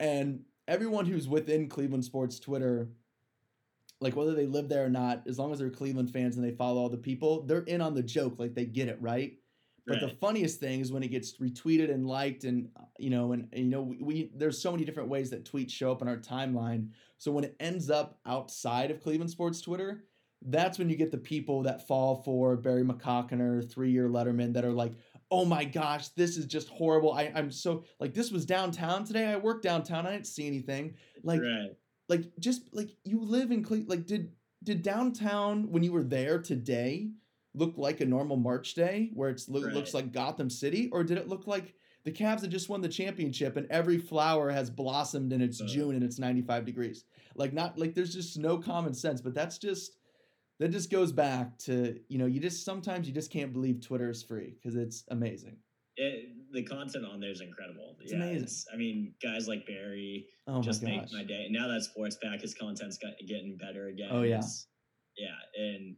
And 0.00 0.40
everyone 0.66 1.06
who's 1.06 1.28
within 1.28 1.68
Cleveland 1.68 2.04
sports 2.04 2.40
Twitter, 2.40 2.88
like 4.00 4.16
whether 4.16 4.34
they 4.34 4.46
live 4.46 4.68
there 4.68 4.84
or 4.84 4.90
not, 4.90 5.22
as 5.28 5.38
long 5.38 5.52
as 5.52 5.60
they're 5.60 5.70
Cleveland 5.70 6.10
fans 6.10 6.36
and 6.36 6.44
they 6.44 6.50
follow 6.50 6.80
all 6.80 6.88
the 6.88 6.96
people, 6.96 7.42
they're 7.42 7.60
in 7.60 7.80
on 7.80 7.94
the 7.94 8.02
joke. 8.02 8.40
Like 8.40 8.56
they 8.56 8.64
get 8.64 8.88
it 8.88 8.98
right. 9.00 9.34
But 9.86 10.00
the 10.00 10.08
funniest 10.20 10.58
thing 10.58 10.80
is 10.80 10.90
when 10.90 11.04
it 11.04 11.12
gets 11.12 11.38
retweeted 11.38 11.92
and 11.92 12.08
liked, 12.08 12.42
and 12.42 12.68
you 12.98 13.10
know, 13.10 13.32
and, 13.32 13.48
and 13.52 13.64
you 13.64 13.70
know, 13.70 13.82
we, 13.82 13.98
we 14.00 14.32
there's 14.34 14.60
so 14.60 14.72
many 14.72 14.84
different 14.84 15.08
ways 15.08 15.30
that 15.30 15.44
tweets 15.44 15.70
show 15.70 15.92
up 15.92 16.02
in 16.02 16.08
our 16.08 16.16
timeline. 16.16 16.88
So 17.18 17.30
when 17.30 17.44
it 17.44 17.54
ends 17.60 17.88
up 17.88 18.18
outside 18.26 18.90
of 18.90 19.00
Cleveland 19.00 19.30
sports 19.30 19.60
Twitter, 19.60 20.04
that's 20.46 20.78
when 20.78 20.88
you 20.88 20.96
get 20.96 21.10
the 21.10 21.18
people 21.18 21.62
that 21.62 21.86
fall 21.86 22.22
for 22.22 22.56
Barry 22.56 22.82
McCockiner, 22.82 23.68
three-year 23.70 24.08
Letterman, 24.08 24.52
that 24.54 24.64
are 24.64 24.72
like, 24.72 24.92
"Oh 25.30 25.44
my 25.44 25.64
gosh, 25.64 26.08
this 26.08 26.36
is 26.36 26.46
just 26.46 26.68
horrible." 26.68 27.12
I, 27.12 27.32
I'm 27.34 27.50
so 27.50 27.84
like, 28.00 28.14
this 28.14 28.30
was 28.30 28.44
downtown 28.44 29.04
today. 29.04 29.26
I 29.26 29.36
worked 29.36 29.62
downtown. 29.62 30.06
I 30.06 30.12
didn't 30.12 30.26
see 30.26 30.46
anything. 30.46 30.94
Like, 31.22 31.40
right. 31.40 31.70
like 32.08 32.24
just 32.38 32.62
like 32.72 32.90
you 33.04 33.20
live 33.22 33.50
in 33.50 33.64
Cle 33.64 33.84
like 33.86 34.06
did 34.06 34.32
did 34.62 34.82
downtown 34.82 35.70
when 35.70 35.82
you 35.82 35.92
were 35.92 36.04
there 36.04 36.38
today 36.38 37.10
look 37.54 37.74
like 37.76 38.00
a 38.00 38.06
normal 38.06 38.36
March 38.36 38.74
day 38.74 39.10
where 39.12 39.28
it's 39.28 39.48
lo- 39.48 39.60
looks 39.60 39.92
like 39.92 40.12
Gotham 40.12 40.48
City 40.48 40.88
or 40.92 41.04
did 41.04 41.18
it 41.18 41.28
look 41.28 41.46
like 41.46 41.74
the 42.04 42.10
Cavs 42.12 42.40
had 42.40 42.50
just 42.50 42.68
won 42.68 42.80
the 42.80 42.88
championship 42.88 43.56
and 43.56 43.66
every 43.70 43.98
flower 43.98 44.50
has 44.50 44.70
blossomed 44.70 45.32
and 45.32 45.42
it's 45.42 45.60
Uh. 45.60 45.66
June 45.66 45.94
and 45.94 46.02
it's 46.02 46.18
95 46.18 46.64
degrees 46.64 47.04
like 47.34 47.52
not 47.52 47.78
like 47.78 47.94
there's 47.94 48.14
just 48.14 48.38
no 48.38 48.56
common 48.58 48.94
sense 48.94 49.20
but 49.20 49.34
that's 49.34 49.58
just 49.58 49.96
that 50.62 50.70
just 50.70 50.90
goes 50.90 51.10
back 51.10 51.58
to 51.58 51.98
you 52.08 52.18
know 52.18 52.26
you 52.26 52.40
just 52.40 52.64
sometimes 52.64 53.08
you 53.08 53.12
just 53.12 53.32
can't 53.32 53.52
believe 53.52 53.80
Twitter 53.80 54.08
is 54.10 54.22
free 54.22 54.54
because 54.62 54.76
it's 54.76 55.04
amazing 55.10 55.56
It, 55.96 56.28
the 56.52 56.62
content 56.62 57.04
on 57.04 57.18
there 57.18 57.30
is 57.30 57.40
incredible. 57.40 57.96
It's 58.00 58.12
yeah, 58.12 58.18
amazing. 58.18 58.44
It's, 58.44 58.66
I 58.72 58.76
mean, 58.76 59.14
guys 59.22 59.48
like 59.48 59.66
Barry 59.66 60.26
oh 60.46 60.62
just 60.62 60.82
my 60.82 60.90
make 60.90 61.12
my 61.12 61.24
day. 61.24 61.48
Now 61.50 61.66
that 61.68 61.82
sports 61.82 62.16
back, 62.22 62.42
his 62.42 62.54
content's 62.54 62.98
got, 62.98 63.12
getting 63.26 63.56
better 63.56 63.88
again. 63.88 64.08
Oh, 64.10 64.22
yeah. 64.22 64.36
It's- 64.36 64.66
yeah, 65.16 65.36
and 65.56 65.96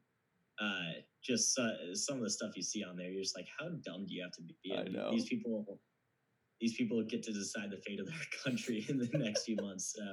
uh, 0.60 1.00
just 1.22 1.56
uh, 1.58 1.94
some 1.94 2.16
of 2.16 2.22
the 2.22 2.30
stuff 2.30 2.52
you 2.56 2.62
see 2.62 2.82
on 2.82 2.96
there, 2.96 3.08
you're 3.08 3.22
just 3.22 3.36
like, 3.36 3.46
how 3.58 3.68
dumb 3.84 4.06
do 4.06 4.14
you 4.14 4.22
have 4.22 4.32
to 4.32 4.42
be? 4.42 4.76
I 4.76 4.84
know. 4.84 5.10
These 5.12 5.26
people, 5.26 5.80
these 6.60 6.76
people 6.76 7.02
get 7.04 7.22
to 7.24 7.32
decide 7.32 7.70
the 7.70 7.80
fate 7.86 8.00
of 8.00 8.06
their 8.06 8.16
country 8.44 8.84
in 8.88 8.98
the 8.98 9.08
next 9.14 9.44
few 9.44 9.56
months. 9.60 9.94
So 9.96 10.04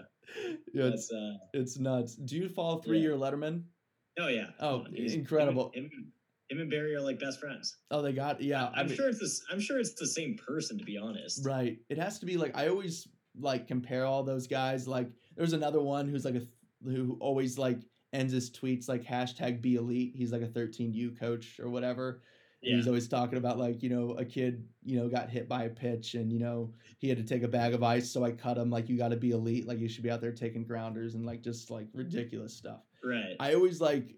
yeah, 0.74 0.86
it's 0.86 1.12
uh, 1.12 1.34
it's 1.54 1.80
nuts 1.80 2.16
do 2.16 2.38
you 2.38 2.50
follow 2.50 2.80
three-year 2.80 3.16
Letterman 3.16 3.64
oh 4.20 4.28
yeah. 4.28 4.48
Oh, 4.60 4.86
he's- 4.94 5.14
incredible. 5.14 5.72
Him, 5.74 5.86
him, 5.86 6.12
him 6.50 6.60
and 6.60 6.70
Barry 6.70 6.94
are 6.96 7.02
like 7.02 7.20
best 7.20 7.40
friends. 7.40 7.78
Oh, 7.92 8.02
they 8.02 8.12
got 8.14 8.42
yeah. 8.42 8.66
I 8.76 8.82
I'm 8.82 8.88
mean- 8.88 8.96
sure 8.96 9.10
it's 9.10 9.20
this. 9.20 9.42
I'm 9.52 9.60
sure 9.60 9.80
it's 9.80 9.94
the 9.94 10.08
same 10.08 10.38
person 10.38 10.78
to 10.78 10.84
be 10.84 10.98
honest. 10.98 11.46
Right. 11.46 11.78
It 11.90 11.98
has 11.98 12.20
to 12.20 12.26
be 12.26 12.38
like 12.38 12.58
I 12.58 12.68
always 12.68 13.08
like 13.40 13.68
compare 13.68 14.06
all 14.06 14.24
those 14.24 14.48
guys. 14.48 14.88
Like 14.88 15.10
there's 15.38 15.54
another 15.54 15.82
one 15.82 16.08
who's 16.10 16.26
like 16.26 16.36
a 16.36 16.42
who 16.84 17.18
always 17.22 17.58
like 17.58 17.80
ends 18.12 18.34
his 18.34 18.52
tweets 18.52 18.90
like 18.90 19.04
hashtag 19.04 19.62
be 19.62 19.76
elite. 19.76 20.14
He's 20.16 20.34
like 20.34 20.42
a 20.42 20.48
13U 20.48 21.18
coach 21.18 21.60
or 21.60 21.70
whatever. 21.70 22.22
Yeah. 22.62 22.76
he's 22.76 22.86
always 22.88 23.08
talking 23.08 23.38
about 23.40 23.58
like, 23.58 23.82
you 23.82 23.90
know, 23.90 24.12
a 24.20 24.26
kid, 24.26 24.68
you 24.84 25.00
know, 25.00 25.08
got 25.10 25.30
hit 25.32 25.50
by 25.50 25.64
a 25.64 25.70
pitch 25.70 26.14
and, 26.14 26.32
you 26.32 26.38
know, 26.40 26.72
he 27.00 27.10
had 27.10 27.18
to 27.18 27.24
take 27.24 27.42
a 27.42 27.48
bag 27.48 27.74
of 27.74 27.82
ice. 27.82 28.12
So 28.12 28.24
I 28.24 28.32
cut 28.34 28.56
him 28.58 28.70
like 28.70 28.88
you 28.90 28.98
gotta 28.98 29.16
be 29.16 29.32
elite. 29.32 29.66
Like 29.66 29.80
you 29.80 29.88
should 29.88 30.04
be 30.04 30.12
out 30.12 30.22
there 30.22 30.32
taking 30.34 30.64
grounders 30.66 31.16
and 31.16 31.26
like 31.26 31.42
just 31.42 31.72
like 31.72 31.88
ridiculous 31.94 32.54
stuff. 32.54 32.82
Right. 33.04 33.36
I 33.40 33.54
always 33.56 33.80
like 33.82 34.16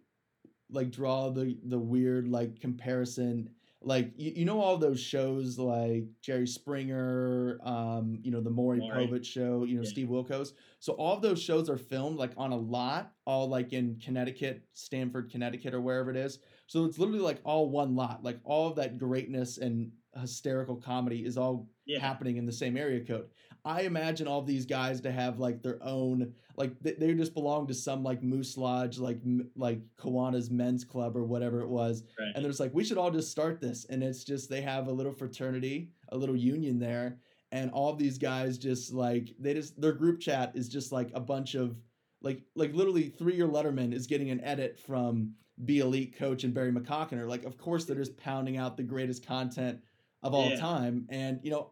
like 0.70 0.92
draw 0.92 1.30
the 1.30 1.58
the 1.66 1.80
weird 1.80 2.28
like 2.28 2.60
comparison 2.60 3.50
like 3.86 4.12
you, 4.16 4.32
you 4.38 4.46
know 4.46 4.60
all 4.62 4.78
those 4.78 5.00
shows 5.00 5.60
like 5.60 6.06
Jerry 6.22 6.48
Springer 6.48 7.60
um 7.64 8.20
you 8.24 8.32
know 8.32 8.42
the 8.42 8.50
Maury 8.50 8.80
Maury. 8.80 9.08
Povich 9.08 9.26
show 9.26 9.66
you 9.66 9.76
know 9.76 9.84
Yeah. 9.84 9.90
Steve 9.90 10.08
Wilkos 10.08 10.54
so 10.80 10.94
all 10.94 11.16
of 11.16 11.22
those 11.22 11.42
shows 11.42 11.70
are 11.70 11.78
filmed 11.78 12.18
like 12.18 12.32
on 12.38 12.52
a 12.52 12.58
lot 12.58 13.14
all 13.26 13.48
like 13.50 13.74
in 13.74 14.00
Connecticut 14.04 14.64
Stamford 14.74 15.30
Connecticut 15.30 15.74
or 15.74 15.82
wherever 15.82 16.10
it 16.10 16.18
is 16.18 16.40
so 16.68 16.86
it's 16.86 16.98
literally 16.98 17.20
like 17.22 17.40
all 17.44 17.70
one 17.70 17.96
lot 17.96 18.24
like 18.24 18.40
all 18.46 18.68
of 18.70 18.76
that 18.78 18.98
greatness 18.98 19.58
and 19.58 19.92
hysterical 20.20 20.76
comedy 20.78 21.26
is 21.26 21.38
all 21.38 21.68
Yeah. 21.86 22.00
happening 22.00 22.38
in 22.38 22.46
the 22.46 22.52
same 22.54 22.78
area 22.78 23.04
code. 23.04 23.28
I 23.66 23.82
imagine 23.84 24.28
all 24.28 24.42
these 24.42 24.66
guys 24.66 25.00
to 25.02 25.12
have 25.12 25.40
like 25.40 25.64
their 25.64 25.80
own, 25.82 26.34
like 26.58 26.78
they, 26.82 26.94
they 26.94 27.14
just 27.14 27.34
belong 27.34 27.66
to 27.68 27.74
some 27.74 28.04
like 28.04 28.22
Moose 28.22 28.58
Lodge, 28.58 28.98
like 29.00 29.20
m- 29.26 29.50
like 29.56 29.80
Kiwanis 29.98 30.52
men's 30.52 30.84
club 30.84 31.16
or 31.16 31.24
whatever 31.24 31.62
it 31.62 31.70
was, 31.70 32.04
Right. 32.20 32.32
and 32.36 32.44
they're 32.44 32.52
just 32.52 32.60
like, 32.60 32.74
we 32.74 32.84
should 32.84 32.98
all 32.98 33.12
just 33.12 33.32
start 33.32 33.62
this, 33.62 33.86
and 33.86 34.04
it's 34.04 34.24
just 34.26 34.50
they 34.50 34.62
have 34.62 34.88
a 34.88 34.92
little 34.92 35.14
fraternity, 35.14 35.92
a 36.10 36.18
little 36.18 36.36
union 36.36 36.78
there, 36.78 37.20
and 37.54 37.72
all 37.72 37.94
these 37.96 38.18
guys 38.18 38.58
just 38.58 38.92
like 38.94 39.30
they 39.40 39.54
just 39.54 39.80
their 39.80 39.94
group 39.94 40.20
chat 40.20 40.52
is 40.56 40.68
just 40.68 40.92
like 40.92 41.12
a 41.14 41.20
bunch 41.22 41.56
of 41.56 41.78
like 42.22 42.42
like 42.56 42.74
literally 42.74 43.10
three 43.10 43.36
year 43.36 43.48
Letterman 43.48 43.94
is 43.94 44.08
getting 44.08 44.30
an 44.30 44.42
edit 44.44 44.78
from 44.80 45.34
Be 45.66 45.80
Elite 45.80 46.18
coach 46.18 46.44
and 46.44 46.54
Barry 46.54 46.72
McCockiner. 46.74 47.28
Like, 47.30 47.46
of 47.46 47.58
course, 47.58 47.86
they're 47.86 47.96
just 47.96 48.18
pounding 48.18 48.58
out 48.58 48.76
the 48.76 48.84
greatest 48.84 49.26
content 49.26 49.80
of 50.22 50.34
all 50.34 50.50
Yeah. 50.50 50.60
time, 50.60 51.06
and 51.10 51.40
you 51.44 51.52
know, 51.52 51.70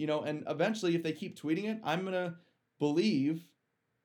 you 0.00 0.06
know, 0.06 0.22
and 0.22 0.44
eventually, 0.48 0.94
if 0.94 1.02
they 1.02 1.12
keep 1.12 1.38
tweeting 1.38 1.64
it, 1.64 1.78
I'm 1.84 2.04
gonna 2.06 2.36
believe, 2.78 3.44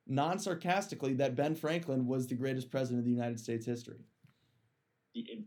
non 0.06 0.38
sarcastically, 0.38 1.14
that 1.14 1.38
Ben 1.38 1.56
Franklin 1.56 2.06
was 2.06 2.28
the 2.28 2.36
greatest 2.36 2.70
president 2.70 3.00
of 3.00 3.06
the 3.06 3.12
United 3.12 3.40
States 3.40 3.66
history. 3.66 4.04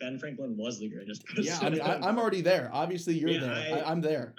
Ben 0.00 0.18
Franklin 0.18 0.56
was 0.56 0.78
the 0.78 0.88
greatest. 0.88 1.22
Yeah, 1.36 1.58
I 1.60 1.64
mean, 1.68 1.80
president. 1.80 2.02
I, 2.04 2.08
I'm 2.08 2.18
already 2.18 2.40
there. 2.40 2.70
Obviously, 2.72 3.18
you're 3.18 3.28
Yeah, 3.28 3.40
there. 3.40 3.52
I- 3.52 3.80
I, 3.80 3.90
I'm 3.90 4.00
there. 4.00 4.34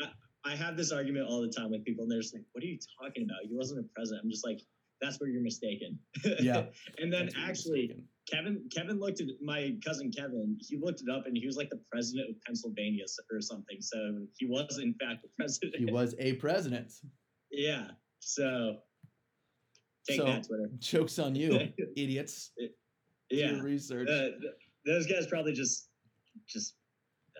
I 0.46 0.56
have 0.56 0.76
this 0.76 0.92
argument 0.92 1.28
all 1.30 1.42
the 1.42 1.50
time 1.50 1.70
with 1.70 1.86
people, 1.86 2.04
and 2.06 2.12
they're 2.12 2.22
just 2.22 2.34
like, 2.34 2.44
"What 2.54 2.64
are 2.64 2.68
you 2.68 2.80
talking 3.00 3.24
about? 3.26 3.38
He 3.48 3.54
wasn't 3.56 3.82
a 3.82 3.90
president." 3.94 4.24
I'm 4.24 4.32
just 4.32 4.44
like, 4.46 4.62
"That's 5.02 5.20
where 5.20 5.30
you're 5.30 5.44
mistaken." 5.44 6.00
Yeah. 6.40 6.64
and 6.98 7.14
then 7.14 7.26
That's 7.26 7.36
what 7.36 7.42
you're 7.42 7.50
actually, 7.50 7.82
mistaken. 7.82 8.04
Kevin 8.32 8.64
Kevin 8.76 9.00
looked 9.00 9.22
at 9.22 9.28
my 9.42 9.76
cousin 9.86 10.12
Kevin. 10.12 10.58
He 10.60 10.78
looked 10.78 11.02
it 11.02 11.10
up, 11.10 11.26
and 11.26 11.36
he 11.38 11.46
was 11.46 11.56
like 11.58 11.70
the 11.70 11.80
president 11.92 12.30
of 12.30 12.36
Pennsylvania 12.46 13.04
or 13.32 13.42
something. 13.42 13.78
So 13.82 13.98
he 14.38 14.46
was 14.46 14.78
in 14.78 14.94
fact 14.96 15.24
the 15.24 15.30
president. 15.38 15.76
he 15.78 15.92
was 15.92 16.16
a 16.20 16.34
president. 16.34 16.94
yeah. 17.52 17.88
So 18.20 18.78
take 20.08 20.18
So- 20.18 20.26
that, 20.26 20.44
Twitter. 20.48 20.70
Jokes 20.80 21.18
on 21.20 21.36
you, 21.36 21.70
idiots. 21.98 22.52
Do 22.58 22.68
Yeah. 23.32 23.52
your 23.54 23.64
research. 23.64 24.10
Uh, 24.10 24.30
those 24.86 25.06
guys 25.08 25.28
probably 25.28 25.54
just 25.54 25.90
just. 26.48 26.76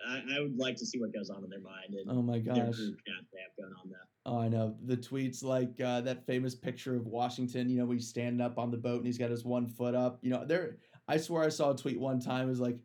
I, 0.08 0.22
I 0.36 0.40
would 0.40 0.56
like 0.56 0.76
to 0.76 0.86
see 0.86 0.98
what 0.98 1.12
goes 1.12 1.28
on 1.28 1.44
in 1.44 1.50
their 1.50 1.60
mind 1.60 1.92
and 1.92 2.10
oh 2.10 2.22
my 2.22 2.38
their 2.40 2.54
gosh. 2.54 2.74
group 2.76 2.96
chat 3.06 3.22
they 3.34 3.40
have 3.42 3.54
going 3.58 3.74
on 3.82 3.90
there. 3.90 4.08
Oh, 4.26 4.38
I 4.38 4.48
know 4.48 4.76
the 4.84 4.96
tweets 4.96 5.42
like 5.42 5.80
uh, 5.80 6.02
that 6.02 6.26
famous 6.26 6.54
picture 6.54 6.94
of 6.94 7.06
Washington. 7.06 7.70
You 7.70 7.78
know, 7.78 7.86
when 7.86 7.96
he's 7.96 8.08
standing 8.08 8.40
up 8.40 8.58
on 8.58 8.70
the 8.70 8.76
boat 8.76 8.98
and 8.98 9.06
he's 9.06 9.18
got 9.18 9.30
his 9.30 9.44
one 9.44 9.66
foot 9.66 9.94
up. 9.94 10.18
You 10.22 10.30
know, 10.30 10.44
there. 10.44 10.76
I 11.08 11.16
swear 11.16 11.42
I 11.44 11.48
saw 11.48 11.70
a 11.72 11.76
tweet 11.76 11.98
one 11.98 12.20
time. 12.20 12.46
It 12.46 12.50
was 12.50 12.60
like, 12.60 12.78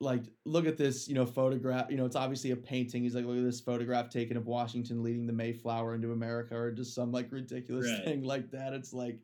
like 0.00 0.22
look 0.44 0.66
at 0.66 0.76
this. 0.76 1.08
You 1.08 1.14
know, 1.16 1.26
photograph. 1.26 1.90
You 1.90 1.96
know, 1.96 2.06
it's 2.06 2.16
obviously 2.16 2.52
a 2.52 2.56
painting. 2.56 3.02
He's 3.02 3.14
like, 3.14 3.24
look 3.24 3.36
at 3.38 3.44
this 3.44 3.60
photograph 3.60 4.08
taken 4.08 4.36
of 4.36 4.46
Washington 4.46 5.02
leading 5.02 5.26
the 5.26 5.32
Mayflower 5.32 5.94
into 5.96 6.12
America, 6.12 6.56
or 6.56 6.70
just 6.70 6.94
some 6.94 7.10
like 7.10 7.32
ridiculous 7.32 7.86
Right. 7.90 8.04
thing 8.04 8.22
like 8.22 8.50
that. 8.52 8.72
It's 8.72 8.92
like, 8.92 9.18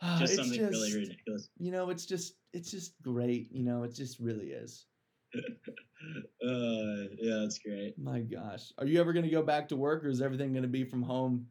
ah, 0.00 0.16
Just 0.20 0.34
it's 0.34 0.42
something 0.42 0.60
just, 0.60 0.70
really 0.70 0.94
ridiculous. 0.94 1.48
You 1.58 1.72
know, 1.72 1.90
it's 1.90 2.06
just 2.06 2.34
it's 2.52 2.70
just 2.70 2.94
great. 3.02 3.48
You 3.50 3.64
know, 3.64 3.82
it 3.82 3.94
just 3.94 4.20
really 4.20 4.50
is. 4.50 4.86
Uh, 6.40 7.10
yeah, 7.18 7.40
that's 7.42 7.58
great. 7.58 7.98
My 7.98 8.20
gosh, 8.20 8.72
are 8.78 8.86
you 8.86 9.00
ever 9.00 9.12
gonna 9.12 9.28
go 9.28 9.42
back 9.42 9.68
to 9.68 9.76
work, 9.76 10.04
or 10.04 10.08
is 10.08 10.22
everything 10.22 10.52
gonna 10.52 10.68
be 10.68 10.84
from 10.84 11.02
home? 11.02 11.46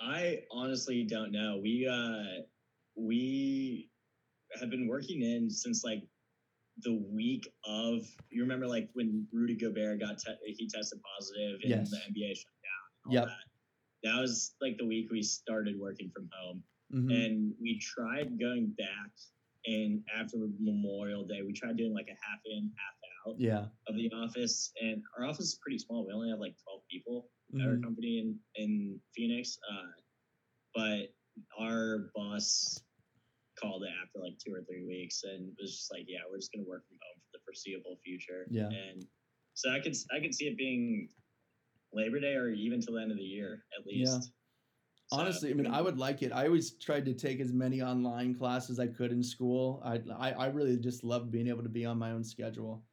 I 0.00 0.40
honestly 0.50 1.04
don't 1.04 1.30
know. 1.30 1.60
We 1.62 1.86
uh 1.86 2.42
we 2.96 3.90
have 4.58 4.70
been 4.70 4.88
working 4.88 5.22
in 5.22 5.50
since 5.50 5.84
like 5.84 6.02
the 6.82 6.94
week 7.12 7.52
of 7.66 8.00
you 8.30 8.40
remember 8.42 8.66
like 8.66 8.88
when 8.94 9.26
Rudy 9.30 9.54
Gobert 9.56 10.00
got 10.00 10.18
te- 10.18 10.54
he 10.56 10.66
tested 10.66 10.98
positive 11.18 11.60
and 11.62 11.70
Yes. 11.70 11.90
the 11.90 11.98
NBA 11.98 12.34
shut 12.34 12.46
down. 12.64 13.12
Yep. 13.12 13.24
That. 13.26 14.10
that 14.14 14.20
was 14.20 14.54
like 14.62 14.78
the 14.78 14.86
week 14.86 15.10
we 15.10 15.22
started 15.22 15.78
working 15.78 16.10
from 16.14 16.28
home. 16.32 16.64
Mhm. 16.94 17.12
And 17.26 17.54
we 17.60 17.78
tried 17.78 18.38
going 18.40 18.68
back 18.78 19.10
and 19.66 20.02
after 20.18 20.38
Memorial 20.58 21.24
Day, 21.26 21.42
we 21.46 21.52
tried 21.52 21.76
doing 21.76 21.92
like 21.92 22.08
a 22.08 22.16
half 22.24 22.40
in, 22.46 22.70
half 22.76 22.94
out 23.28 23.38
Yeah. 23.38 23.66
of 23.88 23.96
the 23.96 24.10
office. 24.12 24.72
And 24.80 25.02
our 25.18 25.26
office 25.26 25.46
is 25.46 25.58
pretty 25.62 25.78
small. 25.78 26.06
We 26.06 26.12
only 26.12 26.30
have 26.30 26.38
like 26.38 26.56
12 26.64 26.82
people 26.90 27.30
at 27.56 27.66
our 27.66 27.74
Mhm. 27.76 27.82
company 27.82 28.18
in, 28.20 28.40
in 28.54 29.00
Phoenix. 29.14 29.58
Uh, 29.70 29.90
but 30.74 31.14
our 31.58 32.10
boss 32.14 32.82
called 33.56 33.84
it 33.84 33.90
after 34.02 34.18
like 34.20 34.38
two 34.38 34.54
or 34.54 34.62
three 34.62 34.86
weeks 34.86 35.24
and 35.24 35.54
was 35.60 35.72
just 35.76 35.92
like, 35.92 36.06
yeah, 36.08 36.20
we're 36.30 36.38
just 36.38 36.52
going 36.52 36.64
to 36.64 36.68
work 36.68 36.86
from 36.88 36.96
home 37.02 37.20
for 37.20 37.38
the 37.38 37.44
foreseeable 37.44 37.98
future. 38.02 38.46
Yeah. 38.50 38.68
And 38.70 39.04
so 39.54 39.70
I 39.70 39.80
could, 39.80 39.94
I 40.10 40.20
could 40.20 40.34
see 40.34 40.46
it 40.46 40.56
being 40.56 41.10
Labor 41.92 42.20
Day 42.20 42.34
or 42.34 42.48
even 42.48 42.80
till 42.80 42.94
the 42.94 43.02
end 43.02 43.10
of 43.10 43.18
the 43.18 43.22
year 43.24 43.66
at 43.78 43.84
Yeah. 43.86 44.00
least. 44.14 44.32
Honestly, 45.12 45.50
I 45.50 45.54
mean, 45.54 45.66
I 45.66 45.80
would 45.80 45.98
like 45.98 46.22
it. 46.22 46.32
I 46.32 46.46
always 46.46 46.72
tried 46.72 47.04
to 47.06 47.14
take 47.14 47.40
as 47.40 47.52
many 47.52 47.82
online 47.82 48.34
classes 48.34 48.78
I 48.78 48.86
could 48.86 49.10
in 49.10 49.22
school. 49.22 49.82
I, 49.84 50.00
I, 50.16 50.30
I 50.32 50.46
really 50.46 50.76
just 50.76 51.02
loved 51.02 51.32
being 51.32 51.48
able 51.48 51.64
to 51.64 51.68
be 51.68 51.84
on 51.84 51.98
my 51.98 52.12
own 52.12 52.22
schedule. 52.22 52.84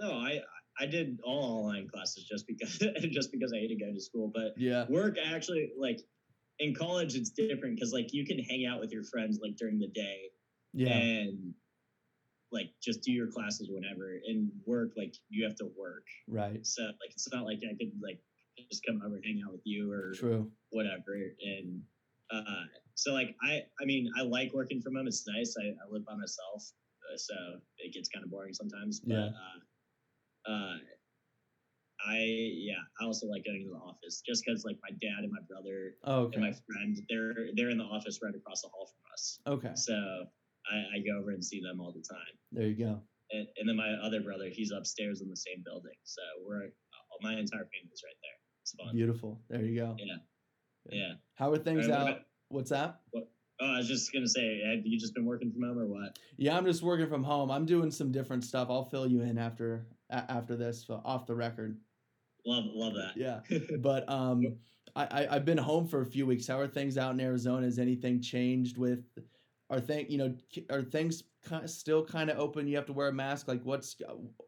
No, 0.00 0.12
I 0.12 0.40
I 0.78 0.86
did 0.86 1.18
all 1.24 1.66
online 1.66 1.88
classes 1.88 2.24
just 2.24 2.46
because 2.46 2.78
just 3.10 3.32
because 3.32 3.52
I 3.52 3.58
hated 3.58 3.80
going 3.80 3.94
to 3.94 4.00
school. 4.00 4.30
But 4.32 4.54
Yeah. 4.56 4.86
work 4.88 5.16
actually 5.24 5.72
like 5.78 6.00
in 6.58 6.74
college 6.74 7.14
it's 7.16 7.30
different 7.30 7.76
because 7.76 7.92
like 7.92 8.12
you 8.12 8.24
can 8.24 8.38
hang 8.38 8.66
out 8.66 8.80
with 8.80 8.92
your 8.92 9.04
friends 9.04 9.40
like 9.42 9.56
during 9.56 9.78
the 9.78 9.88
day 9.88 10.30
Yeah. 10.72 10.96
and 10.96 11.54
like 12.52 12.70
just 12.82 13.02
do 13.02 13.12
your 13.12 13.30
classes 13.30 13.68
whenever. 13.70 14.20
and 14.26 14.50
work, 14.66 14.92
like 14.96 15.14
you 15.28 15.44
have 15.44 15.56
to 15.56 15.68
work. 15.76 16.06
Right. 16.28 16.64
So 16.64 16.82
like 16.82 17.10
it's 17.10 17.30
not 17.32 17.44
like 17.44 17.58
I 17.58 17.74
could 17.76 17.92
like 18.02 18.20
just 18.70 18.84
come 18.86 19.00
over 19.04 19.16
and 19.16 19.24
hang 19.24 19.42
out 19.46 19.52
with 19.52 19.62
you 19.64 19.90
or 19.92 20.12
True. 20.14 20.50
whatever. 20.70 21.16
And 21.42 21.82
uh, 22.32 22.64
so 22.94 23.12
like 23.12 23.34
I 23.42 23.60
I 23.80 23.84
mean 23.84 24.10
I 24.18 24.22
like 24.22 24.52
working 24.52 24.80
from 24.80 24.96
home. 24.96 25.06
It's 25.06 25.26
nice. 25.26 25.54
I, 25.60 25.68
I 25.68 25.90
live 25.90 26.04
by 26.04 26.14
myself, 26.14 26.70
uh, 27.12 27.16
so 27.16 27.34
it 27.78 27.92
gets 27.94 28.08
kind 28.08 28.24
of 28.24 28.30
boring 28.30 28.54
sometimes. 28.54 29.00
But 29.00 29.14
Yeah. 29.14 29.30
uh, 30.48 30.52
uh, 30.52 30.76
I 32.06 32.18
yeah 32.56 32.80
I 33.00 33.04
also 33.04 33.26
like 33.26 33.44
going 33.44 33.64
to 33.64 33.70
the 33.70 33.76
office 33.84 34.22
just 34.26 34.44
because 34.44 34.64
like 34.64 34.78
my 34.82 34.90
dad 34.90 35.20
and 35.22 35.32
my 35.32 35.44
brother 35.48 35.96
Oh, 36.04 36.30
and 36.32 36.42
my 36.42 36.52
friend 36.52 36.96
they're 37.08 37.52
they're 37.54 37.70
in 37.70 37.78
the 37.78 37.84
office 37.84 38.20
right 38.22 38.34
across 38.34 38.62
the 38.62 38.68
hall 38.68 38.88
from 38.88 39.02
us. 39.12 39.40
Okay. 39.46 39.74
So 39.74 39.94
I, 40.70 40.76
I 40.96 40.98
go 41.00 41.18
over 41.20 41.30
and 41.30 41.44
see 41.44 41.60
them 41.60 41.80
all 41.80 41.92
the 41.92 42.04
time. 42.04 42.34
There 42.52 42.66
you 42.66 42.76
go. 42.76 43.00
And, 43.32 43.46
and 43.58 43.68
then 43.68 43.76
my 43.76 43.94
other 44.02 44.20
brother, 44.20 44.48
he's 44.50 44.72
upstairs 44.72 45.20
in 45.20 45.28
the 45.28 45.36
same 45.36 45.62
building. 45.64 45.96
So 46.04 46.20
we're 46.46 46.70
my 47.20 47.32
entire 47.32 47.68
family's 47.68 48.02
right 48.04 48.16
there. 48.24 48.39
It's 48.72 48.82
fun. 48.82 48.94
Beautiful. 48.94 49.40
There 49.48 49.62
you 49.62 49.78
go. 49.80 49.96
Yeah. 49.98 50.16
Yeah. 50.90 51.12
How 51.34 51.50
are 51.50 51.58
things 51.58 51.86
what 51.88 51.96
out? 51.96 52.08
about- 52.08 52.20
What's 52.48 52.70
that? 52.70 53.00
Oh, 53.14 53.22
I 53.60 53.76
was 53.78 53.86
just 53.86 54.12
gonna 54.12 54.26
say, 54.26 54.60
have 54.64 54.84
you 54.84 54.98
just 54.98 55.14
been 55.14 55.24
working 55.24 55.52
from 55.52 55.62
home 55.62 55.78
or 55.78 55.86
what? 55.86 56.18
Yeah, 56.36 56.56
I'm 56.56 56.64
just 56.64 56.82
working 56.82 57.08
from 57.08 57.22
home. 57.22 57.50
I'm 57.50 57.64
doing 57.66 57.90
some 57.92 58.10
different 58.10 58.42
stuff. 58.42 58.68
I'll 58.70 58.88
fill 58.88 59.06
you 59.06 59.20
in 59.20 59.38
after 59.38 59.86
after 60.10 60.56
this 60.56 60.86
off 60.90 61.26
the 61.26 61.34
record. 61.34 61.78
Love, 62.44 62.64
love 62.72 62.94
that. 62.94 63.16
Yeah. 63.16 63.40
But 63.80 64.08
um, 64.10 64.56
I, 64.96 65.04
I 65.04 65.36
I've 65.36 65.44
been 65.44 65.58
home 65.58 65.86
for 65.86 66.00
a 66.00 66.06
few 66.06 66.26
weeks. 66.26 66.46
How 66.48 66.58
are 66.58 66.66
things 66.66 66.98
out 66.98 67.12
in 67.12 67.20
Arizona? 67.20 67.66
Has 67.66 67.78
anything 67.78 68.20
changed 68.20 68.76
with? 68.78 69.04
Are 69.68 69.78
thing 69.78 70.06
you 70.08 70.18
know 70.18 70.34
are 70.70 70.82
things 70.82 71.22
ki- 71.48 71.66
still 71.66 72.04
kind 72.04 72.30
of 72.30 72.38
open? 72.38 72.66
You 72.66 72.74
have 72.76 72.86
to 72.86 72.92
wear 72.92 73.08
a 73.08 73.12
mask. 73.12 73.46
Like 73.46 73.62
what's? 73.62 73.94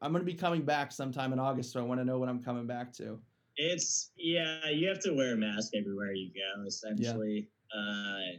I'm 0.00 0.10
gonna 0.12 0.24
be 0.24 0.34
coming 0.34 0.62
back 0.62 0.90
sometime 0.90 1.32
in 1.32 1.38
August, 1.38 1.70
so 1.72 1.78
I 1.78 1.84
want 1.84 2.00
to 2.00 2.04
know 2.04 2.18
what 2.18 2.28
I'm 2.28 2.42
coming 2.42 2.66
back 2.66 2.92
to. 2.94 3.20
It's 3.56 4.12
yeah, 4.16 4.68
you 4.70 4.88
have 4.88 5.00
to 5.00 5.12
wear 5.14 5.34
a 5.34 5.36
mask 5.36 5.72
everywhere 5.74 6.12
you 6.12 6.30
go. 6.32 6.64
Essentially, 6.66 7.48
uh, 7.76 8.38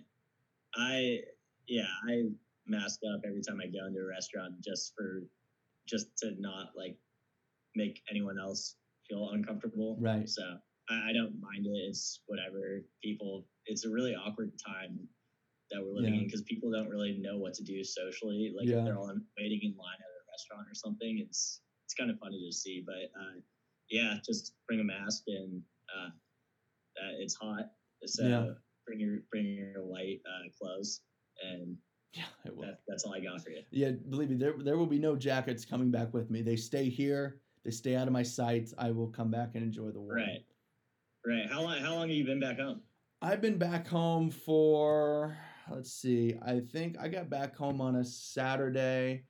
I 0.76 1.20
yeah, 1.68 1.86
I 2.10 2.24
mask 2.66 3.00
up 3.14 3.22
every 3.26 3.42
time 3.42 3.60
I 3.62 3.68
go 3.68 3.86
into 3.88 4.00
a 4.00 4.06
restaurant 4.08 4.60
just 4.62 4.94
for 4.96 5.24
just 5.88 6.08
to 6.18 6.32
not 6.40 6.70
like 6.76 6.98
make 7.76 8.02
anyone 8.10 8.40
else 8.40 8.76
feel 9.08 9.30
uncomfortable. 9.34 9.98
Right. 10.00 10.28
So 10.28 10.42
I, 10.90 11.10
I 11.10 11.14
don't 11.14 11.40
mind 11.40 11.66
it. 11.66 11.78
It's 11.90 12.22
whatever. 12.28 12.82
People, 13.04 13.46
it's 13.66 13.86
a 13.86 13.90
really 13.90 14.16
awkward 14.16 14.52
time 14.66 14.98
that 15.72 15.82
we're 15.84 15.94
living 15.94 16.14
Yeah. 16.14 16.20
in 16.22 16.26
because 16.26 16.42
people 16.44 16.72
don't 16.72 16.90
really 16.90 17.18
know 17.20 17.38
what 17.38 17.54
to 17.56 17.64
do 17.64 17.84
socially. 17.84 18.54
Like 18.58 18.68
Yeah. 18.68 18.80
if 18.80 18.86
they're 18.86 18.98
all 18.98 19.10
in- 19.10 19.26
waiting 19.38 19.60
in 19.64 19.76
line 19.78 19.98
at 20.00 20.06
a 20.06 20.22
restaurant 20.32 20.68
or 20.72 20.76
something, 20.76 21.20
it's 21.20 21.62
it's 21.86 21.94
kind 21.94 22.10
of 22.10 22.18
funny 22.20 22.44
to 22.46 22.52
see. 22.56 22.84
But 22.86 23.12
uh, 23.20 23.40
yeah, 23.90 24.18
just 24.26 24.54
bring 24.68 24.80
a 24.80 24.84
mask 24.84 25.24
and 25.28 25.62
uh, 25.96 26.10
it's 27.20 27.36
hot, 27.36 27.72
so 28.06 28.24
Yeah. 28.24 28.54
bring 28.86 29.00
your 29.00 29.20
bring 29.32 29.46
your 29.46 29.82
light 29.84 30.22
uh, 30.28 30.50
clothes, 30.60 31.02
and 31.44 31.78
Yeah, 32.14 32.26
it 32.46 32.56
will. 32.56 32.66
that, 32.66 32.82
that's 32.88 33.04
all 33.06 33.14
I 33.16 33.20
got 33.20 33.42
for 33.44 33.50
you. 33.50 33.64
Yeah, 33.72 33.92
believe 34.10 34.30
me, 34.30 34.36
there 34.36 34.54
there 34.60 34.78
will 34.78 34.86
be 34.86 35.00
no 35.00 35.16
jackets 35.16 35.66
coming 35.66 35.90
back 35.92 36.14
with 36.14 36.30
me. 36.30 36.42
They 36.42 36.56
stay 36.56 36.90
here. 36.90 37.40
They 37.66 37.72
stay 37.72 37.96
out 37.96 38.08
of 38.08 38.14
my 38.14 38.24
sight. 38.24 38.70
I 38.78 38.92
will 38.92 39.08
come 39.08 39.32
back 39.32 39.52
and 39.56 39.64
enjoy 39.64 39.90
the 39.92 40.00
warmth. 40.00 40.22
Right. 40.22 40.46
Right. 41.26 41.50
How 41.50 41.62
long? 41.62 41.78
How 41.80 41.92
long 41.96 42.10
have 42.10 42.18
you 42.18 42.26
been 42.26 42.40
back 42.40 42.60
home? 42.60 42.82
I've 43.22 43.42
been 43.42 43.58
back 43.58 43.88
home 43.88 44.30
for 44.30 45.38
let's 45.72 45.92
see. 45.94 46.36
I 46.46 46.60
think 46.60 46.98
I 47.00 47.08
got 47.08 47.30
back 47.30 47.56
home 47.56 47.80
on 47.82 47.96
a 47.96 48.04
Saturday, 48.04 49.24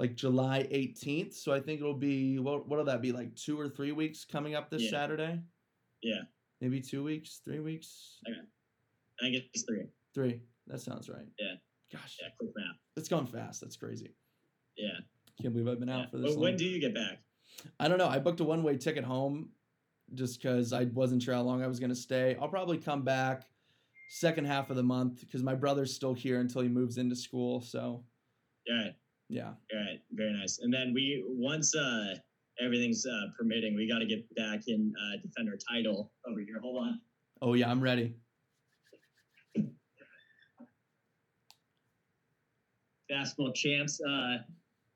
like 0.00 0.16
July 0.16 0.66
18th. 0.72 1.34
So 1.34 1.52
I 1.52 1.60
think 1.60 1.78
it'll 1.80 1.92
be 1.92 2.38
what 2.38 2.66
what'll 2.66 2.86
that 2.86 3.02
be 3.02 3.12
like 3.12 3.36
two 3.36 3.60
or 3.60 3.68
three 3.68 3.92
weeks 3.92 4.24
coming 4.24 4.54
up 4.54 4.70
this 4.70 4.82
Yeah. 4.82 4.90
Saturday? 4.90 5.40
Yeah. 6.02 6.22
Maybe 6.62 6.80
two 6.80 7.04
weeks, 7.04 7.40
three 7.44 7.60
weeks, 7.60 8.18
Okay. 8.26 8.38
I 9.20 9.22
think 9.24 9.44
it's 9.52 9.64
three. 9.64 9.84
three. 10.14 10.40
That 10.66 10.80
sounds 10.80 11.08
right. 11.10 11.26
Yeah. 11.38 11.54
Gosh, 11.92 12.18
Yeah. 12.20 12.28
Quick 12.38 12.50
math. 12.56 12.76
it's 12.96 13.08
going 13.08 13.26
fast. 13.26 13.60
That's 13.60 13.76
crazy. 13.76 14.14
Yeah. 14.76 14.98
Can't 15.40 15.52
believe 15.52 15.68
I've 15.68 15.78
been 15.80 15.88
yeah. 15.88 16.00
out 16.00 16.10
for 16.10 16.16
this. 16.18 16.30
When, 16.32 16.40
when 16.40 16.56
do 16.56 16.64
you 16.64 16.80
get 16.80 16.94
back? 16.94 17.18
I 17.78 17.88
don't 17.88 17.98
know. 17.98 18.08
I 18.08 18.18
booked 18.18 18.40
a 18.40 18.44
one 18.44 18.62
way 18.62 18.78
ticket 18.78 19.04
home 19.04 19.50
just 20.14 20.40
because 20.40 20.72
I 20.72 20.84
wasn't 20.84 21.22
sure 21.22 21.34
how 21.34 21.42
long 21.42 21.62
I 21.62 21.66
was 21.66 21.78
going 21.78 21.90
to 21.90 21.96
stay. 21.96 22.36
I'll 22.40 22.48
probably 22.48 22.78
come 22.78 23.02
back 23.02 23.44
second 24.08 24.46
half 24.46 24.70
of 24.70 24.76
the 24.76 24.82
month 24.82 25.20
because 25.20 25.42
my 25.42 25.54
brother's 25.54 25.94
still 25.94 26.14
here 26.14 26.40
until 26.40 26.62
he 26.62 26.68
moves 26.68 26.96
into 26.98 27.14
school. 27.14 27.60
So, 27.60 28.02
right. 28.68 28.94
Yeah. 29.30 29.52
All 29.72 29.78
right. 29.78 30.00
Very 30.12 30.32
nice. 30.32 30.58
And 30.60 30.74
then 30.74 30.92
we 30.92 31.24
once 31.26 31.74
uh 31.74 32.14
everything's 32.62 33.06
uh 33.06 33.26
permitting, 33.38 33.76
we 33.76 33.88
got 33.88 34.00
to 34.00 34.06
get 34.06 34.22
back 34.34 34.62
and 34.66 34.92
uh, 34.96 35.16
defend 35.22 35.48
our 35.48 35.56
title 35.72 36.12
over 36.28 36.40
here. 36.40 36.58
Hold 36.60 36.84
on. 36.84 37.00
Oh, 37.40 37.54
yeah, 37.54 37.70
I'm 37.70 37.80
ready. 37.80 38.16
Basketball 43.08 43.52
champs. 43.52 44.00
Uh, 44.00 44.38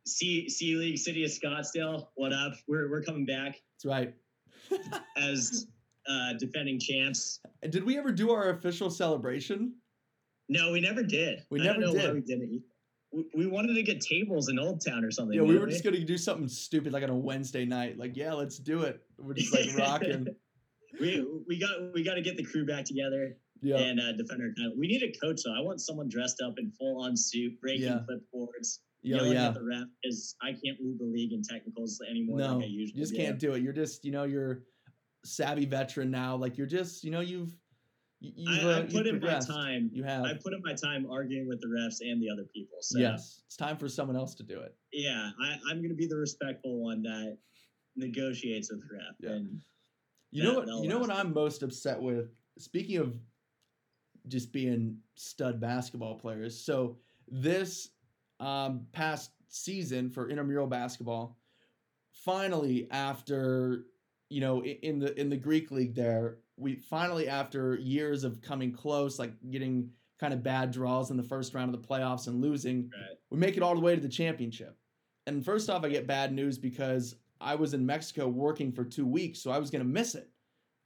C 0.07 0.49
C 0.49 0.75
League 0.75 0.99
City 0.99 1.25
of 1.25 1.31
Scottsdale. 1.31 2.09
What 2.17 2.33
up? 2.33 2.53
We're 2.69 2.91
we're 2.91 3.03
coming 3.03 3.25
back 3.25 3.63
That's 3.83 3.87
right. 3.87 4.15
as 5.17 5.67
uh 6.07 6.35
defending 6.39 6.79
champs. 6.79 7.41
Did 7.71 7.85
we 7.85 7.97
ever 7.97 8.13
do 8.13 8.31
our 8.31 8.51
official 8.51 8.91
celebration? 8.91 9.75
No, 10.51 10.73
we 10.73 10.81
never 10.81 11.03
did. 11.03 11.45
We 11.51 11.63
I 11.63 11.65
never 11.65 11.81
don't 11.81 11.95
know 11.95 12.01
why 12.01 12.07
did. 12.07 12.15
we 12.15 12.21
didn't. 12.21 12.63
We, 13.15 13.25
we 13.35 13.47
wanted 13.47 13.75
to 13.75 13.83
get 13.83 14.01
tables 14.01 14.49
in 14.49 14.59
Old 14.59 14.85
Town 14.85 15.05
or 15.05 15.11
something. 15.11 15.37
Yeah, 15.37 15.43
we 15.45 15.57
were 15.59 15.67
just 15.69 15.85
going 15.85 15.95
to 15.95 16.05
do 16.05 16.19
something 16.19 16.49
stupid 16.49 16.93
like 16.93 17.03
on 17.05 17.11
a 17.11 17.17
Wednesday 17.17 17.65
night. 17.65 17.97
Like, 17.99 18.17
yeah, 18.17 18.33
let's 18.33 18.59
do 18.59 18.83
it. 18.83 19.01
We're 19.19 19.35
just 19.35 19.53
like 19.55 19.77
rocking. 19.79 20.27
we 21.01 21.25
we 21.49 21.59
got 21.59 21.71
we 21.95 22.03
got 22.03 22.15
to 22.15 22.23
get 22.23 22.37
the 22.37 22.45
crew 22.45 22.67
back 22.67 22.85
together 22.85 23.37
Yeah. 23.63 23.77
and 23.79 24.01
uh, 24.01 24.13
defend 24.13 24.43
our 24.43 24.49
title. 24.57 24.73
We 24.77 24.89
need 24.89 25.03
a 25.03 25.13
coach 25.25 25.41
though. 25.45 25.55
I 25.57 25.61
want 25.61 25.81
someone 25.81 26.09
dressed 26.09 26.43
up 26.45 26.55
in 26.59 26.71
full 26.73 27.03
on 27.03 27.17
suit, 27.17 27.61
breaking 27.61 27.85
Yeah. 27.85 28.01
clipboards, 28.09 28.79
Yeah, 29.03 29.17
yelling 29.17 29.33
yeah. 29.35 29.49
at 29.49 29.55
the 29.55 29.63
ref 29.63 29.87
because 30.03 30.35
I 30.43 30.51
can't 30.53 30.79
lead 30.81 30.99
the 30.99 31.05
league 31.07 31.33
in 31.33 31.43
technicals 31.43 32.01
anymore 32.11 32.39
No, 32.39 32.57
like 32.57 32.65
I 32.65 32.69
you 32.69 32.81
usually 32.81 33.01
just 33.01 33.13
do. 33.13 33.19
can't 33.19 33.39
do 33.39 33.53
it. 33.55 33.63
You're 33.63 33.73
just, 33.73 34.05
you 34.05 34.11
know, 34.13 34.25
you're 34.25 34.63
savvy 35.25 35.67
veteran 35.67 36.11
now. 36.11 36.37
Like, 36.37 36.59
you're 36.59 36.67
just, 36.67 37.03
you 37.05 37.11
know, 37.11 37.21
you've, 37.21 37.53
you- 38.37 38.71
I, 38.71 38.79
I 38.79 38.83
put 38.83 39.07
in 39.07 39.21
my 39.21 39.39
time. 39.39 39.91
You 39.93 40.05
have. 40.05 40.25
I 40.25 40.35
put 40.35 40.53
in 40.55 40.61
my 40.63 40.73
time 40.75 41.07
arguing 41.11 41.47
with 41.49 41.61
the 41.61 41.67
refs 41.69 41.97
and 42.01 42.21
the 42.23 42.29
other 42.31 42.45
people. 42.55 42.79
So 42.81 42.99
yes. 42.99 43.43
It's 43.47 43.57
time 43.57 43.77
for 43.77 43.89
someone 43.89 44.17
else 44.17 44.35
to 44.37 44.43
do 44.43 44.61
it. 44.61 44.75
yeah, 44.93 45.31
I, 45.41 45.59
I'm 45.71 45.83
gonna 45.83 45.95
be 45.95 46.07
the 46.07 46.17
respectful 46.17 46.83
one 46.83 47.03
that 47.03 47.37
negotiates 47.97 48.71
with 48.71 48.81
the 48.81 48.87
ref. 48.97 49.15
Yeah. 49.21 49.31
And 49.31 49.61
You 50.31 50.43
That- 50.43 50.49
know 50.53 50.59
what? 50.59 50.83
You 50.85 50.89
know 50.89 50.99
what. 50.99 51.11
I'm 51.11 51.33
most 51.33 51.63
upset 51.63 52.01
with. 52.01 52.31
Speaking 52.59 52.99
of 52.99 53.17
just 54.29 54.53
being 54.53 54.99
stud 55.17 55.61
basketball 55.61 56.19
players, 56.19 56.59
so 56.59 56.99
this 57.29 57.91
um, 58.41 58.87
past 58.93 59.31
season 59.49 60.11
for 60.11 60.29
intramural 60.31 60.67
basketball, 60.67 61.39
finally 62.13 62.89
after 62.91 63.85
you 64.31 64.41
know 64.41 64.65
in 64.65 64.99
the 64.99 65.19
in 65.21 65.29
the 65.31 65.37
Greek 65.37 65.71
league 65.71 65.95
there, 65.95 66.39
we 66.57 66.77
finally 66.77 67.29
after 67.29 67.77
years 67.77 68.25
of 68.25 68.41
coming 68.41 68.73
close, 68.73 69.19
like 69.19 69.33
getting 69.51 69.91
kind 70.21 70.33
of 70.33 70.43
bad 70.43 70.71
draws 70.71 71.11
in 71.11 71.17
the 71.17 71.23
first 71.23 71.55
round 71.55 71.75
of 71.75 71.81
the 71.81 71.87
playoffs 71.89 72.29
and 72.29 72.41
losing, 72.41 72.91
Right. 72.95 73.17
we 73.31 73.39
make 73.39 73.57
it 73.57 73.63
all 73.63 73.75
the 73.75 73.81
way 73.81 73.95
to 73.95 74.01
the 74.01 74.09
championship. 74.09 74.77
And 75.27 75.45
first 75.45 75.69
off, 75.71 75.85
I 75.85 75.89
get 75.89 76.07
bad 76.07 76.33
news 76.33 76.59
because 76.59 77.17
I 77.41 77.57
was 77.57 77.75
in 77.75 77.85
Mexico 77.85 78.29
working 78.29 78.71
for 78.73 78.85
two 78.85 79.07
weeks, 79.07 79.41
so 79.41 79.51
I 79.51 79.59
was 79.59 79.71
gonna 79.71 79.85
miss 79.85 80.15
it. 80.15 80.31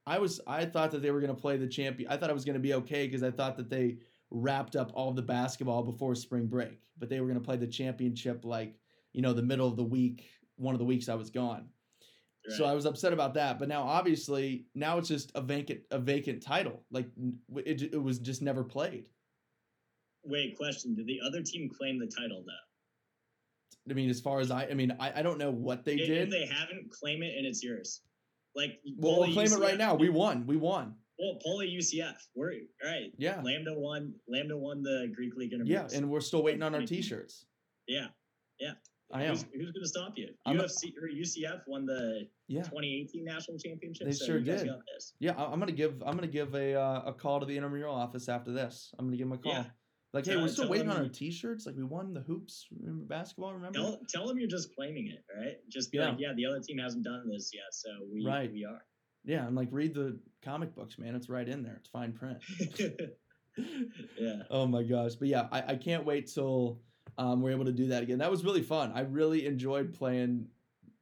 I 0.07 0.19
was 0.19 0.41
I 0.47 0.65
thought 0.65 0.91
that 0.93 1.03
they 1.03 1.11
were 1.11 1.21
gonna 1.21 1.35
play 1.35 1.57
the 1.59 1.67
champion. 1.67 2.11
I 2.11 2.17
thought 2.17 2.31
I 2.31 2.35
was 2.35 2.45
gonna 2.45 2.59
be 2.59 2.75
okay 2.75 3.07
because 3.07 3.23
I 3.23 3.31
thought 3.31 3.57
that 3.59 3.69
they 3.69 3.99
wrapped 4.31 4.75
up 4.77 4.91
all 4.95 5.13
the 5.13 5.23
basketball 5.23 5.83
before 5.83 6.15
spring 6.15 6.47
break, 6.47 6.81
but 6.99 7.09
they 7.11 7.21
were 7.21 7.29
gonna 7.29 7.41
play 7.41 7.57
the 7.59 7.67
championship 7.67 8.45
like 8.45 8.79
you 9.13 9.21
know 9.23 9.33
the 9.35 9.43
middle 9.43 9.69
of 9.69 9.77
the 9.77 9.85
week, 9.85 10.25
one 10.57 10.75
of 10.75 10.79
the 10.79 10.85
weeks 10.87 11.09
I 11.11 11.15
was 11.15 11.29
gone. 11.31 11.69
So 12.57 12.65
I 12.65 12.73
was 12.75 12.87
upset 12.87 13.13
about 13.13 13.35
that. 13.35 13.59
But 13.59 13.69
now 13.69 13.83
obviously 13.83 14.67
now 14.75 14.99
it's 14.99 15.09
just 15.09 15.33
a 15.35 15.41
vacant 15.41 15.81
a 15.91 15.99
vacant 15.99 16.43
title. 16.43 16.83
Like 16.91 17.09
it, 17.57 17.83
it 17.83 18.03
was 18.03 18.19
just 18.19 18.43
never 18.43 18.65
played. 18.65 19.05
wait, 20.25 20.57
question: 20.57 20.95
Did 20.95 21.07
the 21.07 21.21
other 21.27 21.43
team 21.43 21.71
claim 21.77 21.99
the 21.99 22.07
title 22.07 22.45
though? 22.47 23.93
I 23.93 23.95
mean, 23.95 24.11
as 24.11 24.21
far 24.21 24.41
as 24.41 24.51
I, 24.51 24.67
I 24.67 24.75
mean, 24.75 24.95
I, 25.01 25.21
I 25.21 25.23
don't 25.23 25.39
know 25.39 25.51
what 25.51 25.85
they 25.85 25.95
if, 25.95 26.07
did. 26.07 26.23
If 26.25 26.31
they 26.31 26.47
haven't, 26.47 26.91
claim 26.91 27.23
it 27.23 27.35
and 27.37 27.47
it's 27.47 27.63
yours. 27.63 28.03
Like 28.55 28.81
well, 28.99 29.21
we'll 29.21 29.33
claim 29.33 29.53
it 29.53 29.59
right 29.59 29.79
now. 29.79 29.95
We 29.95 30.09
won. 30.09 30.47
We 30.47 30.57
won. 30.57 30.95
Well, 31.19 31.61
a 31.61 31.65
UCF. 31.65 32.15
We're 32.37 32.53
all 32.53 32.91
right. 32.91 33.13
Yeah. 33.17 33.41
Lambda 33.43 33.75
won. 33.75 34.15
Lambda 34.29 34.57
won 34.57 34.83
the 34.83 35.13
Greek 35.15 35.35
League 35.37 35.53
Yeah, 35.65 35.89
and 35.93 36.09
we're 36.09 36.21
still 36.21 36.43
waiting 36.43 36.63
on 36.63 36.75
our 36.75 36.83
T-shirts. 36.83 37.47
yeah. 37.87 38.07
Yeah. 38.61 38.73
I 39.13 39.25
am. 39.25 39.31
Who's, 39.31 39.45
who's 39.55 39.71
going 39.73 39.83
to 39.83 39.89
stop 39.89 40.13
you? 40.17 40.29
I'm 40.47 40.61
a- 40.61 40.65
or 40.65 41.09
UCF 41.09 41.63
won 41.67 41.87
the 41.87 42.29
Yeah, 42.49 42.63
2018 42.63 43.25
national 43.25 43.59
championship. 43.59 44.07
They 44.07 44.13
so 44.13 44.25
sure 44.25 44.41
did. 44.41 44.71
Yeah. 45.21 45.35
I'm 45.37 45.61
gonna 45.61 45.73
give. 45.73 46.03
I'm 46.05 46.15
gonna 46.15 46.27
give 46.27 46.55
a 46.55 46.75
uh, 46.75 47.03
a 47.07 47.13
call 47.13 47.41
to 47.41 47.47
the 47.47 47.55
intramural 47.57 47.95
office 47.95 48.29
after 48.29 48.53
this. 48.53 48.95
I'm 48.99 49.07
gonna 49.07 49.17
give 49.19 49.29
them 49.29 49.39
a 49.39 49.43
call. 49.43 49.53
Yeah. 49.53 49.65
Like, 50.15 50.25
hey, 50.25 50.33
Tell- 50.33 50.43
we're 50.43 50.49
still 50.49 50.71
waiting 50.71 50.89
on 50.89 50.97
our 50.97 51.09
T-shirts. 51.09 51.67
Like, 51.67 51.77
we 51.77 51.85
won 51.85 52.15
the 52.15 52.23
hoops. 52.23 52.67
Remember 52.81 53.05
basketball? 53.05 53.53
Remember? 53.53 53.79
Tell, 53.79 54.01
tell 54.09 54.27
them 54.27 54.39
you're 54.39 54.49
just 54.49 54.75
claiming 54.75 55.09
it, 55.09 55.23
right? 55.39 55.57
Just 55.69 55.93
be 55.93 55.99
Yeah. 55.99 56.09
like, 56.09 56.19
yeah, 56.19 56.33
the 56.35 56.47
other 56.47 56.61
team 56.61 56.79
hasn't 56.79 57.05
done 57.05 57.29
this 57.29 57.51
yet, 57.53 57.65
so 57.73 57.91
we 58.11 58.25
Right. 58.25 58.51
we 58.51 58.65
are. 58.65 58.83
Yeah, 59.25 59.47
and 59.47 59.55
like 59.55 59.69
read 59.71 59.93
the 59.93 60.19
comic 60.43 60.75
books, 60.75 60.99
man. 60.99 61.15
It's 61.15 61.29
right 61.29 61.47
in 61.47 61.63
there. 61.63 61.77
It's 61.81 61.91
fine 61.91 62.15
print. 62.15 62.39
yeah. 64.19 64.43
oh 64.51 64.67
my 64.67 64.83
gosh! 64.83 65.15
But 65.17 65.29
yeah, 65.29 65.49
I, 65.53 65.73
I 65.73 65.77
can't 65.77 66.07
wait 66.07 66.29
till 66.33 66.81
um, 67.19 67.43
we're 67.43 67.51
able 67.51 67.65
to 67.67 67.73
do 67.73 67.89
that 67.89 68.03
again. 68.03 68.19
That 68.19 68.31
was 68.31 68.45
really 68.45 68.63
fun. 68.63 68.93
I 68.95 69.01
really 69.01 69.45
enjoyed 69.47 69.93
playing 69.93 70.47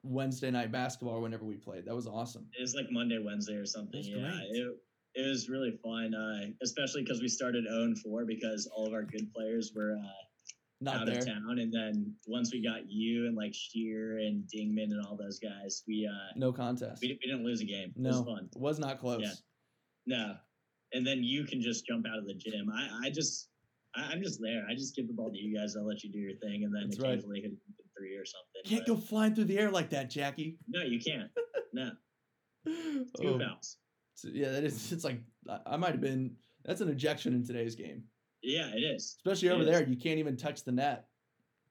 Wednesday 0.07 0.51
night 0.51 0.73
basketball 0.73 1.21
whenever 1.23 1.45
we 1.45 1.57
played. 1.57 1.85
That 1.87 1.95
was 1.95 2.07
awesome. 2.07 2.47
It 2.59 2.63
was 2.63 2.75
like 2.75 2.87
Monday, 2.91 3.19
Wednesday, 3.25 3.55
or 3.55 3.67
something. 3.67 4.03
Yeah, 4.03 4.39
it, 4.51 4.77
it 5.15 5.29
was 5.29 5.49
really 5.49 5.79
fun, 5.83 6.15
uh, 6.15 6.51
especially 6.63 7.03
because 7.03 7.21
we 7.21 7.29
started 7.29 7.65
0 7.69 7.95
4 8.05 8.25
because 8.27 8.69
all 8.75 8.87
of 8.87 8.93
our 8.93 9.03
good 9.03 9.33
players 9.35 9.73
were 9.75 9.97
uh, 9.97 10.09
Not 10.81 10.97
out 11.01 11.07
there. 11.07 11.19
of 11.19 11.27
town. 11.27 11.59
And 11.59 11.73
then 11.73 12.15
once 12.27 12.53
we 12.53 12.63
got 12.63 12.89
you 12.91 13.27
and 13.27 13.37
like 13.37 13.55
Sheer 13.55 14.19
and 14.19 14.45
Dingman 14.55 14.91
and 14.93 15.05
all 15.07 15.17
those 15.17 15.39
guys, 15.39 15.83
we 15.89 16.07
uh, 16.11 16.33
No 16.37 16.53
contest. 16.53 17.01
we, 17.03 17.09
we 17.23 17.31
didn't 17.31 17.45
lose 17.45 17.61
a 17.61 17.65
game. 17.65 17.93
It 17.97 18.03
was 18.03 18.21
No, 18.21 18.25
fun. 18.25 18.49
was 18.57 18.79
not 18.79 19.01
close. 19.01 19.23
Yeah. 19.23 19.33
No. 20.19 20.35
And 20.93 21.05
then 21.07 21.25
you 21.25 21.45
can 21.45 21.61
just 21.61 21.87
jump 21.87 22.07
out 22.07 22.19
of 22.19 22.27
the 22.27 22.35
gym. 22.35 22.71
I, 22.73 23.07
I 23.07 23.11
just, 23.11 23.49
I, 23.97 24.13
I'm 24.13 24.23
just 24.23 24.41
there. 24.41 24.65
I 24.71 24.75
just 24.75 24.95
give 24.95 25.09
the 25.09 25.15
ball 25.15 25.31
to 25.33 25.39
you 25.39 25.57
guys. 25.59 25.75
I'll 25.77 25.87
let 25.87 26.05
you 26.05 26.13
do 26.13 26.19
your 26.19 26.37
thing. 26.39 26.63
And 26.65 26.75
then 26.75 26.85
That's 26.91 27.01
right. 27.01 27.19
hit 27.19 27.53
three 27.99 28.15
or 28.17 28.25
something. 28.25 28.63
Can't 28.65 28.87
go 28.87 28.97
flying 28.97 29.35
through 29.35 29.45
the 29.45 29.59
air 29.59 29.71
like 29.71 29.91
that, 29.91 30.11
Jackie. 30.11 30.59
No, 30.69 30.83
you 30.83 31.01
can't. 31.01 31.31
No. 31.73 31.91
Two 32.67 33.07
Oh, 33.25 33.39
fouls. 33.39 33.77
so 34.15 34.29
yeah, 34.33 34.51
that 34.51 34.65
is. 34.65 34.93
It's 34.93 35.05
like 35.05 35.21
I- 35.67 35.77
might 35.77 35.93
have 35.93 36.01
been. 36.01 36.37
That's 36.65 36.81
an 36.81 36.89
ejection 36.89 37.33
in 37.35 37.47
today's 37.47 37.77
game, 37.77 38.03
Yeah, 38.43 38.73
it 38.75 38.81
is. 38.81 39.17
especially 39.19 39.49
It 39.49 39.53
over 39.53 39.63
is. 39.63 39.69
there. 39.69 39.87
You 39.89 39.97
can't 39.97 40.19
even 40.19 40.37
touch 40.37 40.65
the 40.65 40.73
net. 40.73 41.07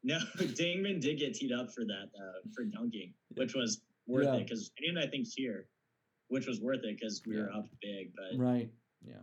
No, 0.03 0.17
Dingman 0.37 1.01
did 1.01 1.19
get 1.19 1.33
teed 1.33 1.51
up 1.51 1.69
for 1.73 1.83
that, 1.83 2.09
uh, 2.17 2.39
for 2.55 2.63
dunking, 2.63 3.13
which 3.35 3.55
was 3.55 3.81
worth 4.07 4.25
Yeah. 4.25 4.35
it. 4.35 4.43
Because, 4.47 4.71
and 4.87 4.97
I 4.97 5.07
think 5.07 5.27
Sheer, 5.27 5.67
which 6.29 6.47
was 6.47 6.61
worth 6.61 6.83
it 6.85 6.97
because 6.97 7.21
we 7.27 7.35
were 7.37 7.51
up 7.51 7.65
big, 7.81 8.13
but 8.15 8.39
Right. 8.39 8.69
Yeah. 9.05 9.15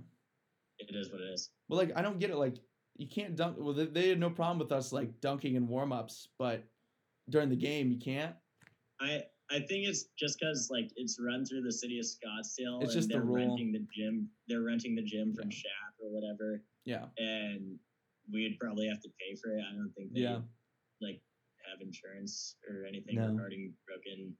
it 0.79 0.95
is 0.95 1.11
what 1.11 1.23
it 1.23 1.29
is. 1.33 1.51
Well, 1.69 1.79
like 1.79 1.93
I 1.97 2.03
don't 2.03 2.19
get 2.19 2.29
it. 2.31 2.37
Like 2.37 2.57
you 2.99 3.07
can't 3.07 3.35
dunk. 3.35 3.57
Well, 3.59 3.73
they, 3.73 3.87
they 3.87 4.09
had 4.11 4.21
no 4.21 4.29
problem 4.29 4.59
with 4.59 4.73
us 4.73 4.93
like 4.93 5.21
dunking 5.23 5.55
in 5.55 5.67
warm 5.69 5.91
ups, 5.93 6.29
but 6.39 6.63
during 7.33 7.49
the 7.49 7.57
game 7.57 7.91
you 7.91 7.99
can't. 7.99 8.35
I 9.01 9.25
I 9.51 9.59
think 9.59 9.89
it's 9.89 10.05
just 10.19 10.39
because 10.39 10.69
like 10.71 10.91
it's 10.97 11.19
run 11.21 11.45
through 11.45 11.63
the 11.63 11.73
city 11.73 11.99
of 11.99 12.05
Scottsdale. 12.05 12.83
It's 12.83 12.93
and 12.95 13.01
just 13.01 13.09
the 13.09 13.15
they're 13.15 13.25
rule. 13.25 13.35
renting 13.49 13.73
the 13.73 13.85
gym. 13.93 14.29
They're 14.49 14.63
renting 14.63 14.95
the 14.95 15.03
gym 15.03 15.35
from 15.35 15.51
Yeah. 15.51 15.57
Shaq 15.57 16.05
or 16.05 16.11
whatever, 16.13 16.63
Yeah. 16.85 17.07
and 17.19 17.79
we'd 18.33 18.57
probably 18.61 18.87
have 18.87 19.01
to 19.01 19.09
pay 19.19 19.35
for 19.35 19.57
it. 19.57 19.65
I 19.69 19.75
don't 19.75 19.93
think 19.97 20.13
they 20.13 20.21
Yeah. 20.21 20.41
like 21.01 21.21
have 21.71 21.81
insurance 21.81 22.57
or 22.69 22.87
anything 22.87 23.17
No. 23.17 23.29
regarding 23.33 23.75
broken. 23.87 24.37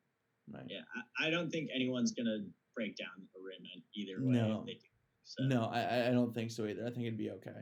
Right. 0.49 0.67
Yeah, 0.69 0.83
I, 1.19 1.27
I 1.29 1.31
don't 1.31 1.51
think 1.51 1.71
anyone's 1.75 2.13
gonna 2.13 2.39
break 2.75 2.97
down 2.97 3.29
a 3.37 3.41
rim 3.43 3.63
either 3.95 4.25
way. 4.25 4.33
No. 4.35 4.61
If 4.61 4.67
they 4.67 4.75
do. 4.75 4.89
So, 5.25 5.45
No, 5.45 5.65
I- 5.67 6.09
I 6.09 6.11
don't 6.11 6.33
think 6.35 6.51
so 6.51 6.67
either. 6.67 6.87
I 6.87 6.91
think 6.91 7.07
it'd 7.07 7.19
be 7.19 7.31
okay. 7.31 7.61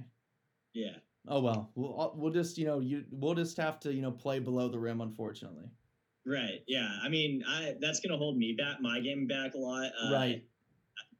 Yeah. 0.72 0.98
Oh 1.30 1.40
well, 1.40 1.70
we'll 1.76 2.12
we'll 2.16 2.32
just 2.32 2.58
you 2.58 2.66
know 2.66 2.80
you 2.80 3.04
we'll 3.12 3.34
just 3.34 3.56
have 3.56 3.78
to 3.80 3.94
you 3.94 4.02
know 4.02 4.10
play 4.10 4.40
below 4.40 4.68
the 4.68 4.78
rim 4.78 5.00
unfortunately. 5.00 5.70
Right. 6.26 6.62
Yeah. 6.66 6.90
I 7.02 7.08
mean, 7.08 7.42
I 7.48 7.76
that's 7.80 8.00
gonna 8.00 8.18
hold 8.18 8.36
me 8.36 8.52
back, 8.58 8.80
my 8.80 9.00
game 9.00 9.26
back 9.26 9.54
a 9.54 9.58
lot. 9.58 9.90
Uh, 10.02 10.12
right. 10.12 10.44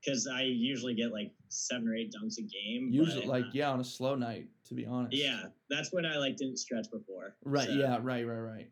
Because 0.05 0.27
I 0.27 0.43
usually 0.43 0.95
get 0.95 1.13
like 1.13 1.31
seven 1.49 1.89
or 1.89 1.95
eight 1.95 2.13
dunks 2.13 2.39
a 2.39 2.43
game. 2.43 2.89
Usually 2.91 3.21
but, 3.21 3.29
like 3.29 3.45
uh, 3.45 3.53
yeah 3.53 3.71
on 3.71 3.81
a 3.81 3.85
slow 3.85 4.15
night 4.15 4.49
to 4.67 4.75
be 4.75 4.85
honest. 4.85 5.17
yeah, 5.17 5.45
that's 5.69 5.93
when 5.93 6.05
I 6.05 6.17
like 6.17 6.37
didn't 6.37 6.59
stretch 6.59 6.91
before. 6.91 7.37
Right. 7.45 7.69
So, 7.69 7.75
Yeah. 7.75 7.99
Right. 8.03 8.27
Right. 8.27 8.39
Right. 8.39 8.71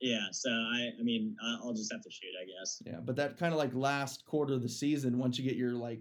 Yeah. 0.00 0.26
So 0.32 0.50
I, 0.50 0.90
I 0.98 1.02
mean, 1.02 1.36
I'll 1.62 1.72
just 1.74 1.92
have 1.92 2.02
to 2.02 2.10
shoot, 2.10 2.32
I 2.40 2.44
guess. 2.44 2.82
Yeah. 2.84 2.98
But 3.00 3.16
that 3.16 3.38
kind 3.38 3.52
of 3.52 3.58
like 3.58 3.72
last 3.72 4.24
quarter 4.26 4.54
of 4.54 4.62
the 4.62 4.68
season, 4.68 5.18
once 5.18 5.38
you 5.38 5.44
get 5.44 5.56
your 5.56 5.72
like 5.72 6.00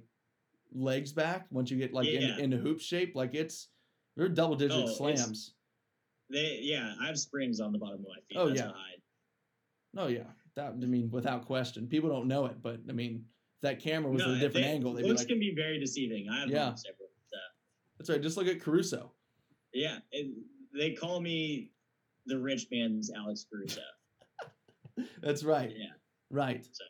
legs 0.73 1.11
back, 1.11 1.45
once 1.51 1.69
you 1.69 1.77
get 1.77 1.93
like 1.93 2.07
Yeah. 2.07 2.36
in, 2.38 2.39
into 2.39 2.57
hoop 2.57 2.82
shape, 2.82 3.15
like 3.15 3.36
it's 3.36 3.67
they're 4.16 4.30
double 4.30 4.55
digit 4.55 4.78
Oh, 4.86 4.88
slams. 4.88 5.53
They, 6.30 6.59
yeah, 6.62 6.93
I 7.01 7.07
have 7.07 7.20
springs 7.20 7.59
on 7.59 7.72
the 7.72 7.78
bottom 7.78 7.99
of 7.99 8.05
my 8.07 8.16
feet. 8.30 8.38
Oh, 8.38 8.47
that's 8.47 8.59
yeah. 8.62 8.68
hide. 8.68 9.01
Oh 9.97 10.07
yeah, 10.07 10.24
that 10.55 10.68
I 10.82 10.86
mean 10.86 11.09
without 11.12 11.45
question. 11.45 11.88
People 11.88 12.09
don't 12.09 12.28
know 12.28 12.45
it, 12.45 12.62
but 12.62 12.80
I 12.89 12.93
mean 12.93 13.26
if 13.57 13.62
that 13.62 13.80
camera 13.82 14.12
was 14.12 14.22
at 14.22 14.30
a 14.30 14.34
different 14.36 14.66
they- 14.66 14.72
angle, 14.72 14.93
they'd 14.93 15.03
looks 15.05 15.22
like, 15.22 15.28
can 15.28 15.39
be 15.39 15.53
very 15.55 15.80
deceiving. 15.80 16.28
I 16.30 16.39
have 16.41 16.49
Yeah. 16.49 16.68
everywhere, 16.70 17.09
uh, 17.09 17.30
so. 17.30 17.38
"That's 17.97 18.09
right." 18.09 18.22
Just 18.22 18.38
look 18.38 18.47
at 18.47 18.62
Caruso. 18.62 19.12
Yeah, 19.74 19.99
it, 20.12 20.32
they 20.74 20.91
call 20.93 21.20
me 21.20 21.72
the 22.26 22.38
rich 22.39 22.68
man's 22.72 23.12
Alex 23.12 23.45
Caruso. 23.51 23.82
That's 25.22 25.43
right. 25.43 25.74
Yeah. 25.76 25.88
Right. 26.30 26.66
So, 26.72 26.84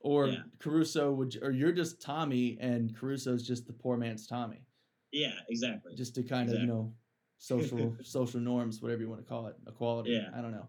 Or 0.00 0.28
yeah. 0.28 0.42
Caruso 0.58 1.12
would, 1.12 1.36
or 1.42 1.50
you're 1.50 1.72
just 1.72 2.00
Tommy, 2.00 2.56
and 2.60 2.96
Caruso's 2.96 3.46
just 3.46 3.66
the 3.66 3.72
poor 3.72 3.96
man's 3.96 4.26
Tommy. 4.26 4.62
Yeah, 5.16 5.32
exactly. 5.48 5.94
Just 5.96 6.14
to 6.16 6.22
kind 6.22 6.50
of 6.52 6.60
you 6.60 6.66
know 6.66 6.92
social 7.38 7.96
social 8.02 8.40
norms, 8.40 8.82
whatever 8.82 9.00
you 9.02 9.08
want 9.08 9.22
to 9.22 9.26
call 9.28 9.46
it, 9.46 9.56
equality. 9.66 10.10
Yeah. 10.12 10.28
I 10.36 10.42
don't 10.42 10.52
know. 10.52 10.68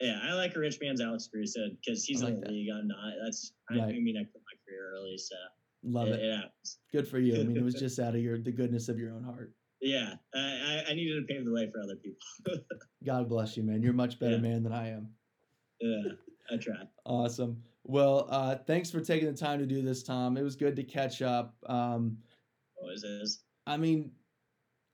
Yeah, 0.00 0.18
I 0.22 0.32
like 0.34 0.54
a 0.56 0.58
rich 0.58 0.78
man's 0.80 1.00
Alex 1.00 1.28
Caruso 1.32 1.60
because 1.80 2.04
he's 2.04 2.20
in 2.22 2.26
like 2.26 2.34
the 2.36 2.40
that. 2.46 2.50
league. 2.52 2.68
I'm 2.74 2.88
not. 2.88 2.98
That's 3.24 3.52
I, 3.70 3.74
Right. 3.76 3.94
I 3.94 3.98
mean, 3.98 4.16
I 4.16 4.24
quit 4.24 4.42
my 4.44 4.56
career 4.66 4.92
early, 4.94 5.16
so 5.18 5.34
Love 5.82 6.08
it, 6.08 6.20
it. 6.20 6.24
it. 6.24 6.68
Good 6.92 7.08
for 7.08 7.18
you. 7.18 7.40
I 7.40 7.44
mean, 7.44 7.56
it 7.56 7.62
was 7.64 7.74
just 7.80 7.98
out 7.98 8.14
of 8.14 8.20
your 8.20 8.38
the 8.38 8.52
goodness 8.52 8.88
of 8.88 8.98
your 8.98 9.12
own 9.12 9.22
heart. 9.24 9.52
Yeah, 9.82 10.14
I, 10.34 10.38
I, 10.38 10.84
I 10.90 10.94
needed 10.94 11.26
to 11.26 11.26
pave 11.34 11.44
the 11.46 11.52
way 11.52 11.70
for 11.70 11.80
other 11.80 11.96
people. 11.96 12.62
God 13.04 13.28
bless 13.30 13.56
you, 13.56 13.62
man. 13.62 13.82
You're 13.82 13.92
a 13.92 13.96
much 13.96 14.18
better 14.20 14.36
Yeah. 14.36 14.42
man 14.42 14.62
than 14.62 14.72
I 14.74 14.88
am. 14.90 15.08
yeah, 15.80 16.12
I 16.50 16.56
try. 16.58 16.82
Awesome. 17.06 17.62
Well, 17.84 18.26
uh, 18.30 18.56
thanks 18.66 18.90
for 18.90 19.00
taking 19.00 19.26
the 19.30 19.36
time 19.36 19.58
to 19.58 19.64
do 19.66 19.80
this, 19.80 20.02
Tom. 20.02 20.36
It 20.36 20.42
was 20.42 20.54
good 20.54 20.76
to 20.76 20.82
catch 20.82 21.22
up. 21.22 21.54
Um, 21.66 22.18
Always 22.80 23.04
is. 23.04 23.42
I 23.66 23.76
mean, 23.76 24.12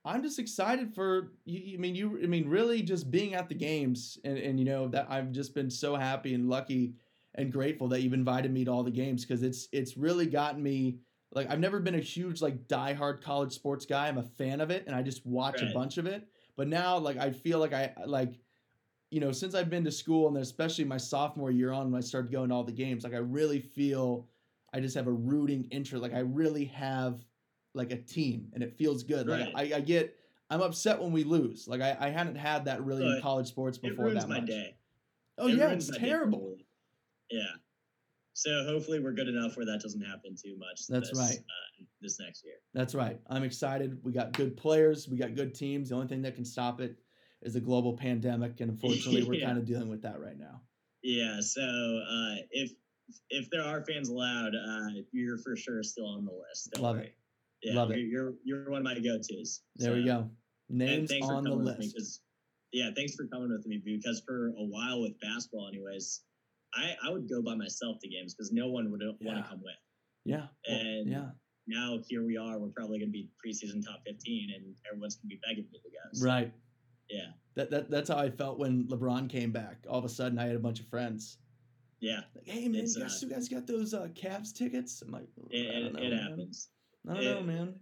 I'm 0.04 0.22
just 0.22 0.38
excited 0.38 0.94
for 0.94 1.32
you. 1.44 1.76
I 1.76 1.80
mean, 1.80 1.94
you. 1.94 2.18
I 2.22 2.26
mean, 2.26 2.48
really, 2.48 2.82
just 2.82 3.10
being 3.10 3.34
at 3.34 3.48
the 3.48 3.54
games, 3.54 4.18
and 4.24 4.38
and 4.38 4.58
you 4.58 4.64
know 4.64 4.88
that 4.88 5.06
I've 5.08 5.32
just 5.32 5.54
been 5.54 5.70
so 5.70 5.96
happy 5.96 6.34
and 6.34 6.48
lucky 6.48 6.94
and 7.34 7.52
grateful 7.52 7.88
that 7.88 8.00
you've 8.00 8.14
invited 8.14 8.52
me 8.52 8.64
to 8.64 8.70
all 8.70 8.82
the 8.82 8.90
games 8.90 9.24
because 9.24 9.42
it's 9.42 9.68
it's 9.72 9.96
really 9.96 10.26
gotten 10.26 10.62
me. 10.62 10.98
Like 11.32 11.50
I've 11.50 11.60
never 11.60 11.80
been 11.80 11.96
a 11.96 12.00
huge 12.00 12.40
like 12.40 12.68
diehard 12.68 13.20
college 13.20 13.52
sports 13.52 13.84
guy. 13.84 14.08
I'm 14.08 14.18
a 14.18 14.22
fan 14.22 14.60
of 14.60 14.70
it, 14.70 14.84
and 14.86 14.94
I 14.94 15.02
just 15.02 15.26
watch 15.26 15.60
a 15.60 15.72
bunch 15.72 15.98
of 15.98 16.06
it. 16.06 16.26
But 16.56 16.68
now, 16.68 16.98
like 16.98 17.18
I 17.18 17.30
feel 17.30 17.58
like 17.58 17.72
I 17.72 17.92
like, 18.06 18.38
you 19.10 19.20
know, 19.20 19.32
since 19.32 19.54
I've 19.54 19.70
been 19.70 19.84
to 19.84 19.90
school 19.90 20.28
and 20.28 20.36
then 20.36 20.42
especially 20.42 20.84
my 20.84 20.96
sophomore 20.96 21.50
year 21.50 21.72
on 21.72 21.90
when 21.90 21.98
I 21.98 22.04
started 22.04 22.30
going 22.30 22.50
to 22.50 22.54
all 22.54 22.64
the 22.64 22.72
games, 22.72 23.04
like 23.04 23.12
I 23.12 23.18
really 23.18 23.60
feel 23.60 24.28
I 24.72 24.80
just 24.80 24.94
have 24.94 25.08
a 25.08 25.12
rooting 25.12 25.64
interest. 25.70 26.02
Like 26.02 26.14
I 26.14 26.20
really 26.20 26.64
have 26.66 27.24
like 27.76 27.92
a 27.92 27.96
team, 27.96 28.48
and 28.54 28.62
it 28.62 28.76
feels 28.76 29.02
good. 29.02 29.28
Like 29.28 29.48
I, 29.54 29.76
I 29.76 29.80
get, 29.80 30.16
I'm 30.50 30.62
upset 30.62 31.00
when 31.00 31.12
we 31.12 31.24
lose. 31.24 31.68
Like 31.68 31.80
I, 31.80 31.96
I 32.00 32.08
hadn't 32.08 32.36
had 32.36 32.64
that 32.64 32.84
really 32.84 33.04
in 33.04 33.20
college 33.22 33.48
sports 33.48 33.78
before 33.78 34.10
that 34.10 34.28
my 34.28 34.40
much. 34.40 34.48
day. 34.48 34.76
Oh 35.38 35.48
It 35.48 35.56
yeah, 35.56 35.68
it's 35.68 35.96
terrible. 35.96 36.56
Yeah. 37.30 37.42
So 38.32 38.64
hopefully 38.64 39.00
we're 39.00 39.12
good 39.12 39.28
enough 39.28 39.56
where 39.56 39.64
that 39.66 39.80
doesn't 39.80 40.00
happen 40.00 40.36
too 40.42 40.56
much. 40.58 40.86
That's 40.88 41.10
this, 41.10 41.18
right. 41.18 41.38
Uh, 41.38 41.84
this 42.02 42.20
next 42.20 42.44
year. 42.44 42.56
That's 42.74 42.94
right. 42.94 43.18
I'm 43.28 43.44
excited. 43.44 43.98
We 44.02 44.12
got 44.12 44.32
good 44.32 44.56
players. 44.56 45.08
We 45.08 45.16
got 45.16 45.34
good 45.34 45.54
teams. 45.54 45.88
The 45.88 45.94
only 45.94 46.06
thing 46.06 46.22
that 46.22 46.34
can 46.34 46.44
stop 46.44 46.80
it 46.80 46.96
is 47.42 47.56
a 47.56 47.60
global 47.60 47.96
pandemic, 47.96 48.60
and 48.60 48.70
unfortunately, 48.72 49.24
we're 49.24 49.44
kind 49.44 49.58
of 49.58 49.64
dealing 49.64 49.88
with 49.88 50.02
that 50.02 50.20
right 50.20 50.38
now. 50.38 50.60
Yeah. 51.02 51.40
So 51.40 51.62
uh, 51.62 52.34
if 52.50 52.72
if 53.30 53.48
there 53.50 53.62
are 53.62 53.84
fans 53.84 54.08
allowed, 54.08 54.54
uh, 54.54 54.88
you're 55.12 55.38
for 55.38 55.56
sure 55.56 55.82
still 55.82 56.06
on 56.06 56.24
the 56.24 56.32
list. 56.32 56.70
Don't 56.72 56.82
Love 56.82 56.96
it. 56.98 57.14
Yeah, 57.62 57.74
Love 57.74 57.90
it. 57.90 57.98
you're, 57.98 58.34
You're 58.44 58.70
one 58.70 58.78
of 58.78 58.84
my 58.84 58.94
go 58.94 59.18
tos. 59.18 59.62
There 59.76 59.94
we 59.94 60.04
go. 60.04 60.30
Names 60.68 61.10
on 61.22 61.44
the 61.44 61.56
me 61.78 61.92
yeah, 62.72 62.90
thanks 62.94 63.14
for 63.14 63.26
coming 63.28 63.50
with 63.50 63.66
me 63.66 63.80
because 63.84 64.22
for 64.26 64.48
a 64.48 64.64
while 64.64 65.00
with 65.00 65.18
basketball, 65.20 65.68
anyways, 65.68 66.22
I 66.74 66.94
I 67.02 67.10
would 67.10 67.28
go 67.28 67.40
by 67.42 67.54
myself 67.54 67.98
to 68.02 68.08
games 68.08 68.34
because 68.34 68.52
no 68.52 68.68
one 68.68 68.90
would 68.90 69.00
want 69.20 69.42
to 69.44 69.48
come 69.48 69.60
with. 69.62 69.74
Yeah. 70.24 70.46
Well, 70.68 70.78
And 70.78 71.10
yeah. 71.10 71.28
now 71.66 71.98
here 72.08 72.24
we 72.24 72.36
are. 72.36 72.58
We're 72.58 72.68
probably 72.76 72.98
going 72.98 73.08
to 73.08 73.12
be 73.12 73.30
preseason 73.44 73.84
top 73.84 74.00
fifteen, 74.06 74.50
and 74.54 74.74
everyone's 74.90 75.16
going 75.16 75.30
to 75.30 75.36
be 75.36 75.40
begging 75.46 75.64
me 75.72 75.78
to 75.78 75.90
go. 75.90 75.96
So, 76.12 76.26
Right. 76.26 76.52
Yeah. 77.08 77.30
That, 77.54 77.70
that 77.70 77.90
that's 77.90 78.10
how 78.10 78.18
I 78.18 78.30
felt 78.30 78.58
when 78.58 78.84
LeBron 78.88 79.30
came 79.30 79.52
back. 79.52 79.86
All 79.88 79.98
of 79.98 80.04
a 80.04 80.08
sudden, 80.08 80.38
I 80.38 80.46
had 80.46 80.56
a 80.56 80.60
bunch 80.60 80.80
of 80.80 80.88
friends. 80.88 81.38
Yeah. 82.00 82.20
Like, 82.34 82.46
hey 82.46 82.68
man, 82.68 82.84
you 82.86 83.00
guys, 83.00 83.22
uh, 83.22 83.26
you 83.26 83.32
guys 83.32 83.48
got 83.48 83.66
those 83.66 83.94
uh, 83.94 84.08
Cavs 84.08 84.52
tickets? 84.52 85.00
I'm 85.00 85.12
like, 85.12 85.28
It, 85.50 85.74
I 85.74 85.78
it, 85.78 85.82
don't 85.82 85.92
know, 85.94 86.02
it 86.02 86.12
happens. 86.12 86.68
I 87.08 87.14
don't 87.14 87.22
It- 87.22 87.34
know, 87.34 87.42
man. 87.42 87.74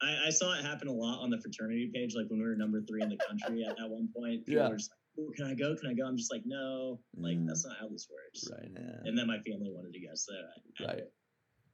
I, 0.00 0.26
I 0.26 0.30
saw 0.30 0.52
it 0.58 0.64
happen 0.64 0.88
a 0.88 0.92
lot 0.92 1.20
on 1.22 1.30
the 1.30 1.38
fraternity 1.38 1.88
page, 1.94 2.14
like 2.16 2.26
when 2.28 2.40
we 2.40 2.44
were 2.44 2.56
number 2.56 2.82
three 2.82 3.02
in 3.02 3.08
the 3.08 3.16
country 3.18 3.62
at, 3.64 3.78
at 3.80 3.88
one 3.88 4.08
point. 4.14 4.44
People 4.44 4.62
Yeah. 4.62 4.68
were 4.68 4.76
just 4.76 4.90
like, 4.90 4.98
"Oh, 5.28 5.32
can 5.36 5.46
I 5.46 5.54
go? 5.54 5.76
Can 5.76 5.90
I 5.90 5.94
go? 5.94 6.04
I'm 6.06 6.16
just 6.16 6.32
like, 6.32 6.42
no, 6.44 6.98
like 7.14 7.36
Mm. 7.38 7.46
that's 7.46 7.64
not 7.64 7.76
how 7.78 7.88
this 7.88 8.08
works. 8.10 8.50
Right. 8.50 8.68
Yeah. 8.74 9.00
And 9.04 9.16
then 9.16 9.28
my 9.28 9.38
family 9.40 9.70
wanted 9.70 9.92
to 9.92 10.00
go, 10.00 10.08
so 10.14 10.32
I, 10.34 10.82
I 10.82 10.86
Right. 10.94 11.04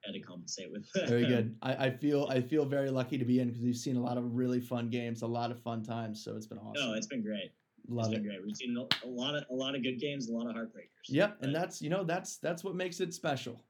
had 0.05 0.13
to 0.13 0.21
compensate 0.21 0.71
with 0.71 0.87
Very 1.09 1.25
good. 1.27 1.57
I, 1.63 1.87
I 1.87 1.91
feel 1.91 2.27
I 2.29 2.43
feel 2.43 2.67
very 2.67 2.91
lucky 2.91 3.17
to 3.17 3.25
be 3.25 3.41
in 3.41 3.49
because 3.49 3.63
we've 3.63 3.77
seen 3.77 3.97
a 3.97 4.03
lot 4.03 4.19
of 4.19 4.35
really 4.35 4.61
fun 4.61 4.91
games, 4.91 5.23
a 5.23 5.27
lot 5.27 5.51
of 5.51 5.59
fun 5.63 5.83
times. 5.83 6.23
So 6.23 6.37
it's 6.37 6.47
been 6.47 6.59
awesome. 6.59 6.87
No, 6.91 6.95
it's 6.95 7.07
been 7.07 7.23
great. 7.23 7.53
Love 7.89 8.07
it's 8.07 8.15
it. 8.15 8.17
been 8.23 8.29
great. 8.29 8.45
We've 8.45 8.57
seen 8.57 8.77
a, 8.77 9.07
a 9.07 9.09
lot 9.09 9.37
of 9.37 9.45
a 9.51 9.55
lot 9.55 9.75
of 9.75 9.83
good 9.83 9.99
games, 9.99 10.29
a 10.29 10.33
lot 10.35 10.47
of 10.51 10.55
heartbreakers. 10.55 11.09
Yep, 11.09 11.39
and 11.41 11.55
that's 11.55 11.81
you 11.81 11.89
know 11.89 12.05
that's 12.05 12.37
that's 12.37 12.63
what 12.63 12.75
makes 12.75 13.01
it 13.01 13.15
special. 13.15 13.65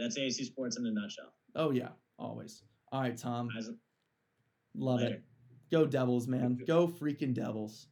that's 0.00 0.18
AAC 0.18 0.44
sports 0.46 0.76
in 0.76 0.86
a 0.86 0.90
nutshell. 0.90 1.32
Oh 1.54 1.70
yeah, 1.70 1.90
always. 2.22 2.62
All 2.92 3.00
right, 3.00 3.16
Tom. 3.16 3.48
Love 4.74 5.00
later. 5.00 5.14
it. 5.16 5.22
Go 5.70 5.86
Devils, 5.86 6.28
man. 6.28 6.58
Go 6.66 6.86
freaking 6.86 7.34
Devils. 7.34 7.88